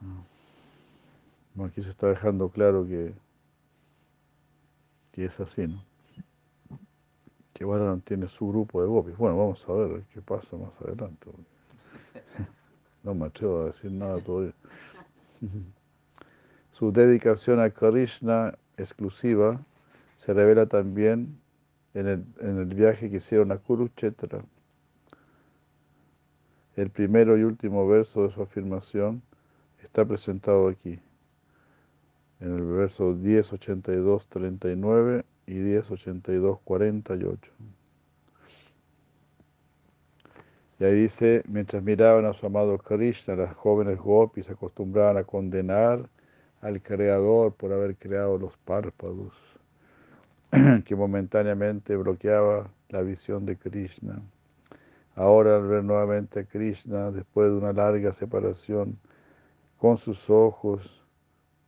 Bueno, 0.00 1.70
aquí 1.70 1.82
se 1.82 1.90
está 1.90 2.08
dejando 2.08 2.48
claro 2.50 2.86
que, 2.86 3.12
que 5.12 5.24
es 5.24 5.40
así, 5.40 5.66
¿no? 5.66 5.82
Que 7.52 7.64
Balaram 7.64 8.00
tiene 8.00 8.28
su 8.28 8.48
grupo 8.48 8.80
de 8.80 8.88
gopis. 8.88 9.16
Bueno, 9.16 9.36
vamos 9.36 9.68
a 9.68 9.72
ver 9.72 10.04
qué 10.14 10.22
pasa 10.22 10.56
más 10.56 10.72
adelante. 10.80 11.30
No 13.04 13.14
me 13.14 13.26
atrevo 13.26 13.62
a 13.62 13.64
decir 13.66 13.92
nada 13.92 14.20
todavía. 14.20 14.52
Su 16.72 16.92
dedicación 16.92 17.60
a 17.60 17.70
Krishna 17.70 18.58
exclusiva 18.76 19.60
se 20.16 20.34
revela 20.34 20.66
también 20.66 21.40
en 21.94 22.08
el, 22.08 22.24
en 22.40 22.58
el 22.58 22.66
viaje 22.66 23.08
que 23.08 23.16
hicieron 23.16 23.52
a 23.52 23.58
Kurukshetra. 23.58 24.44
El 26.76 26.90
primero 26.90 27.38
y 27.38 27.44
último 27.44 27.86
verso 27.88 28.24
de 28.24 28.34
su 28.34 28.42
afirmación 28.42 29.22
está 29.82 30.04
presentado 30.04 30.68
aquí, 30.68 30.98
en 32.40 32.54
el 32.54 32.62
verso 32.64 33.14
10.82, 33.14 34.26
39 34.28 35.24
y 35.46 35.54
10.82, 35.54 36.60
48. 36.64 37.52
Y 40.80 40.84
ahí 40.84 40.94
dice, 40.94 41.42
mientras 41.48 41.82
miraban 41.82 42.24
a 42.24 42.32
su 42.32 42.46
amado 42.46 42.78
Krishna, 42.78 43.34
las 43.34 43.54
jóvenes 43.56 43.98
gopis 43.98 44.46
se 44.46 44.52
acostumbraban 44.52 45.16
a 45.16 45.24
condenar 45.24 46.08
al 46.60 46.80
Creador 46.82 47.52
por 47.54 47.72
haber 47.72 47.96
creado 47.96 48.38
los 48.38 48.56
párpados, 48.58 49.32
que 50.84 50.94
momentáneamente 50.94 51.96
bloqueaba 51.96 52.70
la 52.90 53.02
visión 53.02 53.44
de 53.44 53.56
Krishna. 53.56 54.20
Ahora 55.16 55.56
al 55.56 55.66
ver 55.66 55.82
nuevamente 55.82 56.40
a 56.40 56.44
Krishna, 56.44 57.10
después 57.10 57.50
de 57.50 57.56
una 57.56 57.72
larga 57.72 58.12
separación, 58.12 58.96
con 59.78 59.96
sus 59.96 60.28
ojos, 60.28 61.04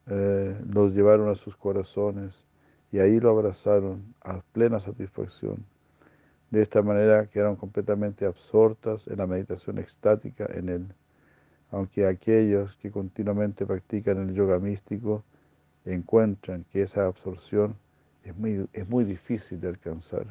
eh, 0.07 0.61
los 0.69 0.93
llevaron 0.93 1.29
a 1.29 1.35
sus 1.35 1.57
corazones 1.57 2.45
y 2.93 2.99
ahí 2.99 3.21
lo 3.21 3.31
abrazaron 3.31 4.15
a 4.21 4.41
plena 4.53 4.81
satisfacción. 4.81 5.65
De 6.51 6.63
esta 6.63 6.83
manera 6.83 7.27
quedaron 7.27 7.55
completamente 7.55 8.27
absortas 8.27 9.07
en 9.07 9.19
la 9.19 9.27
meditación 9.29 9.79
extática 9.79 10.47
en 10.53 10.69
él, 10.69 10.87
aunque 11.71 12.07
aquellos 12.07 12.77
que 12.79 12.91
continuamente 12.91 13.65
practican 13.65 14.19
el 14.19 14.35
yoga 14.35 14.59
místico 14.59 15.23
encuentran 15.85 16.65
que 16.73 16.83
esa 16.83 17.07
absorción 17.07 17.77
es 18.25 18.37
muy, 18.37 18.69
es 18.73 18.89
muy 18.89 19.05
difícil 19.05 19.61
de 19.61 19.69
alcanzar. 19.69 20.27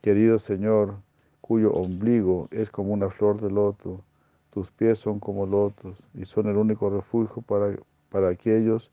Querido 0.00 0.40
Señor, 0.40 0.96
cuyo 1.40 1.72
ombligo 1.72 2.48
es 2.50 2.70
como 2.70 2.92
una 2.92 3.08
flor 3.08 3.40
de 3.40 3.50
loto, 3.50 4.02
tus 4.52 4.70
pies 4.70 4.98
son 4.98 5.18
como 5.18 5.46
lotos 5.46 6.02
y 6.12 6.26
son 6.26 6.46
el 6.46 6.56
único 6.58 6.90
refugio 6.90 7.40
para, 7.40 7.74
para 8.10 8.28
aquellos 8.28 8.90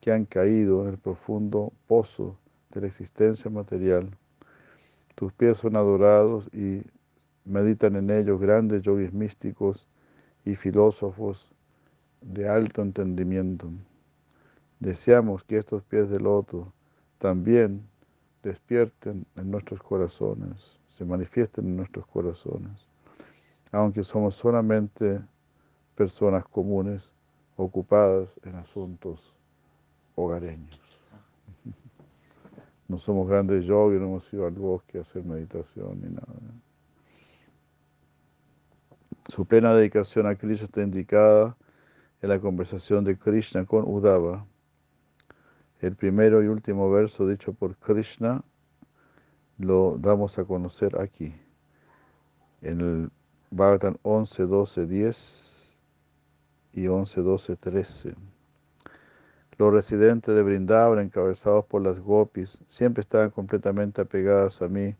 que 0.00 0.10
han 0.10 0.24
caído 0.24 0.82
en 0.82 0.88
el 0.88 0.98
profundo 0.98 1.72
pozo 1.86 2.38
de 2.70 2.80
la 2.80 2.86
existencia 2.86 3.50
material. 3.50 4.08
Tus 5.14 5.30
pies 5.34 5.58
son 5.58 5.76
adorados 5.76 6.48
y 6.54 6.82
meditan 7.44 7.96
en 7.96 8.08
ellos 8.08 8.40
grandes 8.40 8.82
yogis 8.82 9.12
místicos 9.12 9.86
y 10.46 10.54
filósofos 10.54 11.52
de 12.22 12.48
alto 12.48 12.80
entendimiento. 12.80 13.68
Deseamos 14.80 15.44
que 15.44 15.58
estos 15.58 15.82
pies 15.82 16.08
de 16.08 16.18
loto 16.18 16.72
también 17.18 17.82
despierten 18.42 19.26
en 19.36 19.50
nuestros 19.50 19.82
corazones, 19.82 20.78
se 20.88 21.04
manifiesten 21.04 21.66
en 21.66 21.76
nuestros 21.76 22.06
corazones, 22.06 22.88
aunque 23.74 24.04
somos 24.04 24.36
solamente 24.36 25.20
personas 25.96 26.46
comunes 26.46 27.12
ocupadas 27.56 28.28
en 28.44 28.54
asuntos 28.54 29.34
hogareños. 30.14 30.80
No 32.86 32.98
somos 32.98 33.28
grandes 33.28 33.64
yogis, 33.64 33.98
no 33.98 34.06
hemos 34.06 34.32
ido 34.32 34.46
al 34.46 34.52
bosque 34.52 34.98
a 34.98 35.00
hacer 35.00 35.24
meditación 35.24 36.00
ni 36.00 36.10
nada. 36.10 36.34
Su 39.28 39.44
plena 39.44 39.74
dedicación 39.74 40.26
a 40.26 40.36
Krishna 40.36 40.66
está 40.66 40.82
indicada 40.82 41.56
en 42.22 42.28
la 42.28 42.38
conversación 42.38 43.02
de 43.04 43.16
Krishna 43.16 43.64
con 43.64 43.84
Udava. 43.86 44.46
El 45.80 45.96
primero 45.96 46.42
y 46.44 46.46
último 46.46 46.90
verso 46.90 47.26
dicho 47.26 47.52
por 47.52 47.74
Krishna 47.76 48.44
lo 49.58 49.96
damos 49.98 50.38
a 50.38 50.44
conocer 50.44 51.00
aquí, 51.00 51.34
en 52.62 52.80
el 52.80 53.10
Bhagavatam 53.54 53.96
11, 54.02 54.46
12, 54.46 54.86
10 54.88 55.72
y 56.72 56.88
11, 56.88 57.20
12, 57.22 57.56
13. 57.56 58.14
Los 59.58 59.72
residentes 59.72 60.34
de 60.34 60.42
Brindavan, 60.42 60.98
encabezados 60.98 61.64
por 61.66 61.80
las 61.82 62.00
gopis, 62.00 62.58
siempre 62.66 63.02
estaban 63.02 63.30
completamente 63.30 64.02
apegadas 64.02 64.60
a 64.60 64.66
mí 64.66 64.96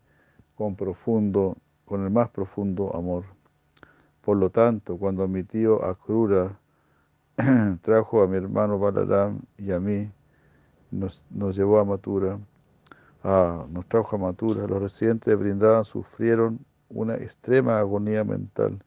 con 0.55 0.77
profundo, 0.77 1.57
con 1.85 2.05
el 2.05 2.11
más 2.11 2.29
profundo 2.31 2.95
amor. 2.95 3.25
Por 4.21 4.37
lo 4.37 4.51
tanto, 4.51 4.99
cuando 4.99 5.27
mi 5.27 5.43
tío 5.43 5.85
Akrura 5.85 6.57
trajo 7.83 8.23
a 8.23 8.29
mi 8.29 8.37
hermano 8.37 8.79
Balaram 8.79 9.41
y 9.59 9.73
a 9.73 9.81
mí, 9.81 10.09
nos, 10.93 11.25
nos 11.29 11.57
llevó 11.57 11.81
a 11.81 11.85
Matura, 11.85 12.39
ah, 13.25 13.67
nos 13.69 13.85
trajo 13.87 14.15
a 14.15 14.19
Matura, 14.21 14.69
los 14.69 14.81
residentes 14.81 15.27
de 15.27 15.35
Brindavan 15.35 15.83
sufrieron 15.83 16.61
una 16.95 17.16
extrema 17.16 17.79
agonía 17.79 18.25
mental 18.25 18.79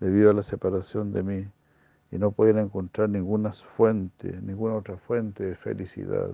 debido 0.00 0.30
a 0.30 0.34
la 0.34 0.42
separación 0.42 1.12
de 1.12 1.22
mí 1.22 1.48
y 2.10 2.18
no 2.18 2.30
podían 2.30 2.58
encontrar 2.58 3.08
ninguna 3.08 3.52
fuente, 3.52 4.38
ninguna 4.42 4.74
otra 4.74 4.96
fuente 4.96 5.44
de 5.44 5.54
felicidad. 5.56 6.30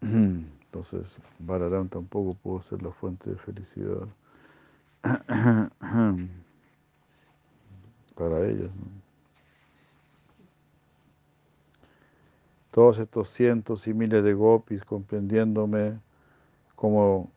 Entonces, 0.00 1.16
Balaram 1.38 1.88
tampoco 1.88 2.34
pudo 2.34 2.62
ser 2.62 2.82
la 2.82 2.92
fuente 2.92 3.30
de 3.30 3.36
felicidad. 3.36 4.06
para 8.18 8.44
ellas. 8.46 8.70
¿no? 8.74 9.08
Todos 12.70 12.98
estos 12.98 13.30
cientos 13.30 13.86
y 13.86 13.94
miles 13.94 14.22
de 14.22 14.34
gopis 14.34 14.84
comprendiéndome 14.84 15.98
como, 16.74 17.30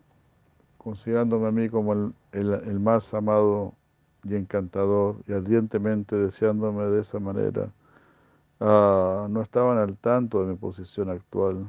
considerándome 0.82 1.48
a 1.48 1.52
mí 1.52 1.70
como 1.70 1.94
el, 1.94 2.14
el, 2.32 2.80
más 2.80 3.14
amado 3.14 3.76
y 4.24 4.34
encantador 4.36 5.18
y 5.28 5.34
ardientemente 5.34 6.16
deseándome 6.16 6.86
de 6.86 7.02
esa 7.02 7.20
manera, 7.20 7.72
ah, 8.60 9.28
no 9.30 9.44
estaban 9.44 9.78
al 9.78 9.96
tanto 9.98 10.44
de 10.44 10.54
mi 10.54 10.58
posición 10.58 11.12
actual 11.12 11.68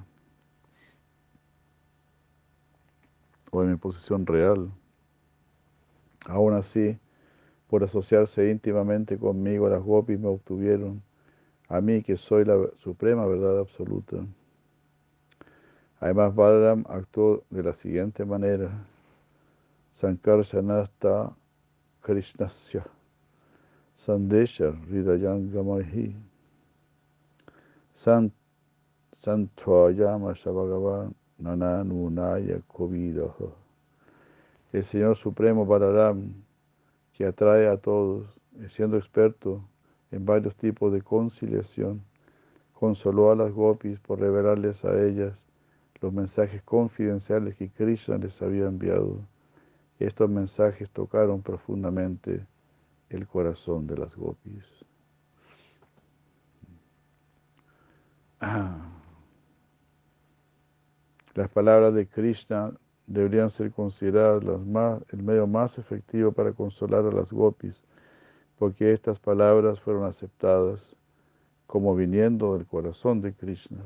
o 3.51 3.61
de 3.61 3.69
mi 3.69 3.77
posición 3.77 4.25
real. 4.25 4.73
Aún 6.27 6.55
así, 6.55 6.99
por 7.69 7.85
asociarse 7.85 8.51
íntimamente 8.51 9.19
conmigo, 9.19 9.69
las 9.69 9.83
gopis 9.83 10.19
me 10.19 10.29
obtuvieron 10.29 11.03
a 11.69 11.83
mí 11.83 12.03
que 12.03 12.17
soy 12.17 12.47
la 12.47 12.57
suprema 12.77 13.27
verdad 13.27 13.59
absoluta. 13.59 14.17
Además, 16.01 16.35
Balaram 16.35 16.85
actuó 16.89 17.45
de 17.51 17.63
la 17.63 17.75
siguiente 17.75 18.25
manera. 18.25 18.87
Sankarshanasta 20.01 21.35
Krishnasya 22.03 22.85
Sandesha 23.99 24.73
Hridayangamahi 24.89 26.15
Sant 27.95 28.33
Santvayama 29.15 30.35
Shabhagavan 30.35 31.15
Nananunaya 31.41 32.63
Kovidaha. 32.69 33.53
El 34.73 34.83
Señor 34.83 35.17
Supremo 35.17 35.67
Balaram, 35.67 36.33
que 37.13 37.27
atrae 37.27 37.69
a 37.69 37.77
todos, 37.77 38.27
siendo 38.69 38.97
experto 38.97 39.63
en 40.11 40.25
varios 40.25 40.57
tipos 40.57 40.93
de 40.93 41.03
conciliación, 41.03 42.03
consoló 42.73 43.31
a 43.31 43.37
las 43.37 43.53
gopis 43.53 44.01
por 44.01 44.19
revelarles 44.19 44.85
a 44.85 45.01
ellas 45.05 45.35
los 46.01 46.13
mensajes 46.13 46.63
confidenciales 46.63 47.55
que 47.55 47.69
Krishna 47.69 48.19
les 48.19 48.41
había 48.43 48.67
enviado. 48.67 49.21
Estos 50.03 50.29
mensajes 50.29 50.91
tocaron 50.91 51.43
profundamente 51.43 52.45
el 53.09 53.29
corazón 53.29 53.87
de 53.87 53.97
las 53.97 54.17
gopis. 54.17 54.65
Las 61.35 61.49
palabras 61.51 61.95
de 61.95 62.09
Krishna 62.09 62.73
deberían 63.07 63.49
ser 63.49 63.71
consideradas 63.71 64.43
el 65.13 65.23
medio 65.23 65.47
más 65.47 65.79
efectivo 65.79 66.33
para 66.33 66.53
consolar 66.53 67.07
a 67.07 67.13
las 67.13 67.33
gopis 67.33 67.85
porque 68.59 68.93
estas 68.93 69.21
palabras 69.21 69.81
fueron 69.81 70.03
aceptadas 70.03 70.97
como 71.69 71.95
viniendo 71.95 72.57
del 72.57 72.67
corazón 72.67 73.21
de 73.21 73.33
Krishna. 73.35 73.85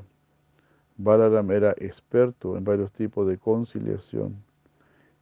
Balaram 0.97 1.51
era 1.51 1.73
experto 1.77 2.57
en 2.57 2.65
varios 2.65 2.91
tipos 2.93 3.27
de 3.27 3.37
conciliación. 3.37 4.46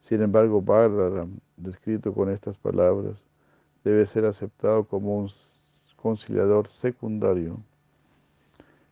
Sin 0.04 0.20
embargo, 0.20 0.60
Balaram, 0.60 1.38
descrito 1.56 2.12
con 2.12 2.28
estas 2.28 2.58
palabras, 2.58 3.16
debe 3.84 4.04
ser 4.04 4.26
aceptado 4.26 4.84
como 4.84 5.16
un 5.16 5.30
conciliador 5.96 6.68
secundario. 6.68 7.56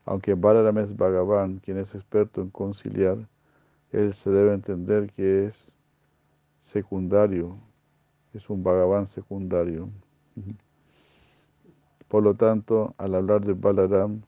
Aunque 0.06 0.32
Balaram 0.32 0.78
es 0.78 0.96
Bhagavan, 0.96 1.58
quien 1.58 1.76
es 1.76 1.94
experto 1.94 2.40
en 2.40 2.48
conciliar, 2.48 3.18
él 3.90 4.14
se 4.14 4.30
debe 4.30 4.54
entender 4.54 5.10
que 5.10 5.48
es 5.48 5.70
secundario, 6.60 7.58
es 8.32 8.48
un 8.48 8.64
Bhagavan 8.64 9.06
secundario. 9.06 9.90
Por 12.08 12.22
lo 12.22 12.34
tanto, 12.36 12.94
al 12.96 13.16
hablar 13.16 13.44
de 13.44 13.52
Balaram 13.52 14.22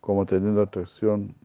como 0.00 0.26
teniendo 0.26 0.62
atracción, 0.62 1.36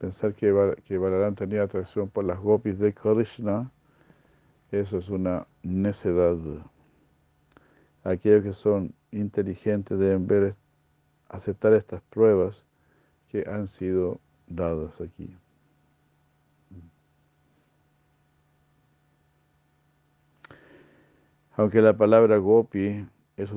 pensar 0.00 0.32
que, 0.32 0.50
Balaram 0.50 1.34
tenía 1.34 1.62
atracción 1.62 2.08
por 2.08 2.24
las 2.24 2.40
gopis 2.40 2.78
de 2.78 2.94
Krishna, 2.94 3.70
eso 4.72 4.96
es 4.96 5.10
una 5.10 5.46
necedad. 5.62 6.38
Aquellos 8.02 8.42
que 8.42 8.54
son 8.54 8.94
inteligentes 9.12 9.98
deben 9.98 10.26
ver, 10.26 10.54
aceptar 11.28 11.74
estas 11.74 12.00
pruebas 12.00 12.64
que 13.28 13.44
han 13.46 13.68
sido 13.68 14.20
dadas 14.48 14.98
aquí. 15.02 15.36
Aunque 21.56 21.82
la 21.82 21.94
palabra 21.94 22.38
gopi 22.38 23.06
es 23.36 23.50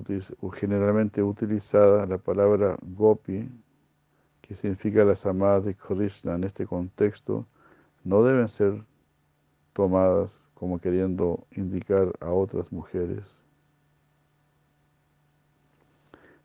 generalmente 0.56 1.24
utilizada, 1.24 2.06
la 2.06 2.18
palabra 2.18 2.78
gopi, 2.82 3.50
que 4.44 4.54
significa 4.54 5.04
las 5.04 5.26
amadas 5.26 5.66
de 5.66 5.74
Krishna 5.74 6.36
en 6.36 6.44
este 6.44 6.68
contexto, 6.68 7.48
no 8.04 8.24
deben 8.24 8.48
ser 8.48 8.84
tomadas 9.74 10.44
como 10.54 10.80
queriendo 10.80 11.48
indicar 11.52 12.14
a 12.20 12.30
otras 12.30 12.72
mujeres. 12.72 13.26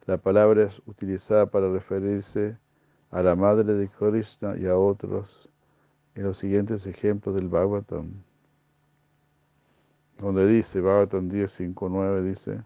La 0.07 0.17
palabra 0.17 0.63
es 0.65 0.81
utilizada 0.87 1.45
para 1.45 1.71
referirse 1.71 2.57
a 3.11 3.23
la 3.23 3.35
madre 3.35 3.75
de 3.75 3.89
Krishna 3.91 4.57
y 4.57 4.67
a 4.67 4.79
otros 4.79 5.51
en 6.15 6.23
los 6.23 6.39
siguientes 6.39 6.87
ejemplos 6.87 7.35
del 7.35 7.49
Bhagavatam 7.49 8.23
donde 10.19 10.47
dice, 10.47 10.81
Bhagavatam 10.81 11.31
10.5.9 11.31 12.23
dice, 12.23 12.63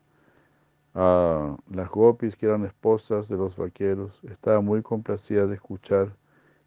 ah, 0.94 1.56
las 1.70 1.88
gopis 1.90 2.36
que 2.36 2.46
eran 2.46 2.64
esposas 2.64 3.28
de 3.28 3.36
los 3.36 3.56
vaqueros 3.56 4.20
estaban 4.24 4.64
muy 4.64 4.82
complacidas 4.82 5.48
de 5.48 5.56
escuchar 5.56 6.16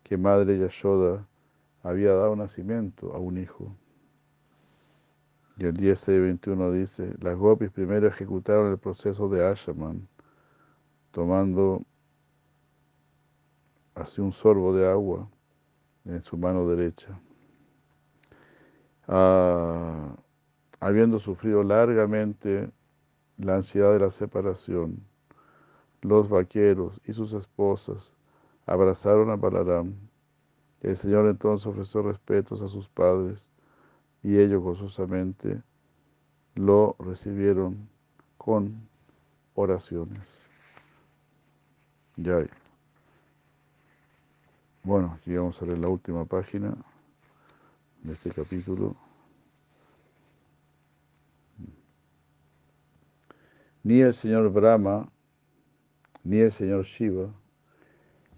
que 0.04 0.18
madre 0.18 0.58
Yashoda 0.60 1.26
había 1.84 2.14
dado 2.14 2.36
nacimiento 2.36 3.14
a 3.14 3.20
un 3.20 3.38
hijo. 3.38 3.76
Y 5.58 5.66
el 5.66 5.74
10.21 5.74 6.72
dice, 6.72 7.14
las 7.22 7.38
gopis 7.38 7.72
primero 7.72 8.08
ejecutaron 8.08 8.72
el 8.72 8.78
proceso 8.78 9.30
de 9.30 9.48
Ashaman, 9.48 10.08
tomando 11.12 11.84
así 13.96 14.20
un 14.20 14.34
sorbo 14.34 14.76
de 14.76 14.90
agua 14.90 15.30
en 16.04 16.22
su 16.22 16.38
mano 16.38 16.68
derecha. 16.68 17.20
Ah, 19.08 20.16
habiendo 20.80 21.20
sufrido 21.20 21.64
largamente 21.64 22.70
la 23.38 23.56
ansiedad 23.56 23.94
de 23.94 24.00
la 24.00 24.10
separación, 24.10 25.04
los 26.02 26.30
vaqueros 26.30 27.02
y 27.06 27.14
sus 27.14 27.34
esposas 27.34 28.12
abrazaron 28.66 29.30
a 29.30 29.36
Balaram. 29.36 29.94
El 30.82 30.96
Señor 30.96 31.28
entonces 31.28 31.66
ofreció 31.66 32.04
respetos 32.04 32.62
a 32.62 32.68
sus 32.68 32.88
padres 32.88 33.50
y 34.24 34.38
ellos 34.38 34.62
gozosamente 34.62 35.62
lo 36.56 36.96
recibieron 37.00 37.90
con 38.38 38.88
oraciones. 39.56 40.40
Ya. 42.18 42.46
Bueno, 44.84 45.18
aquí 45.20 45.36
vamos 45.36 45.62
a 45.62 45.66
leer 45.66 45.80
la 45.80 45.90
última 45.90 46.26
página 46.26 46.76
de 48.04 48.14
este 48.14 48.32
capítulo. 48.32 48.96
Ni 53.86 54.02
el 54.02 54.16
señor 54.16 54.52
Brahma, 54.52 55.12
ni 56.24 56.40
el 56.40 56.52
señor 56.52 56.86
Shiva, 56.86 57.32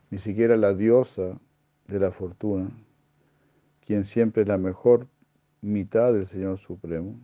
ni 0.09 0.17
siquiera 0.17 0.57
la 0.57 0.73
diosa 0.73 1.39
de 1.87 1.99
la 2.01 2.11
fortuna, 2.11 2.69
quien 3.85 4.03
siempre 4.03 4.41
es 4.41 4.49
la 4.49 4.57
mejor 4.57 5.07
mitad 5.61 6.11
del 6.11 6.25
Señor 6.25 6.57
Supremo, 6.57 7.17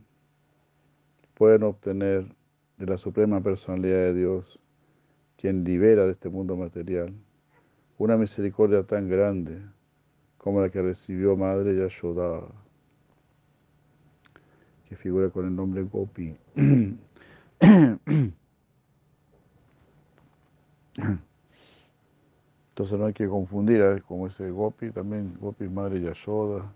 pueden 1.33 1.63
obtener 1.63 2.33
de 2.77 2.85
la 2.85 2.95
Suprema 2.97 3.41
Personalidad 3.41 3.97
de 3.97 4.13
Dios, 4.13 4.57
quien 5.35 5.65
libera 5.65 6.05
de 6.05 6.13
este 6.13 6.29
mundo 6.29 6.55
material, 6.55 7.13
una 7.97 8.15
misericordia 8.15 8.83
tan 8.83 9.09
grande 9.09 9.59
como 10.37 10.61
la 10.61 10.69
que 10.69 10.81
recibió 10.81 11.35
Madre 11.35 11.75
Yashoda, 11.75 12.47
que 14.87 14.95
figura 14.95 15.29
con 15.29 15.45
el 15.45 15.53
nombre 15.53 15.83
Gopi. 15.83 16.37
Entonces 22.69 22.99
no 22.99 23.05
hay 23.05 23.13
que 23.13 23.27
confundir, 23.27 23.81
¿eh? 23.81 24.01
como 24.01 24.27
ese 24.27 24.51
Gopi, 24.51 24.91
también 24.91 25.37
Gopi 25.39 25.69
madre 25.69 26.01
Yashoda, 26.01 26.73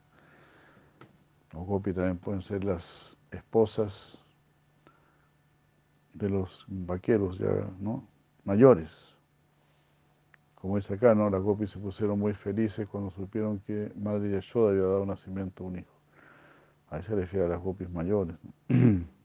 o 1.53 1.63
Gopi 1.65 1.91
también 1.91 2.17
pueden 2.17 2.41
ser 2.41 2.63
las 2.63 3.17
esposas 3.31 4.17
de 6.13 6.29
los 6.29 6.65
vaqueros 6.67 7.37
ya, 7.37 7.51
¿no? 7.79 8.07
Mayores. 8.45 9.13
Como 10.55 10.77
dice 10.77 10.93
acá, 10.93 11.13
¿no? 11.13 11.29
Las 11.29 11.41
Gopis 11.41 11.69
se 11.71 11.79
pusieron 11.79 12.17
muy 12.17 12.33
felices 12.33 12.87
cuando 12.87 13.11
supieron 13.11 13.59
que 13.59 13.91
Madre 13.95 14.31
Yashoda 14.31 14.71
había 14.71 14.83
dado 14.83 15.05
nacimiento 15.05 15.63
a 15.63 15.67
un 15.67 15.79
hijo. 15.79 15.93
Ahí 16.89 17.03
se 17.03 17.13
refiere 17.13 17.45
a 17.45 17.49
las 17.49 17.61
gopis 17.61 17.89
mayores. 17.89 18.37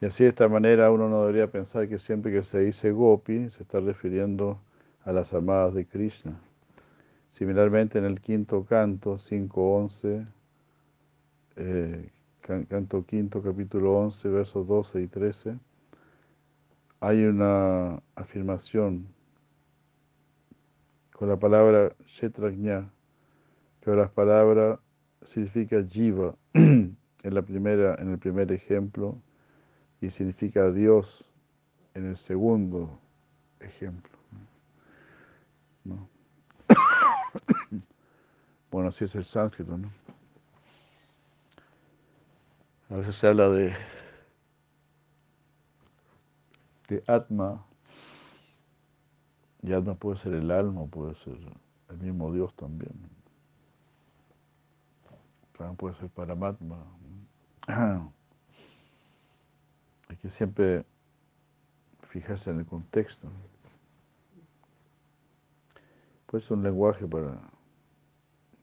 Y 0.00 0.06
así 0.06 0.24
de 0.24 0.30
esta 0.30 0.48
manera 0.48 0.90
uno 0.90 1.08
no 1.08 1.22
debería 1.22 1.50
pensar 1.50 1.88
que 1.88 1.98
siempre 1.98 2.32
que 2.32 2.42
se 2.42 2.60
dice 2.60 2.92
gopi 2.92 3.50
se 3.50 3.62
está 3.62 3.80
refiriendo 3.80 4.60
a 5.04 5.12
las 5.12 5.32
amadas 5.34 5.74
de 5.74 5.86
Krishna. 5.86 6.38
Similarmente 7.30 7.98
en 7.98 8.04
el 8.04 8.20
quinto 8.20 8.64
canto, 8.64 9.18
5.11, 9.18 10.26
eh, 11.56 12.10
can- 12.40 12.64
canto 12.66 13.04
quinto, 13.04 13.42
capítulo 13.42 13.98
11, 13.98 14.28
versos 14.28 14.66
12 14.66 15.02
y 15.02 15.06
13, 15.08 15.58
hay 17.00 17.24
una 17.24 18.00
afirmación 18.14 19.06
con 21.12 21.28
la 21.28 21.36
palabra 21.38 21.94
Shetrajna, 22.06 22.90
pero 23.80 23.96
la 23.96 24.08
palabra 24.08 24.80
significa 25.22 25.82
jiva 25.84 26.34
en, 26.54 26.96
la 27.22 27.42
primera, 27.42 27.96
en 28.00 28.10
el 28.12 28.18
primer 28.18 28.50
ejemplo 28.52 29.16
y 30.04 30.10
significa 30.10 30.70
Dios 30.70 31.24
en 31.94 32.08
el 32.08 32.16
segundo 32.16 32.98
ejemplo. 33.60 34.12
¿no? 35.84 36.08
Bueno, 38.70 38.88
así 38.88 39.04
es 39.04 39.14
el 39.14 39.24
sánscrito, 39.24 39.78
¿no? 39.78 39.88
A 42.90 42.96
veces 42.96 43.14
se 43.14 43.28
habla 43.28 43.48
de, 43.48 43.72
de 46.88 47.04
Atma, 47.06 47.64
y 49.62 49.72
Atma 49.72 49.94
puede 49.94 50.18
ser 50.18 50.34
el 50.34 50.50
alma, 50.50 50.86
puede 50.86 51.14
ser 51.14 51.38
el 51.88 51.98
mismo 51.98 52.32
Dios 52.32 52.52
también. 52.56 52.94
También 55.56 55.76
puede 55.76 55.94
ser 55.94 56.10
Paramatma. 56.10 56.84
Hay 60.08 60.16
que 60.16 60.30
siempre 60.30 60.84
fijarse 62.08 62.50
en 62.50 62.60
el 62.60 62.66
contexto. 62.66 63.28
Pues 66.26 66.44
es 66.44 66.50
un 66.50 66.62
lenguaje 66.62 67.06
para, 67.06 67.40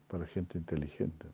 para 0.07 0.26
gente 0.27 0.57
inteligente. 0.57 1.27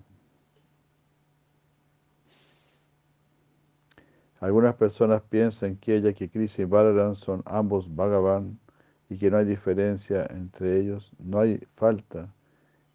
Algunas 4.39 4.75
personas 4.75 5.23
piensan 5.23 5.77
que 5.77 5.95
ella, 5.95 6.13
que 6.13 6.29
Krishna 6.29 6.63
y 6.63 6.67
Balaram 6.67 7.15
son 7.15 7.41
ambos 7.45 7.93
Bhagavan 7.95 8.59
y 9.09 9.17
que 9.17 9.31
no 9.31 9.38
hay 9.38 9.45
diferencia 9.45 10.27
entre 10.29 10.79
ellos, 10.79 11.11
no 11.17 11.39
hay 11.39 11.59
falta 11.75 12.34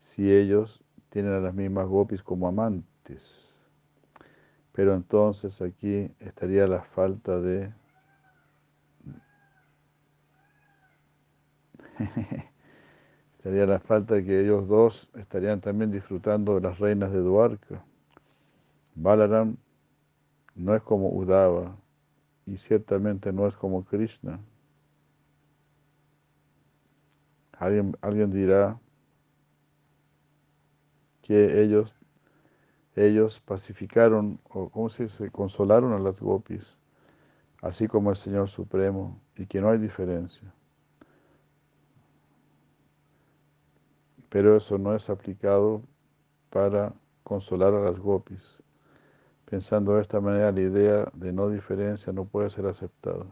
si 0.01 0.33
ellos 0.33 0.83
tienen 1.11 1.33
a 1.33 1.41
las 1.41 1.55
mismas 1.55 1.89
gopis 1.89 2.23
como 2.23 2.47
amantes. 2.47 3.42
Pero 4.73 4.95
entonces 4.95 5.61
aquí 5.61 6.11
estaría 6.21 6.67
la 6.67 6.83
falta 6.83 7.41
de 7.41 7.73
estaría 13.37 13.67
la 13.67 13.81
falta 13.81 14.15
de 14.15 14.25
que 14.25 14.41
ellos 14.41 14.67
dos 14.69 15.11
estarían 15.15 15.61
también 15.61 15.91
disfrutando 15.91 16.55
de 16.55 16.63
las 16.63 16.79
reinas 16.79 17.13
de 17.13 17.21
Dwarka. 17.21 17.85
Balaram 18.95 19.57
no 20.55 20.75
es 20.75 20.83
como 20.83 21.11
Udava 21.11 21.77
y 22.47 22.57
ciertamente 22.57 23.33
no 23.33 23.47
es 23.47 23.57
como 23.57 23.85
Krishna. 23.85 24.41
Alguien, 27.53 27.97
alguien 28.01 28.31
dirá 28.33 28.79
que 31.23 31.63
ellos, 31.63 32.05
ellos 32.95 33.41
pacificaron, 33.41 34.39
o 34.51 34.69
¿cómo 34.69 34.89
se 34.91 35.05
dice? 35.05 35.31
Consolaron 35.31 35.93
a 35.93 35.99
las 35.99 36.21
gopis, 36.21 36.77
así 37.63 37.89
como 37.89 38.11
el 38.11 38.17
Señor 38.17 38.49
Supremo, 38.49 39.19
y 39.37 39.47
que 39.47 39.61
no 39.61 39.71
hay 39.71 39.79
diferencia. 39.79 40.53
Pero 44.29 44.57
eso 44.57 44.79
no 44.79 44.95
es 44.95 45.09
aplicado 45.11 45.83
para 46.51 46.93
consolar 47.23 47.75
a 47.75 47.81
las 47.81 47.99
gopis. 47.99 48.63
Pensando 49.47 49.95
de 49.95 50.03
esta 50.03 50.21
manera, 50.21 50.53
la 50.53 50.61
idea 50.61 51.09
de 51.15 51.33
no 51.33 51.49
diferencia 51.51 52.13
no 52.13 52.25
puede 52.25 52.51
ser 52.51 52.67
aceptada. 52.67 53.27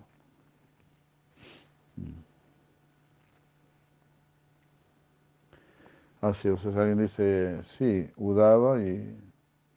Así, 6.21 6.49
o 6.49 6.59
sea, 6.59 6.73
alguien 6.73 6.99
dice, 6.99 7.63
sí, 7.65 8.11
Udava 8.17 8.79
y, 8.83 9.30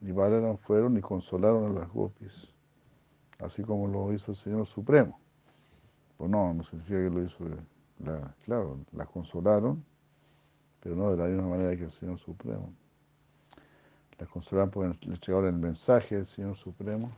y 0.03 0.11
Balaram 0.11 0.57
fueron 0.57 0.97
y 0.97 1.01
consolaron 1.01 1.71
a 1.71 1.79
las 1.79 1.89
gopis, 1.89 2.49
así 3.39 3.63
como 3.63 3.87
lo 3.87 4.13
hizo 4.13 4.31
el 4.31 4.37
Señor 4.37 4.65
Supremo. 4.65 5.17
Pues 6.17 6.29
no, 6.29 6.53
no 6.53 6.63
significa 6.63 6.97
que 6.97 7.09
lo 7.09 7.23
hizo, 7.23 7.45
la, 7.99 8.35
claro, 8.45 8.79
las 8.91 9.07
consolaron, 9.07 9.83
pero 10.81 10.95
no 10.95 11.11
de 11.11 11.17
la 11.17 11.25
misma 11.25 11.47
manera 11.47 11.75
que 11.77 11.85
el 11.85 11.91
Señor 11.91 12.19
Supremo. 12.19 12.73
Las 14.19 14.29
consolaron 14.29 14.69
porque 14.69 15.07
les 15.07 15.21
llegaron 15.21 15.47
el 15.47 15.59
mensaje 15.59 16.15
del 16.15 16.25
Señor 16.25 16.55
Supremo 16.57 17.09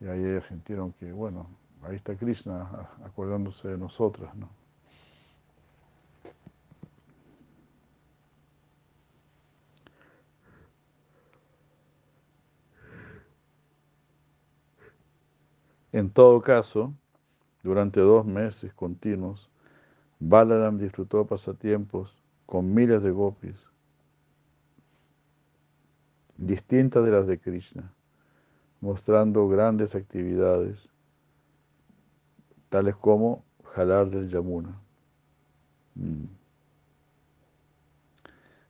y 0.00 0.06
ahí 0.06 0.24
ellas 0.24 0.46
sintieron 0.46 0.92
que, 0.92 1.12
bueno, 1.12 1.46
ahí 1.82 1.96
está 1.96 2.16
Krishna 2.16 2.88
acordándose 3.04 3.68
de 3.68 3.78
nosotras, 3.78 4.34
¿no? 4.34 4.48
En 15.94 16.10
todo 16.10 16.42
caso, 16.42 16.92
durante 17.62 18.00
dos 18.00 18.26
meses 18.26 18.74
continuos, 18.74 19.48
Balaram 20.18 20.76
disfrutó 20.76 21.24
pasatiempos 21.24 22.20
con 22.46 22.74
miles 22.74 23.00
de 23.00 23.12
gopis, 23.12 23.54
distintas 26.36 27.04
de 27.04 27.12
las 27.12 27.28
de 27.28 27.38
Krishna, 27.38 27.92
mostrando 28.80 29.46
grandes 29.46 29.94
actividades, 29.94 30.88
tales 32.70 32.96
como 32.96 33.44
jalar 33.62 34.10
del 34.10 34.28
Yamuna. 34.28 34.76
Mm. 35.94 36.24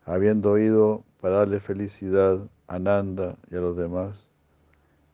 Habiendo 0.04 0.58
ido 0.58 1.04
para 1.22 1.36
darle 1.36 1.58
felicidad 1.58 2.46
a 2.66 2.78
Nanda 2.78 3.38
y 3.50 3.56
a 3.56 3.60
los 3.60 3.78
demás, 3.78 4.28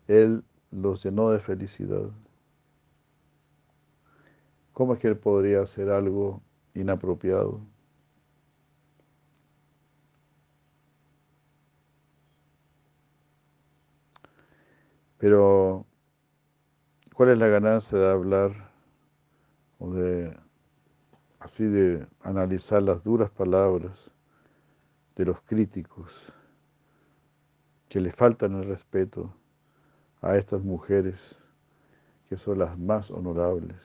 él 0.09 0.43
los 0.71 1.03
llenó 1.05 1.31
de 1.31 1.41
felicidad. 1.41 2.11
¿Cómo 4.73 4.95
es 4.95 5.01
que 5.01 5.09
él 5.09 5.17
podría 5.17 5.63
hacer 5.63 5.91
algo 5.91 6.41
inapropiado? 6.75 7.61
Pero, 15.19 15.87
¿cuál 17.15 17.31
es 17.31 17.39
la 17.39 17.49
ganancia 17.49 17.99
de 17.99 18.11
hablar 18.11 18.71
o 19.79 19.91
de 19.93 20.35
así 21.41 21.65
de 21.65 22.07
analizar 22.23 22.83
las 22.83 23.03
duras 23.03 23.31
palabras 23.31 24.11
de 25.17 25.25
los 25.27 25.41
críticos 25.43 26.33
que 27.89 28.01
le 28.01 28.13
faltan 28.13 28.55
el 28.55 28.65
respeto 28.65 29.35
a 30.23 30.37
estas 30.37 30.63
mujeres 30.63 31.17
que 32.29 32.37
son 32.37 32.59
las 32.61 32.79
más 32.79 33.11
honorables? 33.11 33.77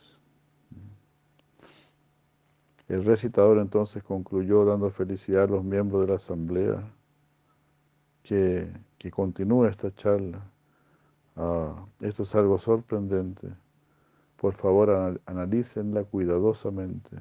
El 2.88 3.06
recitador 3.06 3.60
entonces 3.60 4.02
concluyó 4.02 4.66
dando 4.66 4.90
felicidad 4.90 5.44
a 5.44 5.48
los 5.48 5.64
miembros 5.64 6.02
de 6.02 6.08
la 6.08 6.16
asamblea 6.16 6.92
que, 8.24 8.72
que 8.98 9.12
continúe 9.12 9.66
esta 9.66 9.94
charla. 9.96 10.42
Ah, 11.36 11.86
esto 12.02 12.24
es 12.24 12.36
algo 12.36 12.60
sorprendente. 12.60 13.50
Por 14.38 14.56
favor, 14.56 14.90
anal- 14.92 15.22
analícenla 15.28 16.04
cuidadosamente. 16.06 17.18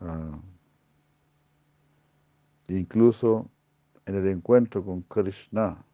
Ah, 0.00 0.38
incluso 2.68 3.48
en 4.06 4.16
el 4.16 4.28
encuentro 4.28 4.84
con 4.84 5.02
Krishna 5.02 5.84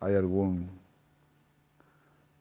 hay 0.00 0.14
algún 0.14 0.70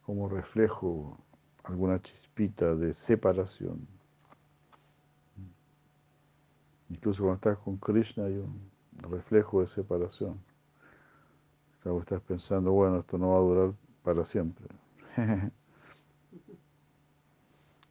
como 0.05 0.27
reflejo, 0.27 1.17
alguna 1.63 2.01
chispita 2.01 2.73
de 2.73 2.93
separación. 2.93 3.87
Incluso 6.89 7.21
cuando 7.21 7.35
estás 7.35 7.57
con 7.59 7.77
Krishna 7.77 8.25
hay 8.25 8.37
un 8.37 8.71
reflejo 9.09 9.61
de 9.61 9.67
separación. 9.67 10.39
Claro, 11.83 11.99
estás 11.99 12.21
pensando, 12.21 12.71
bueno, 12.71 12.99
esto 12.99 13.17
no 13.17 13.29
va 13.29 13.37
a 13.37 13.41
durar 13.41 13.73
para 14.03 14.25
siempre. 14.25 14.65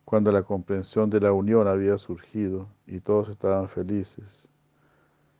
cuando 0.09 0.33
la 0.33 0.43
comprensión 0.43 1.11
de 1.11 1.21
la 1.21 1.33
unión 1.33 1.69
había 1.69 1.99
surgido 1.99 2.67
y 2.87 2.99
todos 3.01 3.29
estaban 3.29 3.69
felices, 3.69 4.49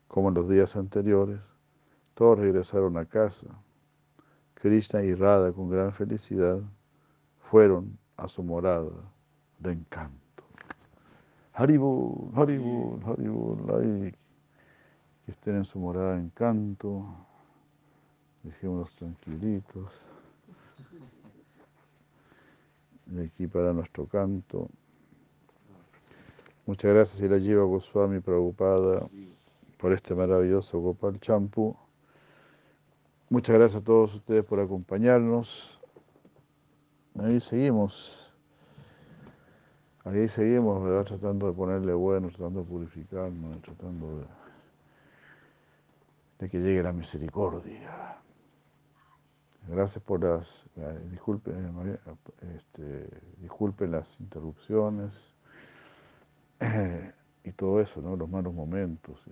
como 0.07 0.29
en 0.29 0.35
los 0.35 0.49
días 0.49 0.77
anteriores, 0.77 1.41
todos 2.13 2.39
regresaron 2.39 2.99
a 2.99 3.07
casa. 3.07 3.47
Krishna 4.61 5.05
y 5.05 5.15
Radha 5.15 5.53
con 5.53 5.71
gran 5.71 5.93
felicidad 5.93 6.59
fueron 7.39 7.97
a 8.17 8.27
su 8.27 8.43
morada 8.43 8.91
de 9.61 9.73
encanto. 9.73 10.43
Haribol, 11.53 12.33
Haribol, 12.35 13.01
Haribol, 13.05 13.59
ay, 13.81 14.15
que 15.25 15.31
estén 15.33 15.57
en 15.57 15.65
su 15.65 15.79
morada 15.79 16.15
de 16.15 16.23
encanto, 16.23 17.05
dejémonos 18.43 18.95
tranquilitos. 18.97 19.93
Y 23.13 23.21
aquí 23.21 23.47
para 23.47 23.73
nuestro 23.73 24.07
canto. 24.07 24.69
Muchas 26.67 26.93
gracias, 26.93 27.23
y 27.23 27.29
la 27.29 27.39
lleva 27.39 27.65
Goswami 27.65 28.21
preocupada 28.21 29.09
por 29.79 29.93
este 29.93 30.15
maravilloso 30.15 30.81
Gopal 30.81 31.19
Champu. 31.21 31.77
Muchas 33.31 33.59
gracias 33.59 33.83
a 33.83 33.85
todos 33.85 34.15
ustedes 34.15 34.43
por 34.43 34.59
acompañarnos. 34.59 35.79
Ahí 37.19 37.39
seguimos. 37.41 38.33
Ahí 40.03 40.29
seguimos, 40.29 40.83
¿verdad? 40.83 41.05
Tratando 41.05 41.47
de 41.47 41.53
ponerle 41.53 41.93
bueno, 41.93 42.29
tratando 42.29 42.61
de 42.61 42.67
purificarnos, 42.67 43.61
tratando 43.61 44.25
de, 46.39 46.49
que 46.49 46.59
llegue 46.59 46.83
la 46.83 46.95
misericordia. 46.95 48.17
Gracias 49.69 50.03
por 50.03 50.25
las, 50.25 50.65
eh, 50.77 50.99
disculpen, 51.11 51.75
eh, 51.87 51.99
este, 52.57 53.11
disculpen 53.43 53.91
las 53.91 54.19
interrupciones 54.21 55.35
eh, 56.61 57.13
y 57.45 57.53
todo 57.53 57.83
eso, 57.83 58.01
¿no? 58.01 58.17
Los 58.17 58.31
malos 58.31 58.55
momentos, 58.55 59.23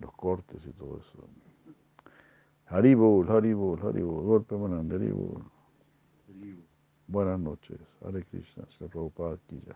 los 0.00 0.12
cortes 0.14 0.66
y 0.66 0.72
todo 0.72 0.98
eso. 0.98 1.28
Haribol, 2.70 3.26
Haribol, 3.28 3.78
Haribol, 3.82 4.22
golpe 4.24 4.56
Manand, 4.56 4.92
Haribol. 4.92 5.42
Buenas 7.08 7.40
noches, 7.40 7.80
Hare 8.04 8.22
Krishna, 8.24 8.64
se 8.78 8.88
Prabhupada 8.88 9.34
aquí 9.34 9.60
ya. 9.66 9.74